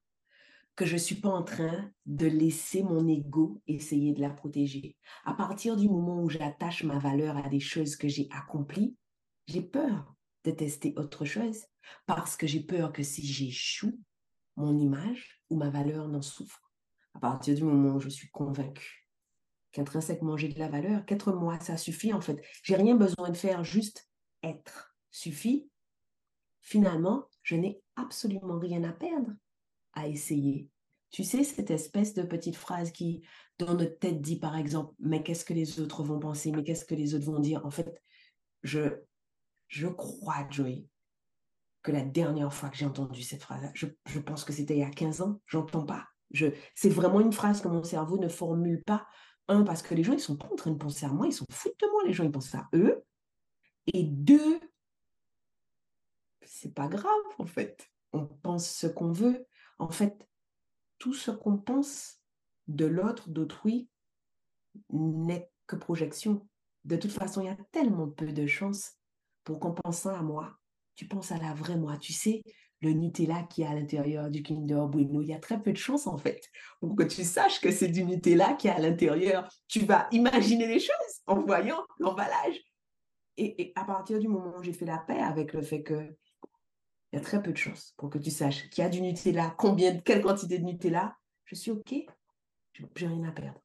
que 0.77 0.87
je 0.87 0.95
ne 0.95 0.99
suis 0.99 1.15
pas 1.15 1.29
en 1.29 1.45
train 1.45 1.91
de 2.05 2.27
laisser 2.27 2.83
mon 2.83 3.07
ego 3.07 3.63
essayer 3.69 4.13
de 4.13 4.21
la 4.21 4.31
protéger. 4.31 4.97
À 5.25 5.33
partir 5.33 5.77
du 5.77 5.89
moment 5.89 6.21
où 6.21 6.29
j'attache 6.29 6.83
ma 6.83 6.99
valeur 6.99 7.37
à 7.37 7.49
des 7.49 7.61
choses 7.61 7.95
que 7.95 8.09
j'ai 8.09 8.29
accomplies, 8.33 8.97
j'ai 9.47 9.63
peur 9.63 10.17
de 10.43 10.51
tester 10.51 10.93
autre 10.97 11.25
chose 11.25 11.65
parce 12.07 12.37
que 12.37 12.49
j'ai 12.49 12.61
peur 12.61 12.93
que 12.93 13.05
si 13.05 13.25
j'échoue, 13.25 14.01
mon 14.57 14.77
image 14.77 15.41
ou 15.49 15.57
ma 15.57 15.71
valeur 15.71 16.09
n'en 16.09 16.23
souffre. 16.23 16.73
À 17.15 17.21
partir 17.21 17.55
du 17.55 17.63
moment 17.63 17.95
où 17.95 18.01
je 18.01 18.09
suis 18.09 18.31
convaincue 18.31 19.04
qu'intrinsèquement 19.75 20.37
j'ai 20.37 20.49
de 20.49 20.59
la 20.59 20.69
valeur, 20.69 21.05
qu'être 21.05 21.33
moi, 21.33 21.59
ça 21.61 21.77
suffit 21.77 22.13
en 22.13 22.21
fait. 22.21 22.41
J'ai 22.63 22.77
rien 22.77 22.95
besoin 22.95 23.29
de 23.31 23.37
faire, 23.37 23.65
juste 23.65 24.09
être 24.43 24.97
suffit. 25.11 25.69
Finalement, 26.61 27.27
je 27.43 27.57
n'ai 27.57 27.83
absolument 27.97 28.59
rien 28.59 28.85
à 28.85 28.93
perdre 28.93 29.33
à 29.93 30.09
essayer. 30.09 30.69
Tu 31.11 31.25
sais, 31.25 31.45
cette 31.45 31.71
espèce 31.71 32.15
de 32.15 32.23
petite 32.23 32.57
phrase 32.57 32.91
qui, 32.91 33.23
dans 33.59 33.75
notre 33.75 33.99
tête, 33.99 34.21
dit 34.21 34.39
par 34.39 34.57
exemple, 34.57 34.95
mais 34.99 35.23
qu'est-ce 35.23 35.45
que 35.45 35.53
les 35.53 35.81
autres 35.81 36.03
vont 36.03 36.19
penser, 36.19 36.53
mais 36.53 36.65
qu'est-ce 36.65 36.85
que 36.85 36.95
les 36.95 37.15
autres 37.15 37.27
vont 37.27 37.41
dire 37.41 37.65
En 37.67 37.71
fait, 37.71 38.03
je, 38.63 38.89
je 39.69 39.87
crois, 39.89 40.47
Joey, 40.51 40.87
que 41.83 41.93
la 41.93 42.03
dernière 42.03 42.53
fois 42.53 42.71
que 42.71 42.77
j'ai 42.77 42.87
entendu 42.87 43.23
cette 43.23 43.43
phrase, 43.43 43.71
je, 43.75 43.87
je 44.07 44.19
pense 44.19 44.45
que 44.45 44.53
c'était 44.53 44.75
il 44.75 44.81
y 44.81 44.85
a 44.85 44.91
15 44.91 45.21
ans, 45.21 45.41
j'entends 45.47 45.85
pas. 45.85 46.07
Je, 46.31 46.47
c'est 46.75 46.89
vraiment 46.89 47.21
une 47.21 47.33
phrase 47.33 47.61
que 47.61 47.69
mon 47.69 47.85
cerveau 47.85 48.19
ne 48.19 48.29
formule 48.29 48.83
pas 48.83 49.07
un, 49.49 49.63
parce 49.63 49.83
que 49.83 49.95
les 49.95 50.03
gens, 50.03 50.13
ils 50.13 50.21
sont 50.21 50.37
pas 50.37 50.49
en 50.51 50.57
train 50.57 50.71
de 50.71 50.79
penser 50.79 51.07
à 51.07 51.11
moi, 51.11 51.27
ils 51.27 51.33
sont 51.33 51.47
foutent 51.51 51.79
de 51.81 51.91
moi, 51.91 52.03
les 52.05 52.13
gens, 52.13 52.25
ils 52.25 52.31
pensent 52.31 52.55
à 52.55 52.69
eux. 52.75 53.05
Et 53.87 54.05
deux, 54.05 54.61
c'est 56.43 56.75
pas 56.75 56.89
grave, 56.89 57.23
en 57.39 57.47
fait. 57.47 57.91
On 58.13 58.27
pense 58.27 58.69
ce 58.69 58.87
qu'on 58.87 59.13
veut. 59.13 59.47
En 59.79 59.89
fait, 59.89 60.27
tout 60.99 61.15
ce 61.15 61.31
qu'on 61.31 61.59
pense 61.59 62.21
de 62.69 62.87
l'autre, 62.87 63.29
d'autrui, 63.29 63.89
n'est 64.91 65.51
que 65.67 65.77
projection. 65.77 66.47
De 66.85 66.97
toute 66.97 67.13
façon, 67.13 67.41
il 67.41 67.47
y 67.47 67.51
a 67.51 67.57
tellement 67.73 68.09
peu 68.09 68.33
de 68.33 68.47
chances 68.47 68.93
pour 69.43 69.61
qu'en 69.61 69.73
pensant 69.73 70.15
à 70.15 70.23
moi, 70.23 70.59
tu 70.95 71.07
penses 71.07 71.33
à 71.33 71.39
la 71.39 71.55
vraie 71.55 71.77
moi. 71.77 71.97
Tu 71.99 72.13
sais, 72.13 72.43
le 72.85 72.93
Nutella 72.93 73.43
qui 73.45 73.63
est 73.63 73.67
à 73.67 73.75
l'intérieur 73.75 74.31
du 74.31 74.43
Kinder 74.43 74.87
Bueno. 74.89 75.23
Il 75.23 75.29
y 75.29 75.35
a 75.35 75.39
très 75.39 75.61
peu 75.61 75.73
de 75.73 75.77
chances, 75.77 76.07
en 76.07 76.17
fait, 76.17 76.51
pour 76.81 76.95
que 76.95 77.03
tu 77.03 77.25
saches 77.25 77.61
que 77.61 77.73
c'est 77.73 77.89
du 77.89 78.05
Nutella 78.05 78.53
qui 78.55 78.69
est 78.69 78.73
à 78.73 78.79
l'intérieur. 78.79 79.49
Tu 79.69 79.81
vas 79.81 80.07
imaginer 80.13 80.67
les 80.67 80.81
choses 80.81 81.23
en 81.27 81.41
voyant 81.41 81.85
l'emballage. 81.99 82.61
Et, 83.37 83.73
à 83.75 83.85
partir 83.85 84.21
du 84.21 84.29
moment 84.29 84.55
où 84.59 84.63
j'ai 84.63 84.73
fait 84.73 84.85
la 84.85 84.99
paix 84.99 85.19
avec 85.19 85.53
le 85.55 85.63
fait 85.63 85.83
que 85.83 86.17
il 87.13 87.19
y 87.19 87.21
a 87.21 87.23
très 87.23 87.43
peu 87.43 87.53
de 87.53 87.57
chances 87.57 87.95
pour 87.97 88.11
que 88.11 88.19
tu 88.19 88.31
saches 88.31 88.69
qu'il 88.71 88.83
y 88.83 88.87
a 88.87 88.91
du 88.91 89.01
Nutella, 89.01 89.55
combien, 89.57 89.99
quelle 89.99 90.23
quantité 90.23 90.59
de 90.59 90.65
Nutella, 90.65 91.17
je 91.45 91.55
suis 91.55 91.71
OK. 91.71 91.95
J'ai 92.97 93.07
rien 93.07 93.25
à 93.25 93.33
perdre. 93.33 93.61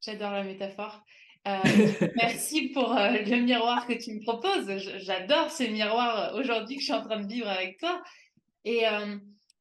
J'adore 0.00 0.32
la 0.32 0.44
métaphore. 0.44 1.04
Euh, 1.48 1.62
merci 2.16 2.68
pour 2.68 2.92
euh, 2.92 3.12
le 3.12 3.40
miroir 3.40 3.86
que 3.86 3.94
tu 3.94 4.14
me 4.14 4.20
proposes. 4.20 4.70
J'adore 4.98 5.50
ce 5.50 5.62
miroir 5.64 6.34
euh, 6.34 6.40
aujourd'hui 6.40 6.76
que 6.76 6.80
je 6.80 6.86
suis 6.86 6.94
en 6.94 7.02
train 7.02 7.20
de 7.20 7.32
vivre 7.32 7.48
avec 7.48 7.78
toi. 7.78 8.02
Et 8.64 8.84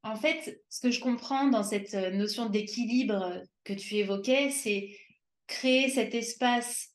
en 0.04 0.16
fait, 0.16 0.62
ce 0.68 0.82
que 0.82 0.92
je 0.92 1.00
comprends 1.00 1.48
dans 1.48 1.64
cette 1.64 1.94
notion 1.94 2.48
d'équilibre 2.48 3.42
que 3.64 3.72
tu 3.72 3.96
évoquais, 3.96 4.50
c'est 4.50 4.98
créer 5.46 5.90
cet 5.90 6.14
espace 6.14 6.94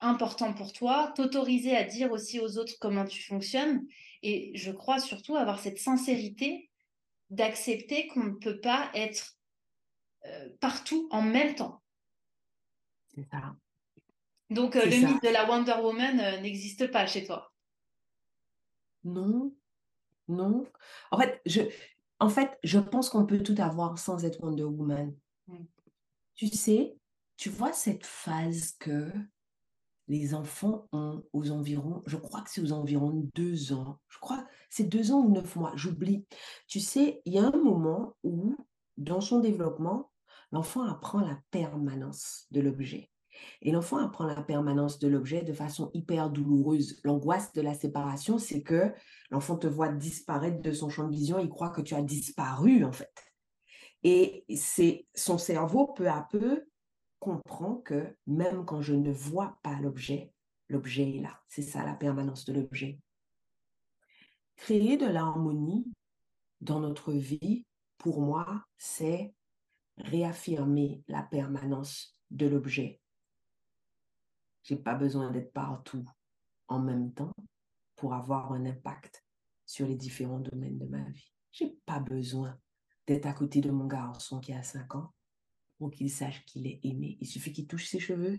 important 0.00 0.52
pour 0.52 0.74
toi, 0.74 1.14
t'autoriser 1.16 1.74
à 1.74 1.84
dire 1.84 2.12
aussi 2.12 2.40
aux 2.40 2.58
autres 2.58 2.74
comment 2.78 3.06
tu 3.06 3.22
fonctionnes. 3.22 3.86
Et 4.22 4.52
je 4.54 4.70
crois 4.70 4.98
surtout 4.98 5.36
avoir 5.36 5.60
cette 5.60 5.78
sincérité 5.78 6.68
d'accepter 7.30 8.06
qu'on 8.08 8.24
ne 8.24 8.34
peut 8.34 8.60
pas 8.60 8.90
être 8.92 9.38
partout 10.60 11.08
en 11.10 11.22
même 11.22 11.54
temps. 11.54 11.80
C'est 13.14 13.26
ça. 13.30 13.54
Donc, 14.50 14.76
euh, 14.76 14.84
le 14.84 15.06
mythe 15.06 15.22
de 15.22 15.28
la 15.28 15.48
Wonder 15.48 15.76
Woman 15.80 16.20
euh, 16.20 16.40
n'existe 16.40 16.90
pas 16.90 17.06
chez 17.06 17.24
toi 17.24 17.52
Non, 19.04 19.52
non. 20.28 20.64
En 21.10 21.18
fait, 21.18 21.40
je, 21.46 21.62
en 22.18 22.28
fait, 22.28 22.58
je 22.64 22.78
pense 22.78 23.08
qu'on 23.08 23.26
peut 23.26 23.42
tout 23.42 23.54
avoir 23.58 23.98
sans 23.98 24.24
être 24.24 24.42
Wonder 24.42 24.64
Woman. 24.64 25.14
Mm. 25.46 25.64
Tu 26.34 26.48
sais, 26.48 26.96
tu 27.36 27.48
vois 27.48 27.72
cette 27.72 28.04
phase 28.04 28.72
que 28.78 29.12
les 30.08 30.34
enfants 30.34 30.88
ont 30.92 31.22
aux 31.32 31.52
environs, 31.52 32.02
je 32.06 32.16
crois 32.16 32.42
que 32.42 32.50
c'est 32.50 32.60
aux 32.60 32.72
environs 32.72 33.28
deux 33.34 33.72
ans. 33.72 34.00
Je 34.08 34.18
crois 34.18 34.44
c'est 34.70 34.84
deux 34.84 35.12
ans 35.12 35.20
ou 35.20 35.30
neuf 35.30 35.56
mois, 35.56 35.72
j'oublie. 35.74 36.24
Tu 36.66 36.80
sais, 36.80 37.20
il 37.24 37.34
y 37.34 37.38
a 37.38 37.44
un 37.44 37.56
moment 37.56 38.16
où, 38.22 38.56
dans 38.96 39.20
son 39.20 39.40
développement, 39.40 40.10
l'enfant 40.52 40.82
apprend 40.82 41.20
la 41.20 41.38
permanence 41.50 42.46
de 42.52 42.60
l'objet. 42.60 43.10
Et 43.62 43.72
l'enfant 43.72 43.98
apprend 43.98 44.24
la 44.24 44.42
permanence 44.42 44.98
de 44.98 45.08
l'objet 45.08 45.42
de 45.42 45.52
façon 45.52 45.90
hyper 45.94 46.30
douloureuse. 46.30 47.00
L'angoisse 47.04 47.52
de 47.52 47.60
la 47.60 47.74
séparation, 47.74 48.38
c'est 48.38 48.62
que 48.62 48.92
l'enfant 49.30 49.56
te 49.56 49.66
voit 49.66 49.88
disparaître 49.88 50.60
de 50.60 50.72
son 50.72 50.88
champ 50.88 51.06
de 51.06 51.14
vision, 51.14 51.38
il 51.38 51.48
croit 51.48 51.70
que 51.70 51.82
tu 51.82 51.94
as 51.94 52.02
disparu 52.02 52.84
en 52.84 52.92
fait. 52.92 53.12
Et 54.02 54.44
c'est 54.56 55.06
son 55.14 55.38
cerveau 55.38 55.88
peu 55.88 56.08
à 56.08 56.26
peu 56.30 56.64
comprend 57.18 57.76
que 57.76 58.16
même 58.26 58.64
quand 58.64 58.80
je 58.80 58.94
ne 58.94 59.12
vois 59.12 59.58
pas 59.62 59.78
l'objet, 59.80 60.32
l'objet 60.68 61.16
est 61.16 61.20
là. 61.20 61.38
C'est 61.48 61.62
ça 61.62 61.84
la 61.84 61.94
permanence 61.94 62.46
de 62.46 62.54
l'objet. 62.54 62.98
Créer 64.56 64.96
de 64.96 65.06
l'harmonie 65.06 65.86
dans 66.60 66.80
notre 66.80 67.12
vie, 67.12 67.66
pour 67.98 68.20
moi, 68.20 68.64
c'est 68.78 69.34
réaffirmer 69.98 71.02
la 71.08 71.22
permanence 71.22 72.18
de 72.30 72.46
l'objet. 72.46 72.99
J'ai 74.70 74.76
pas 74.76 74.94
besoin 74.94 75.32
d'être 75.32 75.52
partout 75.52 76.04
en 76.68 76.78
même 76.78 77.12
temps 77.12 77.32
pour 77.96 78.14
avoir 78.14 78.52
un 78.52 78.66
impact 78.66 79.24
sur 79.66 79.84
les 79.84 79.96
différents 79.96 80.38
domaines 80.38 80.78
de 80.78 80.86
ma 80.86 81.02
vie. 81.10 81.32
J'ai 81.50 81.76
pas 81.86 81.98
besoin 81.98 82.56
d'être 83.04 83.26
à 83.26 83.32
côté 83.32 83.60
de 83.60 83.72
mon 83.72 83.88
garçon 83.88 84.38
qui 84.38 84.52
a 84.52 84.62
5 84.62 84.94
ans 84.94 85.12
pour 85.76 85.90
qu'il 85.90 86.08
sache 86.08 86.44
qu'il 86.44 86.68
est 86.68 86.78
aimé. 86.84 87.18
Il 87.20 87.26
suffit 87.26 87.52
qu'il 87.52 87.66
touche 87.66 87.88
ses 87.88 87.98
cheveux, 87.98 88.38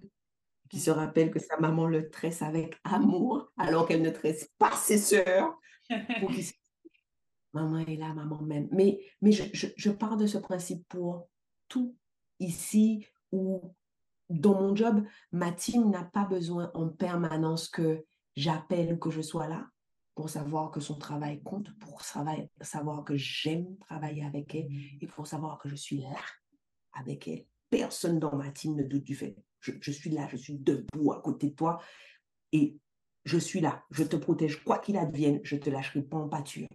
qu'il 0.70 0.80
se 0.80 0.90
rappelle 0.90 1.32
que 1.32 1.40
sa 1.40 1.60
maman 1.60 1.86
le 1.86 2.10
tresse 2.10 2.42
avec 2.42 2.80
amour 2.86 3.52
alors 3.58 3.86
qu'elle 3.86 4.02
ne 4.02 4.10
tresse 4.10 4.50
pas 4.58 4.72
ses 4.78 5.00
sœurs. 5.00 5.60
Pour 6.22 6.32
maman 7.52 7.80
est 7.80 7.98
là, 7.98 8.14
maman 8.14 8.42
même. 8.42 8.70
Mais, 8.72 9.02
mais 9.22 9.34
je, 9.34 9.44
je, 9.52 9.68
je 9.76 9.92
pars 9.92 10.16
de 10.16 10.28
ce 10.28 10.38
principe 10.38 10.88
pour 10.88 11.28
tout 11.68 11.94
ici 12.40 13.06
où 13.34 13.76
dans 14.40 14.60
mon 14.60 14.76
job, 14.76 15.04
ma 15.32 15.52
team 15.52 15.90
n'a 15.90 16.04
pas 16.04 16.26
besoin 16.26 16.72
en 16.74 16.90
permanence 16.90 17.68
que 17.68 18.06
j'appelle, 18.36 19.00
que 19.00 19.10
je 19.10 19.22
sois 19.22 19.48
là 19.48 19.68
pour 20.16 20.30
savoir 20.30 20.72
que 20.72 20.80
son 20.80 20.98
travail 20.98 21.42
compte, 21.42 21.78
pour 21.80 22.02
savoir 22.02 23.04
que 23.06 23.16
j'aime 23.16 23.78
travailler 23.78 24.24
avec 24.26 24.54
elle 24.56 24.68
et 25.00 25.08
pour 25.08 25.26
savoir 25.26 25.58
que 25.58 25.70
je 25.70 25.76
suis 25.76 25.98
là 26.02 26.20
avec 26.94 27.28
elle. 27.28 27.46
Personne 27.70 28.20
dans 28.20 28.36
ma 28.36 28.52
team 28.52 28.76
ne 28.76 28.84
doute 28.84 29.04
du 29.04 29.16
fait. 29.16 29.36
Je, 29.62 29.72
je 29.80 29.92
suis 29.92 30.10
là, 30.10 30.28
je 30.28 30.38
suis 30.38 30.58
debout 30.58 31.14
à 31.14 31.22
côté 31.22 31.50
de 31.50 31.56
toi 31.56 31.80
et 32.52 32.78
je 33.24 33.38
suis 33.38 33.62
là, 33.62 33.84
je 33.92 34.04
te 34.04 34.16
protège, 34.16 34.64
quoi 34.64 34.80
qu'il 34.80 34.98
advienne, 34.98 35.40
je 35.44 35.56
te 35.56 35.70
lâcherai 35.70 36.02
pas 36.02 36.18
en 36.18 36.28
pâture. 36.28 36.68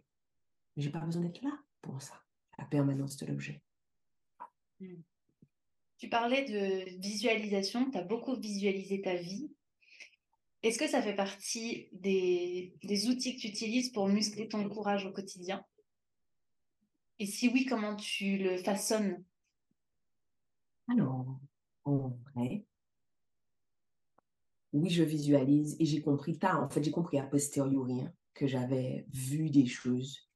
Mais 0.77 0.83
j'ai 0.83 0.91
pas 0.91 1.01
besoin 1.01 1.23
d'être 1.23 1.43
là 1.43 1.59
pour 1.83 2.01
ça, 2.01 2.15
la 2.59 2.65
permanence 2.65 3.17
de 3.17 3.27
l'objet. 3.27 3.63
Hmm. 4.81 5.03
Tu 5.99 6.09
parlais 6.09 6.45
de 6.45 6.99
visualisation, 7.01 7.91
tu 7.91 7.97
as 7.97 8.03
beaucoup 8.03 8.37
visualisé 8.37 9.01
ta 9.01 9.15
vie. 9.15 9.51
Est-ce 10.63 10.79
que 10.79 10.89
ça 10.89 11.01
fait 11.01 11.15
partie 11.15 11.89
des, 11.93 12.75
outils 13.09 13.37
que 13.37 13.41
tu 13.43 13.49
utilises 13.49 13.91
pour 13.91 14.09
muscler 14.09 14.49
ton 14.49 14.69
courage 14.69 15.07
au 15.07 15.13
quotidien? 15.13 15.65
Et 17.19 17.27
si 17.27 17.49
oui, 17.49 17.65
comment 17.65 17.97
tu 17.97 18.37
le 18.37 18.59
façonnes? 18.59 19.25
Alors, 20.89 21.41
en 21.85 22.19
vrai, 22.35 22.65
oui, 24.73 24.91
je 24.91 25.03
visualise 25.03 25.77
et 25.81 25.87
j'ai 25.87 26.03
compris 26.03 26.39
tard, 26.39 26.63
en 26.63 26.69
fait, 26.69 26.83
j'ai 26.83 26.91
compris 26.91 27.19
a 27.19 27.25
posteriori 27.25 28.03
hein, 28.03 28.13
que 28.35 28.47
j'avais 28.47 29.07
vu 29.11 29.49
des 29.49 29.67
choses. 29.67 30.29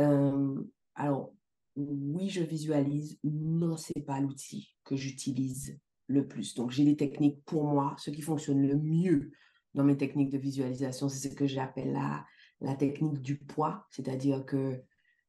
Euh, 0.00 0.62
alors, 0.94 1.32
oui, 1.76 2.28
je 2.28 2.42
visualise, 2.42 3.18
non, 3.24 3.76
c'est 3.76 4.04
pas 4.06 4.20
l'outil 4.20 4.74
que 4.84 4.96
j'utilise 4.96 5.78
le 6.06 6.26
plus. 6.26 6.54
Donc, 6.54 6.70
j'ai 6.70 6.84
des 6.84 6.96
techniques 6.96 7.44
pour 7.44 7.64
moi, 7.64 7.94
ce 7.98 8.10
qui 8.10 8.22
fonctionne 8.22 8.66
le 8.66 8.76
mieux 8.76 9.32
dans 9.74 9.84
mes 9.84 9.96
techniques 9.96 10.30
de 10.30 10.38
visualisation, 10.38 11.08
c'est 11.08 11.28
ce 11.28 11.34
que 11.34 11.46
j'appelle 11.46 11.92
la, 11.92 12.24
la 12.60 12.74
technique 12.74 13.20
du 13.20 13.38
poids, 13.38 13.86
c'est-à-dire 13.90 14.44
que 14.44 14.80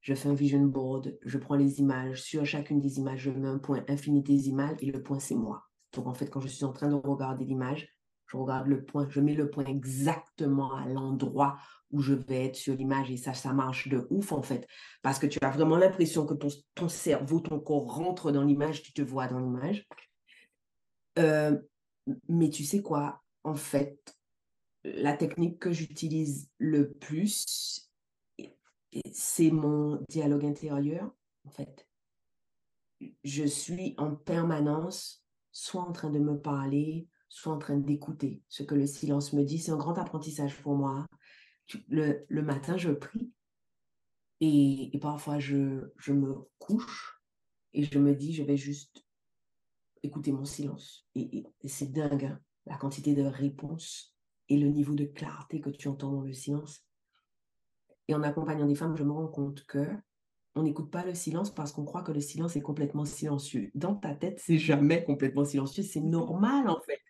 je 0.02 0.14
fais 0.14 0.30
un 0.30 0.36
vision 0.36 0.64
board, 0.64 1.18
je 1.26 1.38
prends 1.40 1.56
les 1.56 1.80
images, 1.80 2.22
sur 2.22 2.46
chacune 2.46 2.80
des 2.80 3.00
images, 3.00 3.22
je 3.22 3.32
mets 3.32 3.48
un 3.48 3.58
point 3.58 3.84
infinitésimal 3.88 4.76
et 4.80 4.92
le 4.92 5.02
point, 5.02 5.20
c'est 5.20 5.36
moi. 5.36 5.64
Donc, 5.94 6.06
en 6.06 6.14
fait, 6.14 6.28
quand 6.28 6.42
je 6.42 6.48
suis 6.48 6.66
en 6.66 6.74
train 6.74 6.90
de 6.90 6.94
regarder 6.94 7.46
l'image, 7.46 7.90
je 8.28 8.38
regarde 8.38 8.68
le 8.68 8.84
point, 8.84 9.08
je 9.10 9.20
mets 9.20 9.34
le 9.34 9.50
point 9.50 9.66
exactement 9.66 10.76
à 10.76 10.88
l'endroit 10.88 11.58
où 11.92 12.02
je 12.02 12.14
vais 12.14 12.46
être 12.46 12.56
sur 12.56 12.76
l'image 12.76 13.12
et 13.12 13.18
ça, 13.18 13.34
ça 13.34 13.54
marche 13.54 13.88
de 13.88 14.08
ouf 14.10 14.32
en 14.32 14.42
fait. 14.42 14.68
Parce 15.02 15.20
que 15.20 15.28
tu 15.28 15.38
as 15.42 15.50
vraiment 15.50 15.78
l'impression 15.78 16.26
que 16.26 16.34
ton, 16.34 16.90
cerveau, 16.90 17.40
ton 17.40 17.60
corps 17.60 17.96
rentre 17.96 18.32
dans 18.32 18.44
l'image, 18.44 18.84
tu 18.84 18.94
te 18.94 19.02
vois 19.02 19.28
dans 19.28 19.40
l'image. 19.40 19.88
Euh, 21.20 21.58
mais 22.28 22.50
tu 22.50 22.64
sais 22.64 22.82
quoi, 22.82 23.24
en 23.44 23.56
fait, 23.56 24.16
la 24.84 25.14
technique 25.14 25.60
que 25.60 25.72
j'utilise 25.72 26.50
le 26.58 26.92
plus, 26.92 27.90
c'est 29.12 29.52
mon 29.52 30.04
dialogue 30.10 30.46
intérieur, 30.46 31.12
en 31.46 31.50
fait. 31.50 31.88
Je 33.24 33.44
suis 33.44 33.96
en 33.98 34.16
permanence 34.16 35.26
soit 35.52 35.82
en 35.82 35.92
train 35.92 36.10
de 36.10 36.20
me 36.20 36.38
parler, 36.38 37.08
soit 37.30 37.54
en 37.54 37.58
train 37.58 37.78
d'écouter 37.78 38.42
ce 38.50 38.64
que 38.64 38.76
le 38.76 38.86
silence 38.88 39.34
me 39.34 39.44
dit. 39.44 39.60
C'est 39.60 39.72
un 39.72 39.78
grand 39.78 39.98
apprentissage 39.98 40.62
pour 40.62 40.76
moi. 40.76 41.06
Le, 41.90 42.42
matin, 42.42 42.78
je 42.78 42.92
prie 42.92 43.32
et, 44.42 44.92
parfois 45.02 45.40
je, 45.40 45.92
je 45.98 46.14
me 46.14 46.36
couche 46.60 47.22
et 47.74 47.84
je 47.84 48.00
me 48.00 48.14
dis, 48.16 48.34
je 48.34 48.44
vais 48.44 48.58
juste 48.58 49.06
écouter 50.04 50.32
mon 50.32 50.46
silence. 50.46 51.08
Et, 51.16 51.46
c'est 51.66 51.92
dingue, 51.92 52.26
hein, 52.26 52.40
la 52.66 52.78
quantité 52.78 53.16
de 53.16 53.24
réponses 53.24 54.16
et 54.50 54.58
le 54.58 54.68
niveau 54.68 54.94
de 54.94 55.06
clarté 55.06 55.60
que 55.60 55.70
tu 55.70 55.88
entends 55.88 56.12
dans 56.12 56.22
le 56.22 56.34
silence. 56.34 56.86
Et 58.08 58.14
en 58.14 58.24
accompagnant 58.24 58.68
des 58.68 58.76
femmes, 58.76 58.96
je 58.96 59.04
me 59.04 59.12
rends 59.12 59.28
compte 59.28 59.66
que 59.66 59.88
on 60.56 60.64
n'écoute 60.64 60.90
pas 60.90 61.04
le 61.04 61.14
silence 61.14 61.54
parce 61.54 61.74
qu'on 61.74 61.84
croit 61.84 62.02
que 62.02 62.14
le 62.14 62.22
silence 62.22 62.56
est 62.56 62.62
complètement 62.62 63.04
silencieux. 63.04 63.72
Dans 63.76 63.96
ta 63.96 64.16
tête, 64.16 64.40
c'est 64.40 64.58
jamais 64.58 65.04
complètement 65.04 65.44
silencieux, 65.44 65.84
c'est 65.84 66.00
normal 66.00 66.70
en 66.70 66.80
fait. 66.82 67.02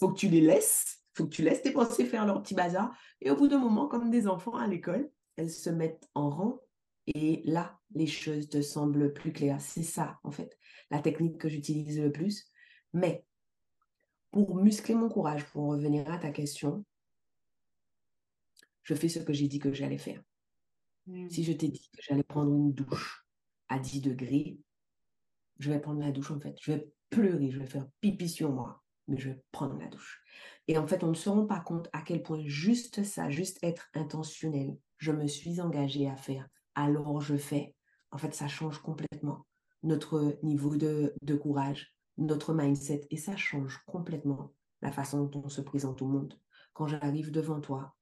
Faut 0.00 0.08
que 0.08 0.18
tu 0.18 0.28
les 0.28 0.40
laisses, 0.40 1.03
faut 1.14 1.24
que 1.24 1.34
tu 1.34 1.42
laisses 1.42 1.62
tes 1.62 1.72
pensées 1.72 2.04
faire 2.04 2.26
leur 2.26 2.42
petit 2.42 2.54
bazar. 2.54 2.96
Et 3.20 3.30
au 3.30 3.36
bout 3.36 3.48
d'un 3.48 3.58
moment, 3.58 3.86
comme 3.86 4.10
des 4.10 4.26
enfants 4.26 4.56
à 4.56 4.66
l'école, 4.66 5.10
elles 5.36 5.50
se 5.50 5.70
mettent 5.70 6.08
en 6.14 6.30
rang 6.30 6.60
et 7.06 7.42
là, 7.44 7.78
les 7.94 8.06
choses 8.06 8.48
te 8.48 8.62
semblent 8.62 9.12
plus 9.12 9.32
claires. 9.32 9.60
C'est 9.60 9.82
ça 9.82 10.18
en 10.24 10.30
fait, 10.30 10.58
la 10.90 11.00
technique 11.00 11.38
que 11.38 11.48
j'utilise 11.48 12.00
le 12.00 12.10
plus. 12.10 12.46
Mais 12.92 13.24
pour 14.30 14.56
muscler 14.56 14.94
mon 14.94 15.08
courage, 15.08 15.44
pour 15.46 15.68
revenir 15.68 16.10
à 16.10 16.18
ta 16.18 16.30
question, 16.30 16.84
je 18.82 18.94
fais 18.94 19.08
ce 19.08 19.20
que 19.20 19.32
j'ai 19.32 19.48
dit 19.48 19.58
que 19.58 19.72
j'allais 19.72 19.98
faire. 19.98 20.22
Mmh. 21.06 21.28
Si 21.30 21.44
je 21.44 21.52
t'ai 21.52 21.68
dit 21.68 21.90
que 21.92 22.02
j'allais 22.02 22.22
prendre 22.22 22.52
une 22.52 22.72
douche 22.72 23.26
à 23.68 23.78
10 23.78 24.00
degrés, 24.00 24.58
je 25.58 25.70
vais 25.70 25.80
prendre 25.80 26.00
la 26.00 26.10
douche 26.10 26.30
en 26.30 26.40
fait. 26.40 26.56
Je 26.60 26.72
vais 26.72 26.88
pleurer, 27.10 27.50
je 27.50 27.58
vais 27.58 27.66
faire 27.66 27.86
pipi 28.00 28.28
sur 28.28 28.50
moi, 28.50 28.83
mais 29.08 29.18
je 29.18 29.30
vais 29.30 29.42
prendre 29.52 29.78
la 29.78 29.88
douche. 29.88 30.22
Et 30.68 30.78
en 30.78 30.86
fait, 30.86 31.04
on 31.04 31.08
ne 31.08 31.14
se 31.14 31.28
rend 31.28 31.46
pas 31.46 31.60
compte 31.60 31.88
à 31.92 32.02
quel 32.02 32.22
point 32.22 32.42
juste 32.46 33.04
ça, 33.04 33.30
juste 33.30 33.58
être 33.62 33.88
intentionnel, 33.94 34.76
je 34.98 35.12
me 35.12 35.26
suis 35.26 35.60
engagée 35.60 36.08
à 36.08 36.16
faire, 36.16 36.48
alors 36.74 37.20
je 37.20 37.36
fais. 37.36 37.74
En 38.10 38.18
fait, 38.18 38.34
ça 38.34 38.48
change 38.48 38.78
complètement 38.80 39.46
notre 39.82 40.38
niveau 40.42 40.76
de, 40.76 41.14
de 41.22 41.34
courage, 41.34 41.94
notre 42.16 42.54
mindset, 42.54 43.06
et 43.10 43.16
ça 43.16 43.36
change 43.36 43.82
complètement 43.86 44.54
la 44.80 44.92
façon 44.92 45.24
dont 45.24 45.42
on 45.44 45.48
se 45.48 45.60
présente 45.60 46.00
au 46.02 46.06
monde. 46.06 46.38
Quand 46.72 46.86
j'arrive 46.86 47.30
devant 47.30 47.60
toi, 47.60 47.94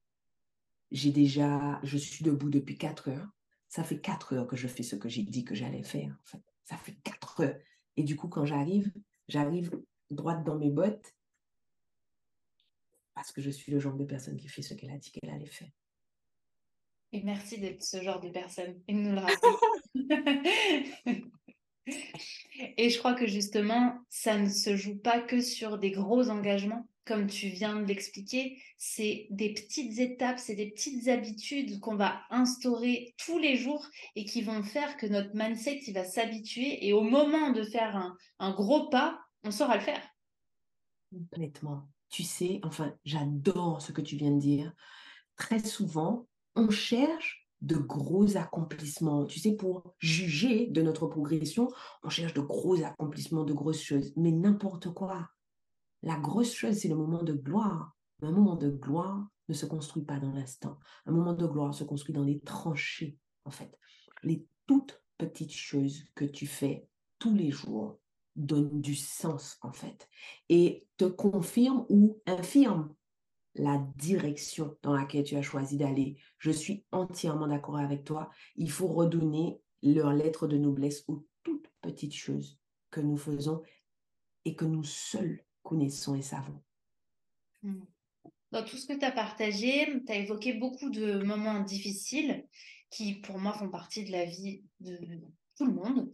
j'ai 0.91 1.11
déjà, 1.11 1.81
je 1.83 1.97
suis 1.97 2.25
debout 2.25 2.51
depuis 2.51 2.77
quatre 2.77 3.09
heures. 3.09 3.29
Ça 3.69 3.83
fait 3.83 4.01
quatre 4.01 4.35
heures 4.35 4.47
que 4.47 4.57
je 4.57 4.69
fais 4.69 4.83
ce 4.83 4.97
que 4.97 5.09
j'ai 5.09 5.23
dit 5.23 5.45
que 5.45 5.55
j'allais 5.55 5.83
faire. 5.83 6.13
En 6.13 6.27
fait. 6.27 6.43
Ça 6.65 6.77
fait 6.77 6.97
quatre 7.03 7.41
heures. 7.41 7.59
Et 7.97 8.05
du 8.05 8.17
coup, 8.17 8.29
quand 8.29 8.45
j'arrive, 8.45 8.93
j'arrive 9.29 9.71
droite 10.13 10.45
dans 10.45 10.57
mes 10.57 10.71
bottes 10.71 11.15
parce 13.15 13.33
que 13.33 13.41
je 13.41 13.51
suis 13.51 13.73
le 13.73 13.79
genre 13.79 13.95
de 13.95 14.05
personne 14.05 14.37
qui 14.37 14.49
fait 14.49 14.63
ce 14.63 14.75
qu'elle 14.75 14.91
a 14.91 14.99
dit 14.99 15.11
qu'elle 15.11 15.31
allait 15.31 15.47
faire. 15.47 15.71
Et 17.13 17.23
merci 17.23 17.59
d'être 17.59 17.83
ce 17.83 18.03
genre 18.03 18.21
de 18.21 18.31
personne 18.31 18.81
et 18.89 18.95
nous 18.95 19.13
le 19.13 19.21
rappeler. 19.21 19.51
et 22.79 22.89
je 22.89 22.99
crois 22.99 23.15
que 23.15 23.27
justement, 23.27 23.99
ça 24.09 24.39
ne 24.39 24.49
se 24.49 24.77
joue 24.77 24.97
pas 24.97 25.21
que 25.21 25.43
sur 25.43 25.79
des 25.79 25.91
gros 25.91 26.31
engagements, 26.31 26.89
comme 27.05 27.27
tu 27.27 27.49
viens 27.49 27.81
de 27.81 27.85
l'expliquer, 27.85 28.59
c'est 28.79 29.27
des 29.31 29.53
petites 29.53 29.99
étapes, 29.99 30.39
c'est 30.39 30.55
des 30.55 30.71
petites 30.71 31.09
habitudes 31.09 31.81
qu'on 31.81 31.97
va 31.97 32.23
instaurer 32.31 33.15
tous 33.19 33.39
les 33.39 33.57
jours 33.57 33.87
et 34.17 34.25
qui 34.25 34.41
vont 34.41 34.63
faire 34.63 34.97
que 34.97 35.07
notre 35.07 35.35
mindset 35.35 35.81
il 35.87 35.95
va 35.95 36.05
s'habituer 36.05 36.87
et 36.87 36.93
au 36.93 37.03
moment 37.03 37.51
de 37.51 37.65
faire 37.65 37.97
un, 37.97 38.17
un 38.39 38.53
gros 38.53 38.89
pas, 38.89 39.21
on 39.45 39.51
saura 39.51 39.77
le 39.77 39.83
faire. 39.83 40.03
Complètement. 41.11 41.89
Tu 42.09 42.23
sais, 42.23 42.61
enfin, 42.63 42.95
j'adore 43.05 43.81
ce 43.81 43.93
que 43.93 44.01
tu 44.01 44.17
viens 44.17 44.33
de 44.33 44.41
dire. 44.41 44.73
Très 45.37 45.61
souvent, 45.61 46.27
on 46.57 46.71
cherche 46.71 47.49
de 47.63 47.77
gros 47.77 48.37
accomplissements. 48.37 49.25
Tu 49.25 49.41
sais, 49.41 49.53
pour 49.53 49.95
juger 49.99 50.67
de 50.67 50.83
notre 50.83 51.07
progression, 51.07 51.69
on 52.03 52.09
cherche 52.09 52.35
de 52.35 52.41
gros 52.41 52.83
accomplissements, 52.83 53.45
de 53.45 53.53
grosses 53.53 53.83
choses, 53.83 54.13
mais 54.17 54.33
n'importe 54.33 54.93
quoi. 54.93 55.29
La 56.03 56.17
grosse 56.17 56.53
chose, 56.53 56.77
c'est 56.77 56.89
le 56.89 56.97
moment 56.97 57.23
de 57.23 57.33
gloire. 57.33 57.97
Un 58.23 58.33
moment 58.33 58.57
de 58.57 58.71
gloire 58.71 59.27
ne 59.49 59.55
se 59.55 59.67
construit 59.67 60.05
pas 60.05 60.19
dans 60.19 60.33
l'instant. 60.33 60.79
Un 61.07 61.13
moment 61.13 61.33
de 61.33 61.47
gloire 61.47 61.75
se 61.75 61.85
construit 61.85 62.15
dans 62.15 62.25
les 62.25 62.41
tranchées, 62.41 63.17
en 63.45 63.51
fait. 63.51 63.79
Les 64.23 64.47
toutes 64.67 65.03
petites 65.17 65.55
choses 65.55 66.05
que 66.15 66.25
tu 66.25 66.47
fais 66.47 66.89
tous 67.19 67.35
les 67.35 67.51
jours 67.51 68.01
donnent 68.37 68.81
du 68.81 68.95
sens, 68.95 69.59
en 69.63 69.73
fait, 69.73 70.09
et 70.49 70.87
te 70.97 71.05
confirment 71.05 71.87
ou 71.89 72.21
infirment 72.27 72.95
la 73.55 73.79
direction 73.97 74.77
dans 74.83 74.95
laquelle 74.95 75.25
tu 75.25 75.37
as 75.37 75.43
choisi 75.43 75.77
d'aller. 75.77 76.17
Je 76.39 76.51
suis 76.51 76.85
entièrement 76.91 77.47
d'accord 77.47 77.79
avec 77.79 78.05
toi. 78.05 78.31
Il 78.57 78.71
faut 78.71 78.89
redonner 78.89 79.61
leur 79.83 80.13
lettre 80.13 80.47
de 80.47 80.57
noblesse 80.57 81.05
aux 81.09 81.27
toutes 81.43 81.69
petites 81.81 82.15
choses 82.15 82.59
que 82.91 83.01
nous 83.01 83.17
faisons 83.17 83.63
et 84.45 84.55
que 84.55 84.65
nous 84.65 84.85
seuls 84.85 85.45
connaissons 85.63 86.15
et 86.15 86.23
savons. 86.23 86.63
Hmm. 87.63 87.83
Dans 88.51 88.65
tout 88.65 88.77
ce 88.77 88.87
que 88.87 88.99
tu 88.99 89.05
as 89.05 89.13
partagé, 89.13 89.87
tu 90.07 90.13
as 90.13 90.17
évoqué 90.17 90.55
beaucoup 90.55 90.91
de 90.91 91.23
moments 91.23 91.61
difficiles 91.61 92.47
qui, 92.91 93.15
pour 93.15 93.39
moi, 93.39 93.55
font 93.55 93.71
partie 93.71 94.05
de 94.05 94.13
la 94.13 94.25
vie 94.27 94.63
de 94.81 94.99
tout 95.57 95.67
le 95.67 95.73
monde. 95.73 96.13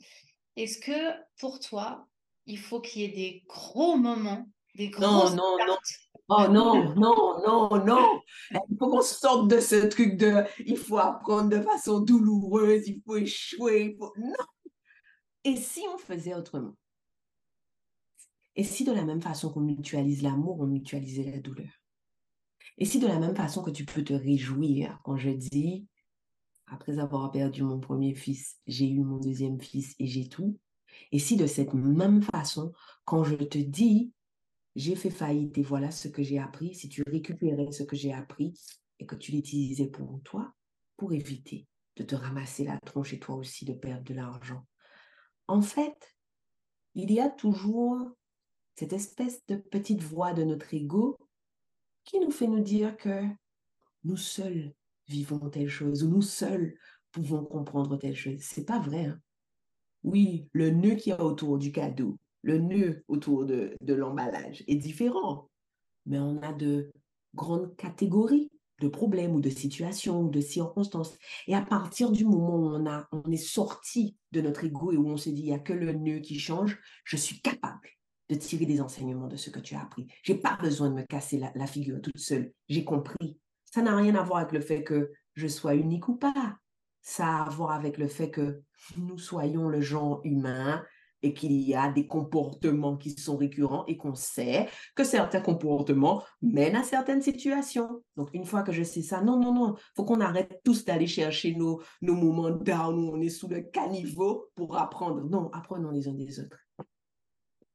Est-ce 0.58 0.78
que 0.80 1.14
pour 1.38 1.60
toi, 1.60 2.08
il 2.46 2.58
faut 2.58 2.80
qu'il 2.80 3.02
y 3.02 3.04
ait 3.04 3.14
des 3.14 3.44
gros 3.46 3.96
moments, 3.96 4.44
des 4.74 4.90
gros... 4.90 5.02
Non, 5.02 5.30
non, 5.30 5.56
non. 5.64 5.76
Oh 6.30 6.48
non, 6.48 6.94
non, 6.96 7.40
non, 7.46 7.84
non. 7.84 8.20
Il 8.50 8.76
faut 8.76 8.90
qu'on 8.90 9.00
sorte 9.00 9.48
de 9.48 9.60
ce 9.60 9.86
truc 9.86 10.16
de 10.16 10.42
il 10.66 10.76
faut 10.76 10.98
apprendre 10.98 11.48
de 11.48 11.60
façon 11.60 12.00
douloureuse, 12.00 12.88
il 12.88 13.00
faut 13.06 13.16
échouer. 13.16 13.96
Non. 14.16 14.34
Et 15.44 15.54
si 15.54 15.84
on 15.94 15.96
faisait 15.96 16.34
autrement? 16.34 16.74
Et 18.56 18.64
si 18.64 18.82
de 18.82 18.90
la 18.90 19.04
même 19.04 19.22
façon 19.22 19.52
qu'on 19.52 19.60
mutualise 19.60 20.22
l'amour, 20.22 20.58
on 20.58 20.66
mutualisait 20.66 21.30
la 21.30 21.38
douleur? 21.38 21.70
Et 22.78 22.84
si 22.84 22.98
de 22.98 23.06
la 23.06 23.20
même 23.20 23.36
façon 23.36 23.62
que 23.62 23.70
tu 23.70 23.84
peux 23.84 24.02
te 24.02 24.12
réjouir 24.12 24.98
quand 25.04 25.16
je 25.16 25.30
dis, 25.30 25.86
après 26.70 26.98
avoir 26.98 27.30
perdu 27.30 27.62
mon 27.62 27.80
premier 27.80 28.14
fils, 28.14 28.56
j'ai 28.66 28.88
eu 28.88 29.00
mon 29.00 29.18
deuxième 29.18 29.60
fils 29.60 29.94
et 29.98 30.06
j'ai 30.06 30.28
tout 30.28 30.58
Et 31.12 31.18
si 31.18 31.36
de 31.36 31.46
cette 31.46 31.74
même 31.74 32.22
façon, 32.22 32.72
quand 33.04 33.24
je 33.24 33.36
te 33.36 33.58
dis, 33.58 34.12
j'ai 34.76 34.94
fait 34.94 35.10
faillite 35.10 35.58
et 35.58 35.62
voilà 35.62 35.90
ce 35.90 36.08
que 36.08 36.22
j'ai 36.22 36.38
appris, 36.38 36.74
si 36.74 36.88
tu 36.88 37.02
récupérais 37.06 37.72
ce 37.72 37.82
que 37.82 37.96
j'ai 37.96 38.12
appris 38.12 38.54
et 38.98 39.06
que 39.06 39.16
tu 39.16 39.32
l'utilisais 39.32 39.88
pour 39.88 40.20
toi, 40.22 40.52
pour 40.96 41.12
éviter 41.12 41.66
de 41.96 42.04
te 42.04 42.14
ramasser 42.14 42.64
la 42.64 42.78
tronche 42.78 43.12
et 43.12 43.18
toi 43.18 43.34
aussi 43.36 43.64
de 43.64 43.72
perdre 43.72 44.04
de 44.04 44.14
l'argent. 44.14 44.64
En 45.48 45.62
fait, 45.62 46.14
il 46.94 47.10
y 47.10 47.20
a 47.20 47.28
toujours 47.28 48.10
cette 48.76 48.92
espèce 48.92 49.44
de 49.46 49.56
petite 49.56 50.02
voix 50.02 50.32
de 50.32 50.44
notre 50.44 50.72
ego 50.72 51.18
qui 52.04 52.20
nous 52.20 52.30
fait 52.30 52.46
nous 52.46 52.60
dire 52.62 52.96
que 52.96 53.24
nous 54.04 54.16
seuls 54.16 54.72
vivons 55.08 55.50
telle 55.50 55.68
chose, 55.68 56.04
ou 56.04 56.08
nous 56.08 56.22
seuls 56.22 56.74
pouvons 57.12 57.44
comprendre 57.44 57.96
telle 57.96 58.16
chose. 58.16 58.40
C'est 58.40 58.66
pas 58.66 58.78
vrai. 58.78 59.06
Hein. 59.06 59.20
Oui, 60.04 60.48
le 60.52 60.70
nœud 60.70 60.94
qui 60.94 61.12
a 61.12 61.22
autour 61.22 61.58
du 61.58 61.72
cadeau, 61.72 62.18
le 62.42 62.58
nœud 62.58 63.04
autour 63.08 63.44
de, 63.44 63.76
de 63.80 63.94
l'emballage 63.94 64.62
est 64.68 64.76
différent, 64.76 65.50
mais 66.06 66.18
on 66.18 66.40
a 66.42 66.52
de 66.52 66.90
grandes 67.34 67.74
catégories 67.76 68.50
de 68.80 68.88
problèmes 68.88 69.34
ou 69.34 69.40
de 69.40 69.50
situations 69.50 70.22
ou 70.22 70.30
de 70.30 70.40
circonstances. 70.40 71.16
Et 71.46 71.54
à 71.54 71.62
partir 71.62 72.12
du 72.12 72.24
moment 72.24 72.56
où 72.56 72.66
on, 72.68 72.86
a, 72.86 73.08
on 73.12 73.28
est 73.30 73.36
sorti 73.36 74.16
de 74.32 74.40
notre 74.40 74.64
ego 74.64 74.92
et 74.92 74.96
où 74.96 75.08
on 75.08 75.16
se 75.16 75.30
dit, 75.30 75.40
il 75.40 75.46
n'y 75.46 75.54
a 75.54 75.58
que 75.58 75.72
le 75.72 75.92
nœud 75.92 76.20
qui 76.20 76.38
change, 76.38 76.78
je 77.04 77.16
suis 77.16 77.40
capable 77.40 77.88
de 78.28 78.36
tirer 78.36 78.66
des 78.66 78.80
enseignements 78.80 79.26
de 79.26 79.36
ce 79.36 79.50
que 79.50 79.58
tu 79.58 79.74
as 79.74 79.82
appris. 79.82 80.06
Je 80.22 80.32
n'ai 80.32 80.38
pas 80.38 80.56
besoin 80.60 80.90
de 80.90 80.94
me 80.94 81.02
casser 81.02 81.38
la, 81.38 81.50
la 81.54 81.66
figure 81.66 82.00
toute 82.00 82.18
seule. 82.18 82.52
J'ai 82.68 82.84
compris. 82.84 83.40
Ça 83.70 83.82
n'a 83.82 83.96
rien 83.96 84.14
à 84.14 84.22
voir 84.22 84.40
avec 84.40 84.52
le 84.52 84.60
fait 84.60 84.82
que 84.82 85.12
je 85.34 85.46
sois 85.46 85.74
unique 85.74 86.08
ou 86.08 86.16
pas. 86.16 86.56
Ça 87.02 87.26
a 87.26 87.46
à 87.46 87.50
voir 87.50 87.72
avec 87.72 87.98
le 87.98 88.08
fait 88.08 88.30
que 88.30 88.62
nous 88.96 89.18
soyons 89.18 89.68
le 89.68 89.80
genre 89.80 90.20
humain 90.24 90.84
et 91.22 91.34
qu'il 91.34 91.52
y 91.52 91.74
a 91.74 91.90
des 91.90 92.06
comportements 92.06 92.96
qui 92.96 93.10
sont 93.10 93.36
récurrents 93.36 93.84
et 93.86 93.96
qu'on 93.96 94.14
sait 94.14 94.68
que 94.94 95.04
certains 95.04 95.40
comportements 95.40 96.22
mènent 96.42 96.76
à 96.76 96.84
certaines 96.84 97.22
situations. 97.22 98.02
Donc, 98.16 98.30
une 98.34 98.44
fois 98.44 98.62
que 98.62 98.72
je 98.72 98.82
sais 98.82 99.02
ça, 99.02 99.20
non, 99.20 99.38
non, 99.38 99.52
non, 99.52 99.74
faut 99.96 100.04
qu'on 100.04 100.20
arrête 100.20 100.60
tous 100.64 100.84
d'aller 100.84 101.06
chercher 101.06 101.54
nos, 101.54 101.82
nos 102.02 102.14
moments 102.14 102.50
down 102.50 102.98
où 102.98 103.12
on 103.12 103.20
est 103.20 103.30
sous 103.30 103.48
le 103.48 103.62
caniveau 103.62 104.46
pour 104.54 104.76
apprendre. 104.76 105.24
Non, 105.24 105.50
apprenons 105.52 105.90
les 105.90 106.08
uns 106.08 106.14
des 106.14 106.40
autres. 106.40 106.58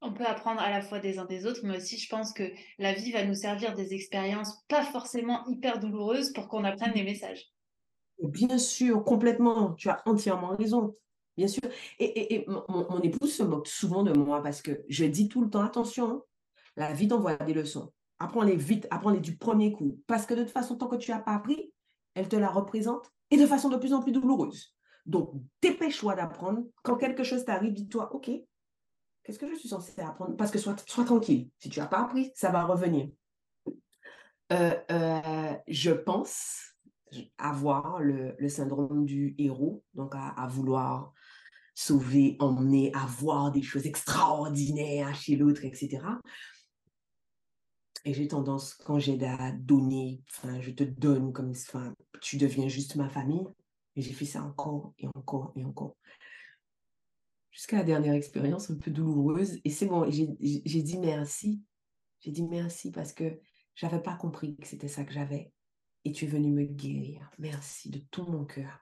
On 0.06 0.12
peut 0.12 0.26
apprendre 0.26 0.60
à 0.60 0.68
la 0.68 0.82
fois 0.82 0.98
des 0.98 1.18
uns 1.18 1.24
des 1.24 1.46
autres, 1.46 1.60
mais 1.62 1.78
aussi 1.78 1.96
je 1.96 2.10
pense 2.10 2.34
que 2.34 2.44
la 2.78 2.92
vie 2.92 3.10
va 3.10 3.24
nous 3.24 3.34
servir 3.34 3.74
des 3.74 3.94
expériences 3.94 4.62
pas 4.68 4.82
forcément 4.82 5.46
hyper 5.46 5.80
douloureuses 5.80 6.34
pour 6.34 6.46
qu'on 6.48 6.62
apprenne 6.62 6.92
des 6.92 7.02
messages. 7.02 7.50
Bien 8.22 8.58
sûr, 8.58 9.02
complètement, 9.02 9.72
tu 9.72 9.88
as 9.88 10.02
entièrement 10.04 10.56
raison. 10.56 10.94
Bien 11.38 11.48
sûr. 11.48 11.62
Et, 11.98 12.44
mon, 12.46 13.00
épouse 13.00 13.34
se 13.34 13.42
moque 13.42 13.66
souvent 13.66 14.02
de 14.02 14.12
moi 14.12 14.42
parce 14.42 14.60
que 14.60 14.84
je 14.90 15.06
dis 15.06 15.28
tout 15.28 15.42
le 15.42 15.48
temps, 15.48 15.64
attention, 15.64 16.22
la 16.76 16.92
vie 16.92 17.08
t'envoie 17.08 17.36
des 17.36 17.54
leçons. 17.54 17.90
Apprends-les 18.18 18.56
vite, 18.56 18.86
apprends-les 18.90 19.20
du 19.20 19.38
premier 19.38 19.72
coup. 19.72 19.98
Parce 20.06 20.26
que 20.26 20.34
de 20.34 20.42
toute 20.42 20.52
façon, 20.52 20.76
tant 20.76 20.88
que 20.88 20.96
tu 20.96 21.12
n'as 21.12 21.18
pas 21.18 21.32
appris, 21.32 21.72
elle 22.14 22.28
te 22.28 22.36
la 22.36 22.50
représente 22.50 23.10
et 23.30 23.38
de 23.38 23.46
façon 23.46 23.70
de 23.70 23.78
plus 23.78 23.94
en 23.94 24.02
plus 24.02 24.12
douloureuse. 24.12 24.74
Donc, 25.06 25.32
dépêche-toi 25.62 26.14
d'apprendre. 26.14 26.62
Quand 26.82 26.96
quelque 26.96 27.24
chose 27.24 27.44
t'arrive, 27.46 27.72
dis-toi, 27.72 28.14
OK, 28.14 28.30
qu'est-ce 29.24 29.38
que 29.38 29.48
je 29.48 29.56
suis 29.56 29.68
censée 29.68 30.00
apprendre? 30.00 30.36
Parce 30.36 30.50
que 30.50 30.58
sois, 30.58 30.74
tranquille. 30.74 31.48
Si 31.58 31.68
tu 31.68 31.80
n'as 31.80 31.86
pas 31.86 32.02
appris, 32.02 32.30
ça 32.34 32.50
va 32.50 32.64
revenir. 32.64 33.08
Euh, 34.52 34.76
euh, 34.90 35.54
je 35.66 35.90
pense 35.90 36.76
avoir 37.38 38.00
le, 38.00 38.36
syndrome 38.48 39.06
du 39.06 39.34
héros, 39.38 39.82
donc 39.94 40.14
à 40.14 40.46
vouloir 40.48 41.12
sauver, 41.74 42.36
emmener, 42.38 42.92
avoir 42.94 43.50
des 43.50 43.62
choses 43.62 43.86
extraordinaires 43.86 45.14
chez 45.14 45.36
l'autre, 45.36 45.64
etc. 45.64 45.98
Et 48.04 48.14
j'ai 48.14 48.28
tendance, 48.28 48.74
quand 48.74 48.98
j'ai 48.98 49.22
à 49.24 49.52
donner, 49.52 50.22
enfin, 50.30 50.60
je 50.60 50.70
te 50.70 50.84
donne 50.84 51.32
comme, 51.32 51.50
enfin, 51.50 51.94
tu 52.20 52.36
deviens 52.36 52.68
juste 52.68 52.96
ma 52.96 53.08
famille. 53.08 53.46
Et 53.96 54.02
j'ai 54.02 54.12
fait 54.12 54.24
ça 54.24 54.42
encore 54.42 54.92
et 54.98 55.06
encore 55.14 55.52
et 55.56 55.64
encore. 55.64 55.96
Jusqu'à 57.54 57.76
la 57.76 57.84
dernière 57.84 58.14
expérience 58.14 58.68
un 58.68 58.74
peu 58.74 58.90
douloureuse. 58.90 59.60
Et 59.64 59.70
c'est 59.70 59.86
bon, 59.86 60.10
j'ai 60.10 60.82
dit 60.82 60.98
merci. 60.98 61.62
J'ai 62.18 62.32
dit 62.32 62.42
merci 62.42 62.90
parce 62.90 63.12
que 63.12 63.38
j'avais 63.76 64.02
pas 64.02 64.16
compris 64.16 64.56
que 64.56 64.66
c'était 64.66 64.88
ça 64.88 65.04
que 65.04 65.12
j'avais. 65.12 65.52
Et 66.04 66.10
tu 66.10 66.24
es 66.24 66.28
venu 66.28 66.50
me 66.50 66.64
guérir. 66.64 67.30
Merci 67.38 67.90
de 67.90 68.00
tout 68.10 68.24
mon 68.24 68.44
cœur. 68.44 68.80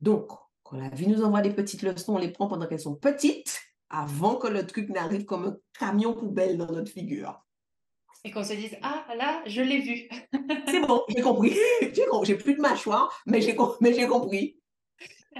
Donc, 0.00 0.30
quand 0.62 0.76
la 0.76 0.88
vie 0.88 1.08
nous 1.08 1.24
envoie 1.24 1.40
des 1.40 1.52
petites 1.52 1.82
leçons, 1.82 2.14
on 2.14 2.18
les 2.18 2.30
prend 2.30 2.46
pendant 2.46 2.68
qu'elles 2.68 2.78
sont 2.78 2.94
petites, 2.94 3.60
avant 3.90 4.36
que 4.36 4.46
le 4.46 4.64
truc 4.64 4.88
n'arrive 4.90 5.24
comme 5.24 5.46
un 5.46 5.56
camion 5.76 6.14
poubelle 6.14 6.58
dans 6.58 6.70
notre 6.70 6.92
figure. 6.92 7.44
Et 8.22 8.30
qu'on 8.30 8.44
se 8.44 8.52
dise, 8.52 8.76
ah 8.82 9.04
là, 9.16 9.42
je 9.46 9.62
l'ai 9.62 9.80
vu. 9.80 10.08
C'est 10.68 10.86
bon, 10.86 11.02
j'ai 11.08 11.22
compris. 11.22 11.56
J'ai 12.22 12.36
plus 12.36 12.54
de 12.54 12.60
mâchoire, 12.60 13.20
mais 13.26 13.40
j'ai 13.40 13.56
compris. 13.56 14.57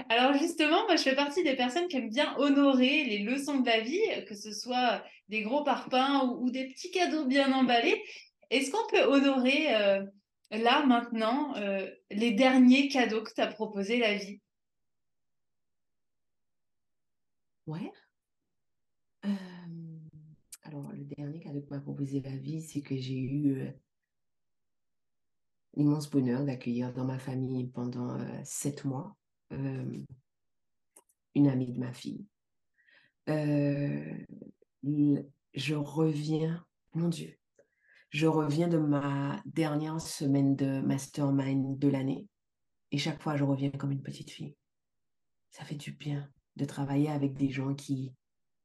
Alors 0.09 0.33
justement, 0.33 0.85
moi 0.85 0.95
je 0.95 1.03
fais 1.03 1.15
partie 1.15 1.43
des 1.43 1.55
personnes 1.55 1.87
qui 1.87 1.97
aiment 1.97 2.09
bien 2.09 2.35
honorer 2.37 3.03
les 3.05 3.19
leçons 3.19 3.59
de 3.59 3.65
la 3.65 3.81
vie, 3.81 4.01
que 4.27 4.35
ce 4.35 4.51
soit 4.51 5.03
des 5.29 5.41
gros 5.41 5.63
parpaings 5.63 6.27
ou, 6.39 6.49
des 6.51 6.69
petits 6.69 6.91
cadeaux 6.91 7.25
bien 7.25 7.51
emballés. 7.51 8.01
Est-ce 8.49 8.71
qu'on 8.71 8.87
peut 8.89 9.03
honorer 9.03 9.75
euh, 9.75 10.05
là 10.51 10.85
maintenant 10.85 11.55
euh, 11.57 11.89
les 12.11 12.31
derniers 12.31 12.87
cadeaux 12.87 13.23
que 13.23 13.33
t'a 13.33 13.47
proposé 13.47 13.97
la 13.99 14.15
vie? 14.15 14.41
Ouais. 17.67 17.91
alors, 20.63 20.91
le 20.93 21.03
dernier 21.03 21.39
cadeau 21.39 21.61
que 21.61 21.69
m'a 21.69 21.81
proposé 21.81 22.21
la 22.21 22.35
vie, 22.35 22.61
c'est 22.61 22.81
que 22.81 22.95
j'ai 22.95 23.19
eu 23.19 23.73
l'immense 25.75 26.09
bonheur 26.09 26.45
d'accueillir 26.45 26.93
dans 26.93 27.05
ma 27.05 27.19
famille 27.19 27.67
pendant 27.67 28.17
sept 28.43 28.85
mois 28.85 29.15
une 29.51 31.47
amie 31.47 31.73
de 31.73 31.79
ma 31.79 31.93
fille. 31.93 32.25
je 35.53 35.75
reviens, 35.75 36.65
mon 36.93 37.09
Dieu, 37.09 37.35
je 38.09 38.27
reviens 38.27 38.67
de 38.67 38.77
ma 38.77 39.41
dernière 39.45 40.01
semaine 40.01 40.55
de 40.55 40.81
mastermind 40.81 41.77
de 41.77 41.87
l'année 41.87 42.27
et 42.91 42.97
chaque 42.97 43.21
fois 43.21 43.37
je 43.37 43.43
reviens 43.43 43.69
comme 43.71 43.91
une 43.91 44.01
petite 44.01 44.31
fille. 44.31 44.55
Ça 45.51 45.63
fait 45.63 45.75
du 45.75 45.91
bien 45.91 46.29
de 46.55 46.65
travailler 46.65 47.09
avec 47.09 47.35
des 47.35 47.49
gens 47.49 47.73
qui 47.73 48.13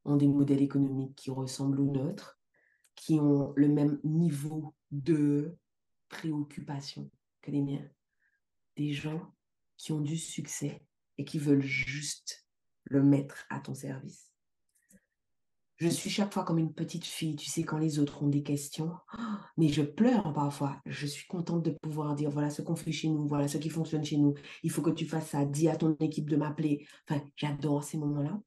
ont 0.05 0.17
des 0.17 0.29
modèles 0.29 0.63
économiques 0.63 1.17
qui 1.17 1.31
ressemblent 1.31 1.81
aux 1.81 1.91
nôtres, 1.91 2.39
qui 2.95 3.21
ont 3.21 3.53
le 3.57 3.69
même 3.69 4.01
niveau 4.05 4.75
de 4.91 5.57
préoccupation 6.09 7.11
que 7.41 7.51
les 7.51 7.63
miens. 7.63 7.89
Des 8.77 8.93
gens 8.93 9.35
qui 9.77 9.93
ont 9.93 10.01
du 10.01 10.17
succès 10.17 10.83
et 11.19 11.25
qui 11.25 11.39
veulent 11.39 11.63
juste 11.63 12.47
le 12.85 13.03
mettre 13.03 13.45
à 13.51 13.61
ton 13.61 13.75
service. 13.75 14.31
Je 15.77 15.89
suis 15.89 16.09
chaque 16.09 16.33
fois 16.33 16.45
comme 16.45 16.59
une 16.59 16.73
petite 16.73 17.05
fille, 17.05 17.35
tu 17.35 17.51
sais, 17.51 17.65
quand 17.65 17.79
les 17.79 17.99
autres 17.99 18.23
ont 18.23 18.29
des 18.29 18.45
questions, 18.45 18.93
mais 19.57 19.69
je 19.69 19.83
pleure 19.83 20.33
parfois. 20.33 20.81
Je 20.87 21.07
suis 21.07 21.27
contente 21.27 21.65
de 21.65 21.73
pouvoir 21.73 22.15
dire, 22.15 22.31
voilà 22.31 22.49
ce 22.49 22.63
qu'on 22.63 22.77
fait 22.77 22.93
chez 22.93 23.09
nous, 23.09 23.27
voilà 23.27 23.49
ce 23.49 23.59
qui 23.59 23.71
fonctionne 23.71 24.05
chez 24.05 24.17
nous. 24.17 24.35
Il 24.63 24.71
faut 24.71 24.83
que 24.83 24.91
tu 24.91 25.05
fasses 25.05 25.31
ça. 25.31 25.45
Dis 25.45 25.69
à 25.69 25.77
ton 25.77 25.97
équipe 25.99 26.31
de 26.31 26.37
m'appeler. 26.37 26.87
Enfin, 27.09 27.21
j'adore 27.35 27.83
ces 27.83 27.99
moments-là. 27.99 28.41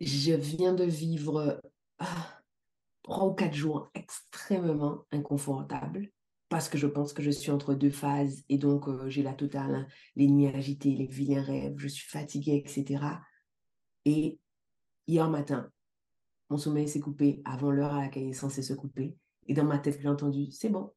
Je 0.00 0.32
viens 0.32 0.72
de 0.72 0.84
vivre 0.84 1.60
ah, 1.98 2.40
trois 3.02 3.26
ou 3.26 3.34
quatre 3.34 3.54
jours 3.54 3.90
extrêmement 3.94 5.04
inconfortables 5.12 6.10
parce 6.50 6.68
que 6.68 6.76
je 6.76 6.86
pense 6.86 7.14
que 7.14 7.22
je 7.22 7.30
suis 7.30 7.50
entre 7.50 7.72
deux 7.72 7.90
phases 7.90 8.44
et 8.50 8.58
donc 8.58 8.86
j'ai 9.08 9.22
la 9.22 9.32
totale, 9.32 9.74
hein, 9.74 9.86
les 10.16 10.28
nuits 10.28 10.48
agitées, 10.48 10.94
les 10.94 11.06
vilains 11.06 11.42
rêves, 11.42 11.74
je 11.78 11.88
suis 11.88 12.08
fatiguée, 12.08 12.62
etc. 12.62 13.22
Et 14.04 14.38
Hier 15.10 15.28
matin, 15.28 15.68
mon 16.50 16.56
sommeil 16.56 16.88
s'est 16.88 17.00
coupé 17.00 17.42
avant 17.44 17.72
l'heure 17.72 17.94
à 17.94 18.02
laquelle 18.02 18.22
il 18.22 18.30
est 18.30 18.32
censé 18.32 18.62
se 18.62 18.74
couper. 18.74 19.16
Et 19.48 19.54
dans 19.54 19.64
ma 19.64 19.76
tête, 19.76 19.98
j'ai 20.00 20.08
entendu, 20.08 20.52
c'est 20.52 20.68
bon, 20.68 20.92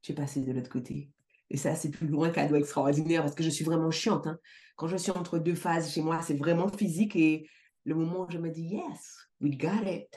j'ai 0.00 0.14
passé 0.14 0.40
de 0.40 0.50
l'autre 0.50 0.70
côté. 0.70 1.10
Et 1.50 1.58
ça, 1.58 1.74
c'est 1.74 1.90
plus 1.90 2.06
loin 2.06 2.30
cadeau 2.30 2.54
extraordinaire 2.54 3.20
parce 3.20 3.34
que 3.34 3.44
je 3.44 3.50
suis 3.50 3.66
vraiment 3.66 3.90
chiante. 3.90 4.26
Hein. 4.26 4.38
Quand 4.76 4.88
je 4.88 4.96
suis 4.96 5.10
entre 5.10 5.38
deux 5.38 5.54
phases 5.54 5.92
chez 5.92 6.00
moi, 6.00 6.22
c'est 6.22 6.38
vraiment 6.38 6.68
physique. 6.68 7.16
Et 7.16 7.46
le 7.84 7.94
moment 7.94 8.22
où 8.22 8.30
je 8.30 8.38
me 8.38 8.48
dis, 8.48 8.62
yes, 8.62 9.28
we 9.42 9.58
got 9.58 9.86
it. 9.86 10.08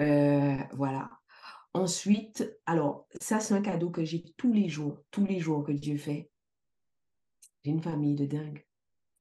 Euh, 0.00 0.56
voilà. 0.72 1.10
Ensuite, 1.74 2.58
alors, 2.66 3.06
ça, 3.20 3.40
c'est 3.40 3.54
un 3.54 3.62
cadeau 3.62 3.90
que 3.90 4.04
j'ai 4.04 4.24
tous 4.36 4.52
les 4.52 4.68
jours, 4.68 4.98
tous 5.10 5.26
les 5.26 5.38
jours 5.38 5.64
que 5.64 5.72
Dieu 5.72 5.96
fait. 5.96 6.30
J'ai 7.64 7.70
une 7.70 7.82
famille 7.82 8.14
de 8.14 8.26
dingue. 8.26 8.64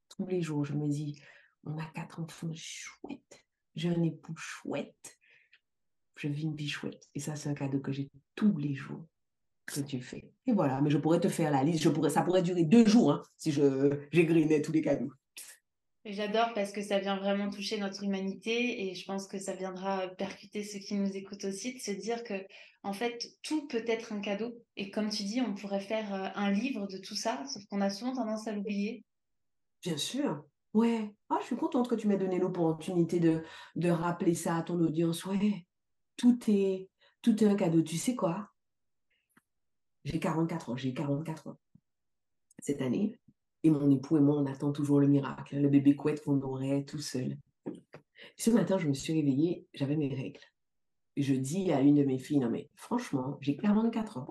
Tous 0.10 0.26
les 0.26 0.42
jours, 0.42 0.66
je 0.66 0.74
me 0.74 0.88
dis, 0.88 1.22
on 1.66 1.78
a 1.78 1.86
quatre 1.94 2.22
enfants 2.22 2.52
chouettes. 2.54 3.46
J'ai 3.76 3.90
un 3.90 4.02
époux 4.02 4.36
chouette. 4.38 5.18
Je 6.16 6.28
vis 6.28 6.44
une 6.44 6.56
vie 6.56 6.70
chouette. 6.70 7.10
Et 7.14 7.20
ça, 7.20 7.36
c'est 7.36 7.50
un 7.50 7.54
cadeau 7.54 7.80
que 7.80 7.92
j'ai 7.92 8.10
tous 8.36 8.58
les 8.58 8.74
jours 8.74 9.06
que 9.66 9.82
Dieu 9.82 10.00
fait. 10.00 10.32
Et 10.48 10.54
voilà, 10.54 10.82
mais 10.82 10.90
je 10.90 10.98
pourrais 10.98 11.20
te 11.20 11.30
faire 11.30 11.52
la 11.52 11.64
liste. 11.64 11.84
Je 11.84 11.90
pourrais, 11.90 12.10
ça 12.10 12.22
pourrait 12.22 12.42
durer 12.42 12.64
deux 12.64 12.88
jours 12.88 13.12
hein, 13.12 13.24
si 13.36 13.52
je 13.52 14.08
j'égrenais 14.12 14.62
tous 14.62 14.72
les 14.72 14.82
cadeaux. 14.82 15.12
J'adore 16.10 16.54
parce 16.54 16.72
que 16.72 16.82
ça 16.82 17.00
vient 17.00 17.18
vraiment 17.18 17.50
toucher 17.50 17.80
notre 17.80 18.04
humanité 18.04 18.88
et 18.88 18.96
je 18.96 19.06
pense 19.06 19.28
que 19.28 19.40
ça 19.40 19.54
viendra 19.54 20.08
percuter 20.08 20.64
ceux 20.64 20.80
qui 20.80 20.96
nous 20.96 21.16
écoutent 21.16 21.44
aussi 21.44 21.74
de 21.74 21.80
se 21.80 21.92
dire 21.92 22.24
que 22.24 22.34
en 22.84 22.94
fait 22.94 23.26
tout 23.42 23.68
peut 23.68 23.84
être 23.88 24.14
un 24.14 24.22
cadeau 24.22 24.64
et 24.78 24.90
comme 24.90 25.10
tu 25.10 25.24
dis 25.24 25.42
on 25.42 25.54
pourrait 25.54 25.82
faire 25.82 26.14
euh, 26.14 26.30
un 26.36 26.52
livre 26.52 26.88
de 26.88 26.98
tout 26.98 27.16
ça 27.16 27.44
sauf 27.52 27.66
qu'on 27.66 27.82
a 27.82 27.90
souvent 27.90 28.14
tendance 28.14 28.48
à 28.48 28.54
l'oublier. 28.54 29.04
Bien 29.84 29.98
sûr, 29.98 30.44
Ouais, 30.78 31.12
ah, 31.30 31.40
je 31.42 31.48
suis 31.48 31.56
contente 31.56 31.90
que 31.90 31.96
tu 31.96 32.08
m'aies 32.08 32.18
donné 32.18 32.38
l'opportunité 32.38 33.20
de, 33.20 33.44
de 33.76 33.90
rappeler 33.90 34.36
ça 34.36 34.58
à 34.58 34.62
ton 34.62 34.80
audience. 34.80 35.26
Ouais, 35.26 35.66
tout 36.18 36.38
est, 36.48 36.90
tout 37.24 37.44
est 37.44 37.48
un 37.48 37.56
cadeau. 37.56 37.82
Tu 37.82 37.98
sais 37.98 38.16
quoi? 38.16 38.52
J'ai 40.04 40.20
44 40.20 40.70
ans, 40.70 40.76
j'ai 40.78 40.94
44 40.94 41.48
ans 41.48 41.58
cette 42.60 42.82
année. 42.82 43.18
Et 43.64 43.70
mon 43.70 43.90
époux 43.90 44.18
et 44.18 44.22
moi, 44.22 44.38
on 44.38 44.46
attend 44.46 44.72
toujours 44.72 45.00
le 45.00 45.08
miracle, 45.08 45.60
le 45.60 45.70
bébé 45.70 45.96
couette 45.96 46.24
qu'on 46.24 46.42
aurait 46.42 46.86
tout 46.86 47.00
seul. 47.00 47.38
Ce 48.36 48.50
matin, 48.50 48.78
je 48.78 48.88
me 48.88 48.94
suis 48.94 49.14
réveillée, 49.14 49.68
j'avais 49.74 49.96
mes 49.96 50.14
règles. 50.14 50.42
Je 51.16 51.34
dis 51.34 51.72
à 51.72 51.82
une 51.82 51.96
de 51.96 52.04
mes 52.04 52.20
filles, 52.20 52.40
non 52.40 52.50
mais 52.50 52.70
franchement, 52.76 53.38
j'ai 53.42 53.58
44 53.58 54.18
ans. 54.18 54.28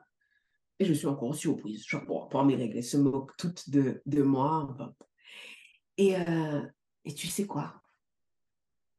Et 0.78 0.84
je 0.84 0.92
suis 0.92 1.06
encore 1.06 1.34
surprise. 1.34 1.84
Genre, 1.86 2.04
bon, 2.04 2.28
pour 2.28 2.44
mes 2.44 2.54
règles, 2.54 2.76
elles 2.76 2.84
se 2.84 2.96
moquent 2.96 3.36
toutes 3.36 3.70
de, 3.70 4.02
de 4.06 4.22
moi. 4.22 4.76
Et, 5.96 6.16
euh, 6.16 6.62
et 7.04 7.14
tu 7.14 7.26
sais 7.26 7.46
quoi? 7.46 7.82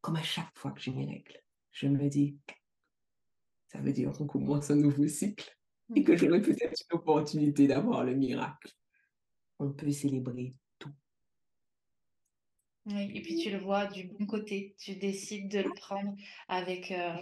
Comme 0.02 0.16
à 0.16 0.24
chaque 0.24 0.58
fois 0.58 0.72
que 0.72 0.82
j'ai 0.82 0.92
mes 0.92 1.06
règles, 1.06 1.40
je 1.72 1.88
me 1.88 2.10
dis, 2.10 2.38
ça 3.68 3.80
veut 3.80 3.94
dire 3.94 4.12
qu'on 4.12 4.26
commence 4.26 4.72
un 4.72 4.76
nouveau 4.76 5.08
cycle 5.08 5.56
et 5.96 6.04
que 6.04 6.18
j'aurai 6.18 6.42
peut-être 6.42 6.82
une 6.90 6.98
opportunité 6.98 7.68
d'avoir 7.68 8.04
le 8.04 8.16
miracle. 8.16 8.72
On 9.60 9.72
peut 9.72 9.92
célébrer 9.92 10.54
tout. 10.80 10.92
Oui, 12.86 13.12
et 13.14 13.22
puis 13.22 13.38
tu 13.38 13.50
le 13.50 13.58
vois 13.58 13.86
du 13.88 14.06
bon 14.06 14.26
côté. 14.26 14.76
Tu 14.80 14.96
décides 14.96 15.52
de 15.52 15.60
le 15.60 15.72
prendre 15.74 16.16
avec 16.48 16.92
euh, 16.92 17.16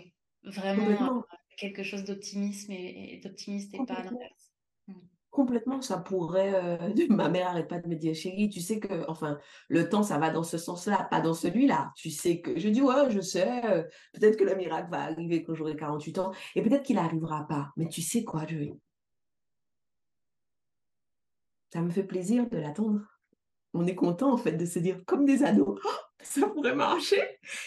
vraiment 0.44 1.24
quelque 1.58 1.84
chose 1.84 2.04
d'optimisme 2.04 2.72
et, 2.72 3.20
d'optimiste 3.24 3.74
et 3.74 3.78
pas 3.86 4.04
l'inverse. 4.04 4.52
Mmh. 4.88 4.94
Complètement, 5.36 5.82
ça 5.82 5.98
pourrait. 5.98 6.54
Euh, 6.54 6.94
ma 7.10 7.30
mère 7.30 7.48
n'arrête 7.48 7.68
pas 7.68 7.80
de 7.80 7.88
me 7.88 7.96
dire, 7.96 8.16
chérie, 8.16 8.50
tu 8.50 8.62
sais 8.62 8.80
que, 8.80 9.10
enfin, 9.10 9.38
le 9.68 9.90
temps, 9.90 10.04
ça 10.04 10.18
va 10.18 10.30
dans 10.30 10.44
ce 10.44 10.58
sens-là, 10.58 11.08
pas 11.10 11.20
dans 11.20 11.34
celui-là. 11.34 11.92
Tu 11.98 12.10
sais 12.10 12.42
que. 12.42 12.58
Je 12.58 12.70
dis, 12.70 12.82
ouais, 12.82 13.10
je 13.10 13.20
sais, 13.20 13.66
euh, 13.66 13.84
peut-être 14.14 14.38
que 14.38 14.44
le 14.44 14.56
miracle 14.56 14.90
va 14.92 15.02
arriver 15.04 15.44
quand 15.44 15.54
j'aurai 15.54 15.76
48 15.76 16.20
ans, 16.20 16.32
et 16.56 16.62
peut-être 16.62 16.84
qu'il 16.84 16.96
n'arrivera 16.96 17.48
pas. 17.48 17.72
Mais 17.76 17.88
tu 17.88 18.02
sais 18.02 18.24
quoi, 18.24 18.46
Joey? 18.46 18.78
Ça 21.76 21.82
me 21.82 21.90
fait 21.92 22.06
plaisir 22.06 22.50
de 22.50 22.58
l'attendre. 22.58 23.02
On 23.74 23.86
est 23.86 23.96
content, 23.96 24.32
en 24.32 24.38
fait, 24.38 24.54
de 24.54 24.66
se 24.66 24.80
dire, 24.80 25.04
comme 25.06 25.26
des 25.26 25.44
ados, 25.44 25.78
oh, 25.84 25.90
ça 26.22 26.48
pourrait 26.48 26.74
marcher. 26.74 27.22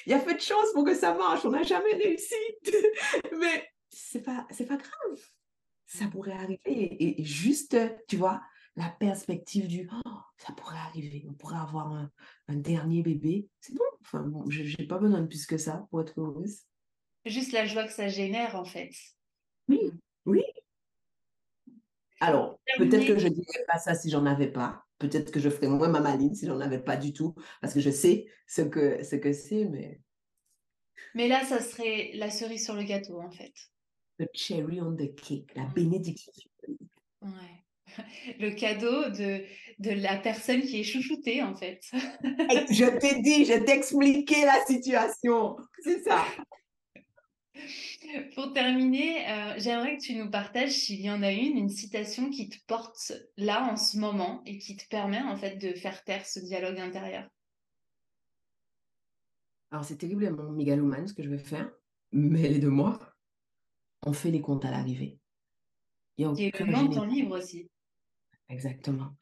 Il 0.07 0.13
y 0.13 0.15
a 0.15 0.19
fait 0.19 0.35
de 0.35 0.41
chance 0.41 0.73
pour 0.73 0.85
que 0.85 0.95
ça 0.95 1.13
marche, 1.13 1.45
on 1.45 1.51
n'a 1.51 1.63
jamais 1.63 1.93
réussi. 1.93 2.35
Mais 3.39 3.69
c'est 3.91 4.23
pas, 4.23 4.47
c'est 4.51 4.65
pas 4.65 4.79
grave 4.79 5.21
ça 5.89 6.07
pourrait 6.07 6.33
arriver. 6.33 6.61
Et, 6.67 7.25
juste, 7.25 7.77
tu 8.07 8.17
vois, 8.17 8.43
la 8.77 8.91
perspective 8.91 9.67
du 9.67 9.89
oh, 9.93 10.11
ça 10.37 10.53
pourrait 10.53 10.77
arriver, 10.77 11.27
on 11.29 11.33
pourrait 11.33 11.57
avoir 11.57 11.91
un, 11.93 12.11
dernier 12.57 13.03
bébé, 13.03 13.49
c'est 13.61 13.75
bon. 13.75 13.85
Enfin, 14.03 14.21
bon, 14.21 14.49
je 14.49 14.63
n'ai 14.63 14.87
pas 14.87 14.99
besoin 14.99 15.21
de 15.23 15.27
plus 15.27 15.47
que 15.47 15.59
ça 15.59 15.87
pour 15.91 16.03
être 16.03 16.19
heureuse. 16.21 16.61
Juste 17.25 17.53
la 17.53 17.67
joie 17.67 17.85
que 17.85 17.93
ça 17.93 18.09
génère, 18.09 18.55
en 18.55 18.65
fait. 18.65 18.93
Oui, 19.69 19.81
oui. 20.27 20.45
Alors, 22.21 22.61
peut-être 22.77 23.07
que 23.07 23.19
je 23.19 23.29
ne 23.29 23.35
dirais 23.35 23.65
pas 23.67 23.79
ça 23.79 23.95
si 23.95 24.11
j'en 24.11 24.27
avais 24.27 24.51
pas. 24.51 24.85
Peut-être 24.99 25.31
que 25.31 25.39
je 25.39 25.49
ferais 25.49 25.69
moins 25.69 25.89
ma 25.89 26.01
maline 26.01 26.35
si 26.35 26.47
j'en 26.47 26.61
avais 26.61 26.81
pas 26.81 26.97
du 26.97 27.13
tout, 27.13 27.35
parce 27.61 27.73
que 27.73 27.81
je 27.81 27.91
sais 27.91 28.27
ce 28.47 28.63
que 28.63 29.05
ce 29.05 29.17
que 29.17 29.33
c'est, 29.33 29.65
mais. 29.65 30.01
Mais 31.15 31.29
là, 31.29 31.45
ça 31.45 31.61
serait 31.61 32.11
la 32.15 32.31
cerise 32.31 32.65
sur 32.65 32.75
le 32.75 32.83
gâteau, 32.83 33.21
en 33.21 33.31
fait 33.31 33.53
the 34.19 34.29
cherry 34.35 34.81
on 34.81 34.97
the 34.97 35.15
cake, 35.15 35.55
la 35.55 35.65
mmh. 35.65 35.73
bénédiction. 35.75 36.51
Ouais. 37.23 37.65
Le 38.39 38.51
cadeau 38.51 39.09
de, 39.11 39.45
de 39.79 39.91
la 39.91 40.17
personne 40.17 40.61
qui 40.61 40.81
est 40.81 40.85
chouchoutée, 40.85 41.43
en 41.43 41.55
fait. 41.55 41.81
je 42.23 42.99
t'ai 42.99 43.23
dit, 43.23 43.45
je 43.45 43.59
t'ai 43.65 43.73
expliqué 43.73 44.45
la 44.45 44.65
situation. 44.67 45.57
C'est 45.83 46.03
ça. 46.03 46.25
Pour 48.35 48.53
terminer, 48.53 49.29
euh, 49.29 49.55
j'aimerais 49.59 49.97
que 49.97 50.03
tu 50.03 50.15
nous 50.15 50.31
partages, 50.31 50.73
s'il 50.73 51.01
y 51.01 51.11
en 51.11 51.23
a 51.23 51.33
une, 51.33 51.57
une 51.57 51.69
citation 51.69 52.31
qui 52.31 52.49
te 52.49 52.57
porte 52.67 53.13
là 53.37 53.71
en 53.71 53.77
ce 53.77 53.99
moment 53.99 54.43
et 54.47 54.59
qui 54.59 54.77
te 54.77 54.87
permet 54.89 55.21
en 55.21 55.37
fait 55.37 55.57
de 55.57 55.73
faire 55.75 56.03
taire 56.05 56.27
ce 56.27 56.41
dialogue 56.41 56.79
intérieur. 56.79 57.29
Alors 59.71 59.85
c'est 59.85 59.99
terriblement 59.99 60.51
mégalomane 60.51 61.07
ce 61.07 61.15
que 61.15 61.23
je 61.23 61.29
vais 61.29 61.39
faire, 61.39 61.71
mais 62.13 62.43
elle 62.43 62.57
est 62.57 62.61
de 62.61 62.69
moi 62.69 62.99
on 64.03 64.13
fait 64.13 64.31
les 64.31 64.41
comptes 64.41 64.65
à 64.65 64.71
l'arrivée. 64.71 65.19
Il 66.17 66.23
y 66.23 66.25
a 66.25 66.31
aucun 66.31 66.65
le 66.65 66.73
nom 66.73 66.85
de 66.85 66.95
ton 66.95 67.05
livre 67.05 67.39
aussi. 67.39 67.71
Exactement. 68.49 69.15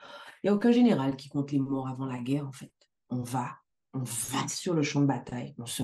Il 0.42 0.46
n'y 0.46 0.50
a 0.50 0.54
aucun 0.54 0.70
général 0.70 1.16
qui 1.16 1.28
compte 1.28 1.52
les 1.52 1.58
morts 1.58 1.88
avant 1.88 2.06
la 2.06 2.18
guerre, 2.18 2.46
en 2.46 2.52
fait. 2.52 2.72
On 3.10 3.22
va, 3.22 3.56
on 3.92 4.02
va 4.02 4.48
sur 4.48 4.74
le 4.74 4.82
champ 4.82 5.00
de 5.00 5.06
bataille, 5.06 5.54
on 5.58 5.66
se 5.66 5.82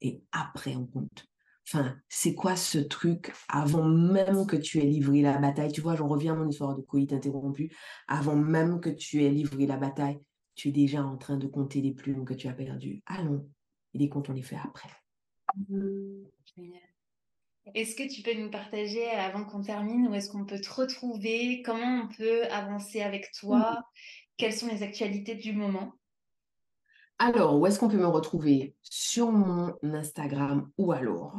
et 0.00 0.22
après 0.32 0.74
on 0.74 0.86
compte. 0.86 1.26
Enfin, 1.66 1.96
c'est 2.08 2.34
quoi 2.34 2.56
ce 2.56 2.78
truc 2.78 3.32
avant 3.48 3.84
même 3.88 4.46
que 4.46 4.56
tu 4.56 4.78
aies 4.80 4.86
livré 4.86 5.22
la 5.22 5.38
bataille? 5.38 5.72
Tu 5.72 5.80
vois, 5.80 5.96
j'en 5.96 6.06
reviens 6.06 6.34
à 6.34 6.36
mon 6.36 6.48
histoire 6.48 6.76
de 6.76 6.82
coït 6.82 7.12
interrompu. 7.12 7.74
Avant 8.06 8.36
même 8.36 8.80
que 8.80 8.90
tu 8.90 9.24
aies 9.24 9.30
livré 9.30 9.66
la 9.66 9.78
bataille, 9.78 10.20
tu 10.54 10.68
es 10.68 10.72
déjà 10.72 11.02
en 11.02 11.16
train 11.16 11.36
de 11.38 11.46
compter 11.46 11.80
les 11.80 11.92
plumes 11.92 12.24
que 12.24 12.34
tu 12.34 12.48
as 12.48 12.52
perdues. 12.52 13.02
Allons, 13.06 13.48
et 13.94 13.98
les 13.98 14.08
comptes, 14.08 14.28
on 14.28 14.34
les 14.34 14.42
fait 14.42 14.58
après. 14.62 14.90
Mmh, 15.68 16.24
est-ce 17.74 17.96
que 17.96 18.12
tu 18.12 18.22
peux 18.22 18.34
nous 18.34 18.50
partager 18.50 19.08
avant 19.10 19.44
qu'on 19.44 19.62
termine 19.62 20.08
où 20.08 20.14
est-ce 20.14 20.30
qu'on 20.30 20.44
peut 20.44 20.60
te 20.60 20.70
retrouver? 20.70 21.62
Comment 21.62 22.04
on 22.04 22.14
peut 22.14 22.44
avancer 22.50 23.00
avec 23.00 23.32
toi? 23.32 23.72
Mmh. 23.72 23.82
Quelles 24.36 24.52
sont 24.52 24.68
les 24.68 24.82
actualités 24.82 25.34
du 25.34 25.52
moment? 25.54 25.94
Alors, 27.18 27.58
où 27.58 27.66
est-ce 27.66 27.78
qu'on 27.78 27.88
peut 27.88 27.96
me 27.96 28.06
retrouver? 28.06 28.74
Sur 28.82 29.30
mon 29.30 29.74
Instagram 29.82 30.70
ou 30.78 30.92
alors 30.92 31.36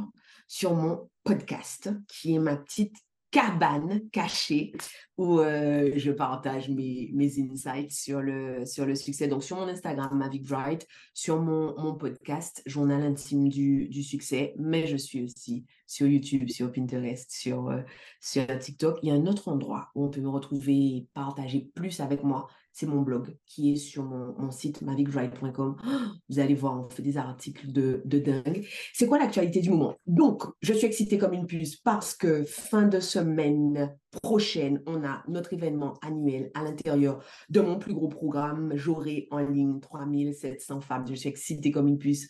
sur 0.48 0.74
mon 0.74 1.10
podcast 1.24 1.90
qui 2.08 2.36
est 2.36 2.40
ma 2.40 2.56
petite 2.56 2.96
cabane 3.36 4.08
cachée 4.12 4.72
où 5.18 5.40
euh, 5.40 5.92
je 5.98 6.12
partage 6.12 6.70
mes, 6.70 7.12
insights 7.38 7.92
sur 7.92 8.22
le, 8.22 8.66
sur 8.66 8.86
le 8.86 8.96
succès. 8.96 9.28
Donc, 9.28 9.44
sur 9.44 9.58
mon 9.58 9.68
Instagram, 9.68 10.18
Mavic 10.18 10.48
Bright, 10.48 10.88
sur 11.14 11.42
mon, 11.42 11.78
mon 11.78 11.96
podcast, 11.96 12.62
Journal 12.66 13.04
intime 13.04 13.50
du, 13.50 13.90
du 13.90 14.04
succès, 14.04 14.54
mais 14.58 14.88
je 14.88 14.96
suis 14.96 15.24
aussi 15.24 15.66
sur 15.86 16.08
YouTube, 16.08 16.48
sur 16.48 16.72
Pinterest, 16.72 17.30
sur, 17.30 17.68
euh, 17.70 17.82
sur 18.22 18.48
TikTok. 18.58 19.00
Il 19.04 19.10
y 19.10 19.12
a 19.12 19.16
un 19.16 19.26
autre 19.26 19.50
endroit 19.50 19.90
où 19.96 20.06
on 20.06 20.10
peut 20.10 20.22
me 20.22 20.30
retrouver 20.30 20.74
et 20.74 21.08
partager 21.14 21.70
plus 21.76 22.00
avec 22.00 22.24
moi 22.24 22.48
c'est 22.76 22.88
mon 22.88 23.02
blog 23.02 23.38
qui 23.46 23.72
est 23.72 23.78
sur 23.78 24.04
mon, 24.04 24.52
site 24.52 24.82
mavicdrive.com. 24.82 25.78
Vous 26.30 26.40
allez 26.40 26.56
voir, 26.56 26.86
on 26.86 26.90
fait 26.90 27.02
des 27.02 27.18
articles 27.18 27.72
de, 27.72 28.02
de 28.04 28.20
dingue. 28.20 28.68
C'est 28.94 29.08
quoi 29.08 29.18
l'actualité 29.18 29.62
du 29.62 29.70
moment? 29.70 29.96
Donc, 30.06 30.44
je 30.60 30.74
suis 30.74 30.86
excitée 30.86 31.18
comme 31.18 31.32
une 31.32 31.46
puce 31.46 31.78
parce 31.78 32.14
que 32.14 32.44
fin 32.44 32.86
de 32.86 33.00
semaine 33.00 33.98
prochaine, 34.22 34.84
on 34.88 35.06
a 35.06 35.24
notre 35.30 35.54
événement 35.54 35.94
annuel 36.02 36.52
à 36.54 36.64
l'intérieur 36.64 37.24
de 37.50 37.62
mon 37.62 37.80
plus 37.80 37.94
gros 37.94 38.10
programme. 38.10 38.74
J'aurai 38.76 39.30
en 39.32 39.40
ligne 39.40 39.80
3700 39.80 40.82
femmes. 40.82 41.06
Je 41.08 41.16
suis 41.16 41.30
excitée 41.30 41.72
comme 41.72 41.88
une 41.88 41.98
puce. 41.98 42.28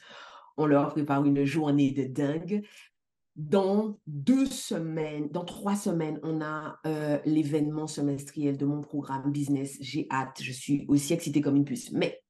On 0.58 0.68
leur 0.68 0.90
prépare 0.90 1.26
une 1.26 1.44
journée 1.44 1.90
de 1.90 2.04
dingue. 2.04 2.64
Dans 3.36 4.00
deux 4.08 4.46
semaines, 4.46 5.28
dans 5.30 5.44
trois 5.44 5.76
semaines, 5.76 6.22
on 6.24 6.42
a 6.42 6.80
euh, 6.86 7.20
l'événement 7.26 7.86
semestriel 7.86 8.58
de 8.58 8.66
mon 8.66 8.80
programme 8.80 9.30
business. 9.30 9.78
J'ai 9.82 10.08
hâte, 10.10 10.42
je 10.42 10.54
suis 10.54 10.86
aussi 10.88 11.14
excitée 11.14 11.42
comme 11.42 11.58
une 11.58 11.66
puce. 11.66 11.92
Mais 11.92 12.24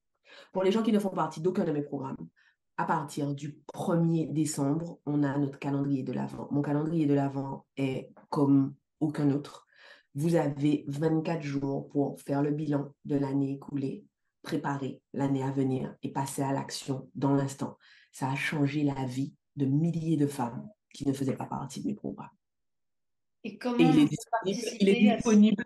pour 0.52 0.64
les 0.64 0.72
gens 0.72 0.82
qui 0.82 0.90
ne 0.90 0.98
font 0.98 1.10
partie 1.10 1.40
d'aucun 1.40 1.64
de 1.64 1.70
mes 1.70 1.82
programmes, 1.82 2.28
à 2.76 2.84
partir 2.86 3.34
du 3.36 3.56
1er 3.72 4.32
décembre, 4.32 4.98
on 5.06 5.22
a 5.22 5.38
notre 5.38 5.60
calendrier 5.60 6.02
de 6.02 6.12
l'Avent. 6.12 6.48
Mon 6.50 6.60
calendrier 6.60 7.06
de 7.06 7.14
l'Avent 7.14 7.64
est 7.76 8.10
comme 8.28 8.74
aucun 8.98 9.30
autre. 9.30 9.64
Vous 10.16 10.34
avez 10.34 10.84
24 10.88 11.40
jours 11.40 11.88
pour 11.88 12.20
faire 12.20 12.42
le 12.42 12.50
bilan 12.50 12.92
de 13.04 13.16
l'année 13.16 13.52
écoulée, 13.52 14.04
préparer 14.42 15.00
l'année 15.12 15.44
à 15.44 15.52
venir 15.52 15.94
et 16.02 16.10
passer 16.10 16.42
à 16.42 16.52
l'action 16.52 17.08
dans 17.14 17.34
l'instant. 17.34 17.78
Ça 18.10 18.28
a 18.28 18.34
changé 18.34 18.82
la 18.82 19.04
vie 19.04 19.34
de 19.54 19.66
milliers 19.66 20.16
de 20.16 20.26
femmes 20.26 20.68
qui 20.96 21.06
ne 21.06 21.12
faisait 21.12 21.36
pas 21.36 21.44
partie 21.44 21.82
de 21.82 21.88
mes 21.88 21.94
programmes. 21.94 22.30
Et 23.44 23.58
comment 23.58 23.78
il, 23.78 23.98
est 23.98 24.06
disponible, 24.06 24.76
il 24.80 24.88
est 24.88 25.14
disponible 25.16 25.64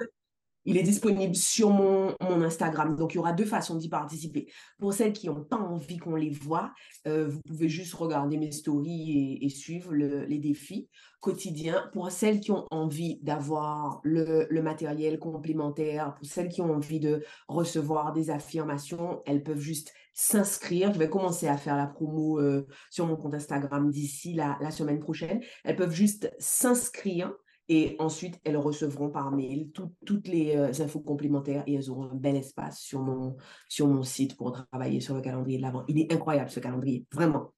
il 0.64 0.76
est 0.76 0.82
disponible 0.82 1.34
sur 1.34 1.70
mon, 1.70 2.14
Instagram. 2.20 2.96
Donc, 2.96 3.14
il 3.14 3.16
y 3.16 3.18
aura 3.18 3.32
deux 3.32 3.44
façons 3.44 3.76
d'y 3.76 3.88
participer. 3.88 4.50
Pour 4.78 4.92
celles 4.92 5.12
qui 5.12 5.26
n'ont 5.26 5.44
pas 5.44 5.58
envie 5.58 5.98
qu'on 5.98 6.14
les 6.14 6.30
voit, 6.30 6.72
euh, 7.06 7.28
vous 7.28 7.40
pouvez 7.46 7.68
juste 7.68 7.94
regarder 7.94 8.36
mes 8.36 8.52
stories 8.52 9.38
et, 9.40 9.48
suivre 9.48 9.92
les 9.94 10.38
défis 10.38 10.88
quotidiens. 11.20 11.90
Pour 11.92 12.10
celles 12.10 12.40
qui 12.40 12.50
ont 12.50 12.66
envie 12.70 13.18
d'avoir 13.22 14.00
le, 14.04 14.46
matériel 14.62 15.18
complémentaire, 15.18 16.14
pour 16.14 16.26
celles 16.26 16.48
qui 16.48 16.62
ont 16.62 16.72
envie 16.74 17.00
de 17.00 17.24
recevoir 17.48 18.12
des 18.12 18.30
affirmations, 18.30 19.22
elles 19.26 19.42
peuvent 19.42 19.60
juste 19.60 19.92
s'inscrire. 20.12 20.92
Je 20.92 20.98
vais 20.98 21.10
commencer 21.10 21.46
à 21.46 21.56
faire 21.56 21.76
la 21.76 21.86
promo 21.86 22.40
euh, 22.40 22.66
sur 22.90 23.06
mon 23.06 23.16
compte 23.16 23.34
Instagram 23.34 23.90
d'ici 23.90 24.34
la 24.34 24.70
semaine 24.70 25.00
prochaine. 25.00 25.40
Elles 25.64 25.76
peuvent 25.76 25.94
juste 25.94 26.32
s'inscrire 26.38 27.32
et 27.72 27.94
ensuite, 28.00 28.40
elles 28.42 28.56
recevront 28.56 29.10
par 29.10 29.30
mail 29.30 29.70
toutes 30.04 30.26
les 30.26 30.56
euh, 30.56 30.72
infos 30.80 30.98
complémentaires 30.98 31.62
et 31.68 31.74
elles 31.74 31.88
auront 31.88 32.10
un 32.10 32.16
bel 32.16 32.34
espace 32.34 32.80
sur 32.80 33.00
mon, 33.00 33.36
sur 33.68 33.86
mon 33.86 34.02
site 34.02 34.36
pour 34.36 34.50
travailler 34.72 35.00
sur 35.00 35.14
le 35.14 35.20
calendrier 35.20 35.58
de 35.58 35.62
l'avant. 35.62 35.84
Il 35.86 36.00
est 36.00 36.12
incroyable 36.12 36.50
ce 36.50 36.58
calendrier, 36.58 37.06
vraiment. 37.12 37.54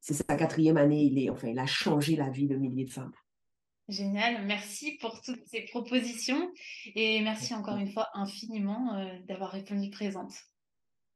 C'est 0.00 0.14
sa 0.14 0.34
quatrième 0.34 0.78
année, 0.78 1.02
il, 1.02 1.22
est, 1.22 1.28
enfin, 1.28 1.48
il 1.48 1.58
a 1.58 1.66
changé 1.66 2.16
la 2.16 2.30
vie 2.30 2.48
de 2.48 2.56
milliers 2.56 2.86
de 2.86 2.90
femmes. 2.90 3.12
Génial, 3.86 4.46
merci 4.46 4.96
pour 4.98 5.20
toutes 5.20 5.44
ces 5.44 5.66
propositions 5.66 6.50
et 6.94 7.20
merci 7.20 7.52
encore 7.52 7.76
une 7.76 7.92
fois 7.92 8.08
infiniment 8.14 8.94
euh, 8.94 9.18
d'avoir 9.28 9.50
répondu 9.50 9.90
présente. 9.90 10.32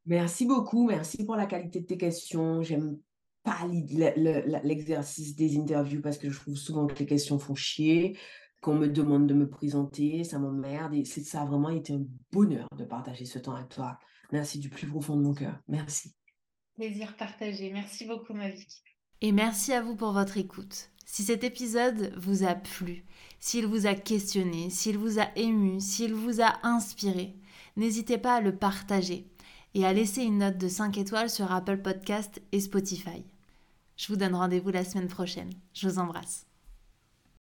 Merci 0.04 0.44
beaucoup, 0.44 0.86
merci 0.86 1.24
pour 1.24 1.36
la 1.36 1.46
qualité 1.46 1.80
de 1.80 1.86
tes 1.86 1.96
questions. 1.96 2.62
J'aime 2.62 2.98
pas 3.44 3.66
l'exercice 3.68 5.36
des 5.36 5.56
interviews 5.58 6.00
parce 6.00 6.18
que 6.18 6.30
je 6.30 6.40
trouve 6.40 6.56
souvent 6.56 6.86
que 6.86 6.98
les 6.98 7.06
questions 7.06 7.38
font 7.38 7.54
chier, 7.54 8.18
qu'on 8.60 8.74
me 8.74 8.88
demande 8.88 9.26
de 9.26 9.34
me 9.34 9.48
présenter, 9.48 10.24
ça 10.24 10.38
m'emmerde 10.38 10.94
et 10.94 11.04
ça 11.04 11.42
a 11.42 11.44
vraiment 11.44 11.68
été 11.68 11.92
un 11.92 12.04
bonheur 12.32 12.66
de 12.76 12.84
partager 12.84 13.26
ce 13.26 13.38
temps 13.38 13.54
avec 13.54 13.68
toi. 13.68 13.98
Merci 14.32 14.58
du 14.58 14.70
plus 14.70 14.88
profond 14.88 15.16
de 15.16 15.22
mon 15.22 15.34
cœur. 15.34 15.60
Merci. 15.68 16.14
Plaisir 16.74 17.14
partagé. 17.16 17.70
Merci 17.70 18.06
beaucoup, 18.06 18.32
Mavic. 18.32 18.82
Et 19.20 19.30
merci 19.30 19.72
à 19.72 19.82
vous 19.82 19.94
pour 19.94 20.12
votre 20.12 20.38
écoute. 20.38 20.90
Si 21.04 21.22
cet 21.22 21.44
épisode 21.44 22.14
vous 22.16 22.44
a 22.44 22.54
plu, 22.54 23.04
s'il 23.38 23.66
vous 23.66 23.86
a 23.86 23.94
questionné, 23.94 24.70
s'il 24.70 24.96
vous 24.96 25.20
a 25.20 25.28
ému, 25.36 25.78
s'il 25.78 26.14
vous 26.14 26.40
a 26.40 26.54
inspiré, 26.62 27.36
n'hésitez 27.76 28.16
pas 28.16 28.36
à 28.36 28.40
le 28.40 28.56
partager 28.56 29.30
et 29.74 29.84
à 29.84 29.92
laisser 29.92 30.22
une 30.22 30.38
note 30.38 30.56
de 30.56 30.68
5 30.68 30.96
étoiles 30.96 31.30
sur 31.30 31.52
Apple 31.52 31.82
Podcast 31.82 32.40
et 32.52 32.60
Spotify. 32.60 33.24
Je 33.96 34.08
vous 34.08 34.16
donne 34.16 34.34
rendez-vous 34.34 34.70
la 34.70 34.84
semaine 34.84 35.08
prochaine. 35.08 35.52
Je 35.72 35.88
vous 35.88 35.98
embrasse. 35.98 36.46